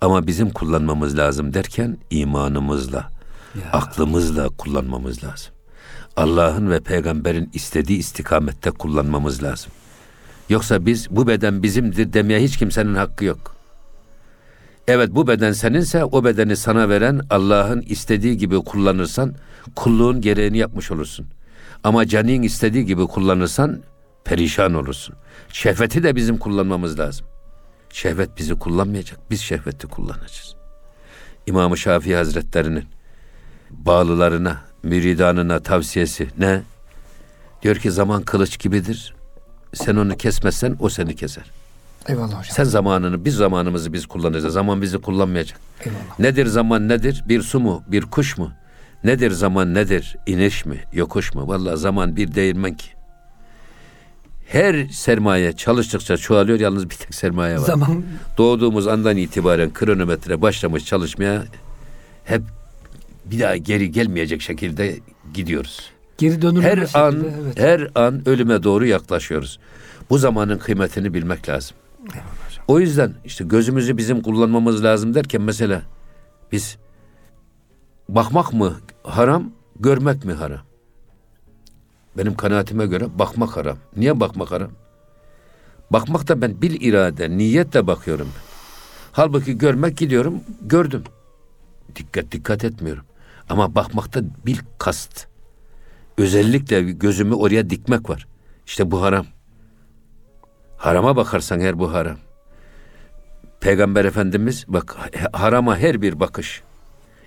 Ama 0.00 0.26
bizim 0.26 0.50
kullanmamız 0.50 1.18
lazım 1.18 1.54
derken 1.54 1.98
imanımızla, 2.10 3.10
aklımızla 3.72 4.48
kullanmamız 4.48 5.24
lazım. 5.24 5.52
Allah'ın 6.16 6.70
ve 6.70 6.80
peygamberin 6.80 7.50
istediği 7.54 7.98
istikamette 7.98 8.70
kullanmamız 8.70 9.42
lazım. 9.42 9.72
Yoksa 10.52 10.86
biz 10.86 11.10
bu 11.10 11.26
beden 11.26 11.62
bizimdir 11.62 12.12
demeye 12.12 12.40
hiç 12.40 12.56
kimsenin 12.56 12.94
hakkı 12.94 13.24
yok. 13.24 13.56
Evet 14.88 15.10
bu 15.12 15.26
beden 15.26 15.52
seninse 15.52 16.04
o 16.04 16.24
bedeni 16.24 16.56
sana 16.56 16.88
veren 16.88 17.20
Allah'ın 17.30 17.80
istediği 17.80 18.36
gibi 18.36 18.56
kullanırsan 18.56 19.34
kulluğun 19.76 20.20
gereğini 20.20 20.58
yapmış 20.58 20.90
olursun. 20.90 21.26
Ama 21.84 22.06
canın 22.06 22.42
istediği 22.42 22.84
gibi 22.84 23.06
kullanırsan 23.06 23.82
perişan 24.24 24.74
olursun. 24.74 25.14
Şehveti 25.52 26.02
de 26.02 26.16
bizim 26.16 26.38
kullanmamız 26.38 26.98
lazım. 26.98 27.26
Şehvet 27.90 28.38
bizi 28.38 28.54
kullanmayacak. 28.54 29.18
Biz 29.30 29.40
şehveti 29.40 29.86
kullanacağız. 29.86 30.56
İmam-ı 31.46 31.76
Şafii 31.76 32.14
Hazretlerinin 32.14 32.84
bağlılarına, 33.70 34.60
müridanına 34.82 35.60
tavsiyesi 35.60 36.28
ne? 36.38 36.62
Diyor 37.62 37.76
ki 37.76 37.90
zaman 37.90 38.22
kılıç 38.22 38.58
gibidir. 38.58 39.14
Sen 39.74 39.96
onu 39.96 40.16
kesmezsen 40.16 40.76
o 40.80 40.88
seni 40.88 41.16
keser. 41.16 41.44
Eyvallah 42.08 42.28
hocam. 42.28 42.44
Sen 42.50 42.64
zamanını, 42.64 43.24
biz 43.24 43.34
zamanımızı 43.34 43.92
biz 43.92 44.06
kullanacağız. 44.06 44.54
Zaman 44.54 44.82
bizi 44.82 44.98
kullanmayacak. 44.98 45.60
Eyvallah. 45.84 46.18
Nedir 46.18 46.46
zaman 46.46 46.88
nedir? 46.88 47.24
Bir 47.28 47.42
su 47.42 47.60
mu? 47.60 47.82
Bir 47.86 48.02
kuş 48.02 48.38
mu? 48.38 48.52
Nedir 49.04 49.30
zaman 49.30 49.74
nedir? 49.74 50.16
İniş 50.26 50.66
mi? 50.66 50.80
Yokuş 50.92 51.34
mu? 51.34 51.48
Vallahi 51.48 51.76
zaman 51.76 52.16
bir 52.16 52.34
değirmen 52.34 52.74
ki. 52.74 52.86
Her 54.46 54.88
sermaye 54.88 55.52
çalıştıkça 55.52 56.16
çoğalıyor. 56.16 56.60
Yalnız 56.60 56.90
bir 56.90 56.94
tek 56.94 57.14
sermaye 57.14 57.54
var. 57.54 57.64
Zaman 57.64 58.02
Doğduğumuz 58.38 58.86
andan 58.86 59.16
itibaren 59.16 59.72
kronometre 59.72 60.42
başlamış 60.42 60.84
çalışmaya 60.84 61.44
hep 62.24 62.42
bir 63.24 63.40
daha 63.40 63.56
geri 63.56 63.90
gelmeyecek 63.92 64.42
şekilde 64.42 64.98
gidiyoruz. 65.34 65.90
Geri 66.18 66.42
dönülmez 66.42 66.64
Her 66.64 66.76
şekilde, 66.76 66.98
an 66.98 67.24
evet. 67.44 67.58
her 67.58 67.90
an 67.94 68.28
ölüme 68.28 68.62
doğru 68.62 68.86
yaklaşıyoruz. 68.86 69.58
Bu 70.10 70.18
zamanın 70.18 70.58
kıymetini 70.58 71.14
bilmek 71.14 71.48
lazım. 71.48 71.76
O 72.68 72.80
yüzden 72.80 73.14
işte 73.24 73.44
gözümüzü 73.44 73.96
bizim 73.96 74.22
kullanmamız 74.22 74.84
lazım 74.84 75.14
derken 75.14 75.42
mesela 75.42 75.82
biz 76.52 76.78
bakmak 78.08 78.52
mı 78.52 78.76
haram, 79.02 79.50
görmek 79.80 80.24
mi 80.24 80.32
haram? 80.32 80.60
Benim 82.18 82.34
kanaatime 82.34 82.86
göre 82.86 83.06
bakmak 83.18 83.56
haram. 83.56 83.76
Niye 83.96 84.20
bakmak 84.20 84.50
haram? 84.50 84.70
Bakmak 85.90 86.28
da 86.28 86.42
ben 86.42 86.62
bil 86.62 86.80
irade, 86.80 87.30
niyetle 87.30 87.86
bakıyorum. 87.86 88.28
ben. 88.36 88.42
Halbuki 89.12 89.58
görmek 89.58 89.96
gidiyorum, 89.96 90.40
gördüm. 90.62 91.04
Dikkat 91.96 92.32
dikkat 92.32 92.64
etmiyorum. 92.64 93.04
Ama 93.48 93.74
bakmakta 93.74 94.20
bil 94.46 94.58
kast. 94.78 95.26
Özellikle 96.18 96.82
gözümü 96.82 97.34
oraya 97.34 97.70
dikmek 97.70 98.10
var. 98.10 98.26
İşte 98.66 98.90
bu 98.90 99.02
haram. 99.02 99.26
Harama 100.76 101.16
bakarsan 101.16 101.60
her 101.60 101.78
bu 101.78 101.92
haram. 101.92 102.16
Peygamber 103.60 104.04
Efendimiz 104.04 104.64
bak 104.68 104.96
harama 105.32 105.78
her 105.78 106.02
bir 106.02 106.20
bakış. 106.20 106.62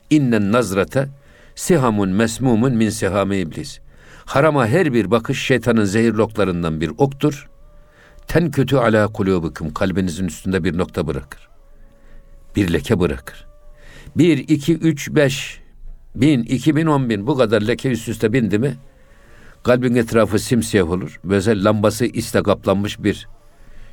İnnen 0.10 0.52
nazrate 0.52 1.08
sihamun 1.56 2.10
mesmumun 2.10 2.74
min 2.74 2.90
sihami 2.90 3.38
iblis. 3.38 3.80
Harama 4.26 4.68
her 4.68 4.94
bir 4.94 5.12
bakış 5.12 5.44
şeytanın 5.44 5.86
zehirloklarından 5.86 6.82
bir 6.82 6.92
oktur. 6.98 7.50
Ten 8.28 8.52
kötü 8.52 8.78
ala 8.78 9.08
kulubukum 9.08 9.74
kalbinizin 9.74 10.28
üstünde 10.28 10.64
bir 10.64 10.78
nokta 10.78 11.08
bırakır. 11.08 11.50
Bir 12.56 12.74
leke 12.74 13.00
bırakır. 13.00 13.48
Bir, 14.16 14.38
iki, 14.38 14.78
üç, 14.78 15.10
beş, 15.10 15.62
bin, 16.16 16.44
iki 16.44 16.76
bin, 16.76 16.86
on 16.86 17.10
bin 17.10 17.28
bu 17.28 17.38
kadar 17.38 17.62
leke 17.62 17.90
üst 17.92 18.08
üste 18.08 18.34
bindi 18.34 18.60
mi 18.60 18.76
kalbin 19.64 19.96
etrafı 19.96 20.40
simsiyah 20.40 20.90
olur. 20.92 21.20
Böyle 21.24 21.64
lambası 21.64 22.06
isle 22.06 22.44
kaplanmış 22.44 23.04
bir 23.04 23.28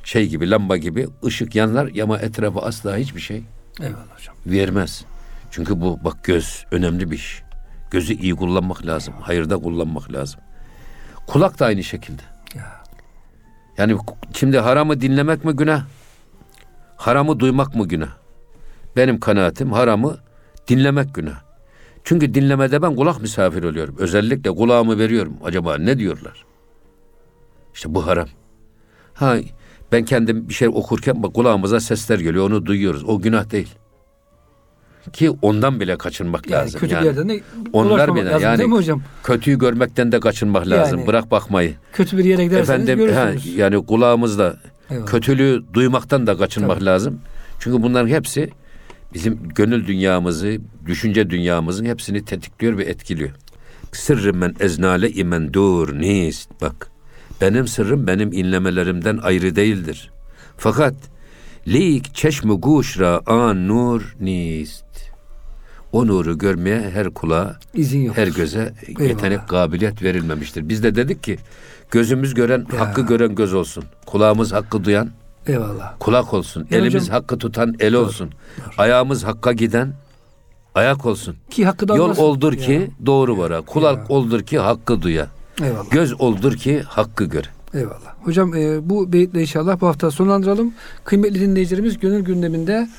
şey 0.03 0.27
gibi 0.29 0.49
lamba 0.49 0.77
gibi 0.77 1.07
ışık 1.25 1.55
yanlar 1.55 1.89
ama 2.03 2.19
etrafı 2.19 2.59
asla 2.59 2.97
hiçbir 2.97 3.21
şey 3.21 3.43
Eyvallah 3.81 4.19
hocam. 4.19 4.35
vermez. 4.45 5.05
Çünkü 5.51 5.81
bu 5.81 5.99
bak 6.03 6.23
göz 6.23 6.65
önemli 6.71 7.11
bir 7.11 7.15
iş. 7.15 7.43
Gözü 7.91 8.13
iyi 8.13 8.35
kullanmak 8.35 8.85
lazım. 8.85 9.13
Hayırda 9.21 9.57
kullanmak 9.57 10.13
lazım. 10.13 10.39
Kulak 11.27 11.59
da 11.59 11.65
aynı 11.65 11.83
şekilde. 11.83 12.21
Ya. 12.55 12.65
Yani 13.77 13.97
şimdi 14.33 14.59
haramı 14.59 15.01
dinlemek 15.01 15.45
mi 15.45 15.53
günah? 15.53 15.85
Haramı 16.95 17.39
duymak 17.39 17.75
mı 17.75 17.87
günah? 17.87 18.09
Benim 18.95 19.19
kanaatim 19.19 19.71
haramı 19.71 20.17
dinlemek 20.67 21.15
günah. 21.15 21.41
Çünkü 22.03 22.33
dinlemede 22.33 22.81
ben 22.81 22.95
kulak 22.95 23.21
misafir 23.21 23.63
oluyorum. 23.63 23.95
Özellikle 23.99 24.51
kulağımı 24.51 24.97
veriyorum. 24.99 25.33
Acaba 25.43 25.77
ne 25.77 25.99
diyorlar? 25.99 26.45
İşte 27.73 27.95
bu 27.95 28.07
haram. 28.07 28.27
Ha 29.13 29.35
ben 29.91 30.05
kendim 30.05 30.49
bir 30.49 30.53
şey 30.53 30.67
okurken 30.67 31.23
bak 31.23 31.33
kulağımıza 31.33 31.79
sesler 31.79 32.19
geliyor. 32.19 32.45
Onu 32.49 32.65
duyuyoruz. 32.65 33.03
O 33.07 33.19
günah 33.21 33.51
değil. 33.51 33.69
Ki 35.13 35.31
ondan 35.41 35.79
bile 35.79 35.97
kaçınmak 35.97 36.49
Yani 36.49 36.61
lazım. 36.61 36.79
kötü 36.79 36.93
yani. 36.93 37.01
bir 37.01 37.07
yerden 37.07 37.29
de 37.29 37.41
Onlar 37.73 38.15
bile 38.15 38.25
lazım 38.25 38.41
yani 38.41 38.57
değil 38.57 38.69
mi 38.69 38.75
hocam? 38.75 39.01
kötüyü 39.23 39.59
görmekten 39.59 40.11
de 40.11 40.19
kaçınmak 40.19 40.67
lazım. 40.67 40.97
Yani- 40.99 41.07
Bırak 41.07 41.31
bakmayı. 41.31 41.73
Kötü 41.93 42.17
bir 42.17 42.25
yere 42.25 42.43
giderseniz 42.43 42.69
Efendim 42.89 42.97
görürsünüz. 42.97 43.57
yani 43.57 43.85
kulağımızla 43.85 44.55
Eyvallah. 44.89 45.05
kötülüğü 45.07 45.63
duymaktan 45.73 46.27
da 46.27 46.37
kaçınmak 46.37 46.75
Tabii. 46.77 46.85
lazım. 46.85 47.19
Çünkü 47.59 47.83
bunların 47.83 48.07
hepsi 48.07 48.49
bizim 49.13 49.39
gönül 49.55 49.87
dünyamızı, 49.87 50.57
düşünce 50.85 51.29
dünyamızın 51.29 51.85
hepsini 51.85 52.25
tetikliyor 52.25 52.77
ve 52.77 52.83
etkiliyor. 52.83 53.29
Sırrı 53.91 54.33
men 54.33 54.55
eznale 54.59 55.09
imen 55.11 55.53
dur 55.53 55.99
nist. 55.99 56.49
Bak 56.61 56.91
benim 57.41 57.67
sırrım 57.67 58.07
benim 58.07 58.33
inlemelerimden 58.33 59.17
ayrı 59.17 59.55
değildir. 59.55 60.11
Fakat 60.57 60.93
lik 61.67 62.15
çeşmi 62.15 62.53
guşra 62.53 63.21
an 63.25 63.67
nur 63.67 64.15
nist. 64.19 64.83
O 65.91 66.07
nuru 66.07 66.37
görmeye 66.37 66.89
her 66.89 67.09
kulağa 67.09 67.59
İzin 67.73 68.01
yok. 68.01 68.17
her 68.17 68.27
göze 68.27 68.73
yetenek, 68.87 69.21
Eyvallah. 69.31 69.47
kabiliyet 69.47 70.03
verilmemiştir. 70.03 70.69
Biz 70.69 70.83
de 70.83 70.95
dedik 70.95 71.23
ki 71.23 71.37
gözümüz 71.91 72.33
gören, 72.33 72.65
Ya. 72.73 72.79
hakkı 72.79 73.01
gören 73.01 73.35
göz 73.35 73.53
olsun. 73.53 73.83
Kulağımız 74.05 74.53
hakkı 74.53 74.83
duyan 74.83 75.09
Eyvallah. 75.47 75.93
kulak 75.99 76.33
olsun. 76.33 76.67
Ya 76.71 76.77
Elimiz 76.77 76.93
hocam- 77.03 77.09
hakkı 77.13 77.37
tutan 77.37 77.75
el 77.79 77.93
olsun. 77.93 78.29
Ayağımız 78.77 79.23
hakka 79.23 79.51
giden 79.51 79.93
ayak 80.75 81.05
olsun. 81.05 81.35
Ki 81.49 81.65
hakkı 81.65 81.87
da 81.87 81.95
Yol 81.95 82.17
oldur 82.17 82.53
ki 82.53 82.71
Ya. 82.71 83.05
doğru 83.05 83.37
vara. 83.37 83.61
Kulak 83.61 84.11
oldur 84.11 84.41
ki 84.41 84.59
hakkı 84.59 85.01
duya. 85.01 85.27
Eyvallah. 85.61 85.89
Göz 85.91 86.21
oldur 86.21 86.53
ki 86.57 86.81
hakkı 86.87 87.25
göre. 87.25 87.47
Eyvallah. 87.73 88.13
Hocam 88.23 88.55
e, 88.55 88.89
bu 88.89 89.13
beyitle 89.13 89.41
inşallah 89.41 89.81
bu 89.81 89.87
hafta 89.87 90.11
sonlandıralım. 90.11 90.73
Kıymetli 91.03 91.39
dinleyicilerimiz 91.41 91.99
gönül 91.99 92.21
gündeminde 92.23 92.89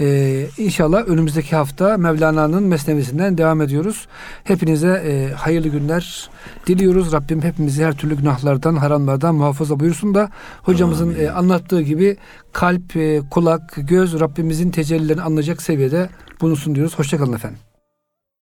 e, 0.00 0.46
inşallah 0.58 1.08
önümüzdeki 1.08 1.56
hafta 1.56 1.96
Mevlana'nın 1.96 2.62
mesnevisinden 2.62 3.38
devam 3.38 3.60
ediyoruz. 3.60 4.06
Hepinize 4.44 5.02
e, 5.06 5.34
hayırlı 5.34 5.68
günler 5.68 6.30
diliyoruz. 6.66 7.12
Rabbim 7.12 7.42
hepimizi 7.42 7.84
her 7.84 7.96
türlü 7.96 8.16
günahlardan, 8.16 8.76
haramlardan 8.76 9.34
muhafaza 9.34 9.80
buyursun 9.80 10.14
da 10.14 10.30
hocamızın 10.62 11.14
e, 11.18 11.30
anlattığı 11.30 11.82
gibi 11.82 12.16
kalp, 12.52 12.96
e, 12.96 13.20
kulak, 13.30 13.74
göz 13.76 14.20
Rabbimizin 14.20 14.70
tecellilerini 14.70 15.22
anlayacak 15.22 15.62
seviyede 15.62 16.08
bulunsun 16.40 16.74
diyoruz. 16.74 16.98
Hoşçakalın 16.98 17.32
efendim. 17.32 17.58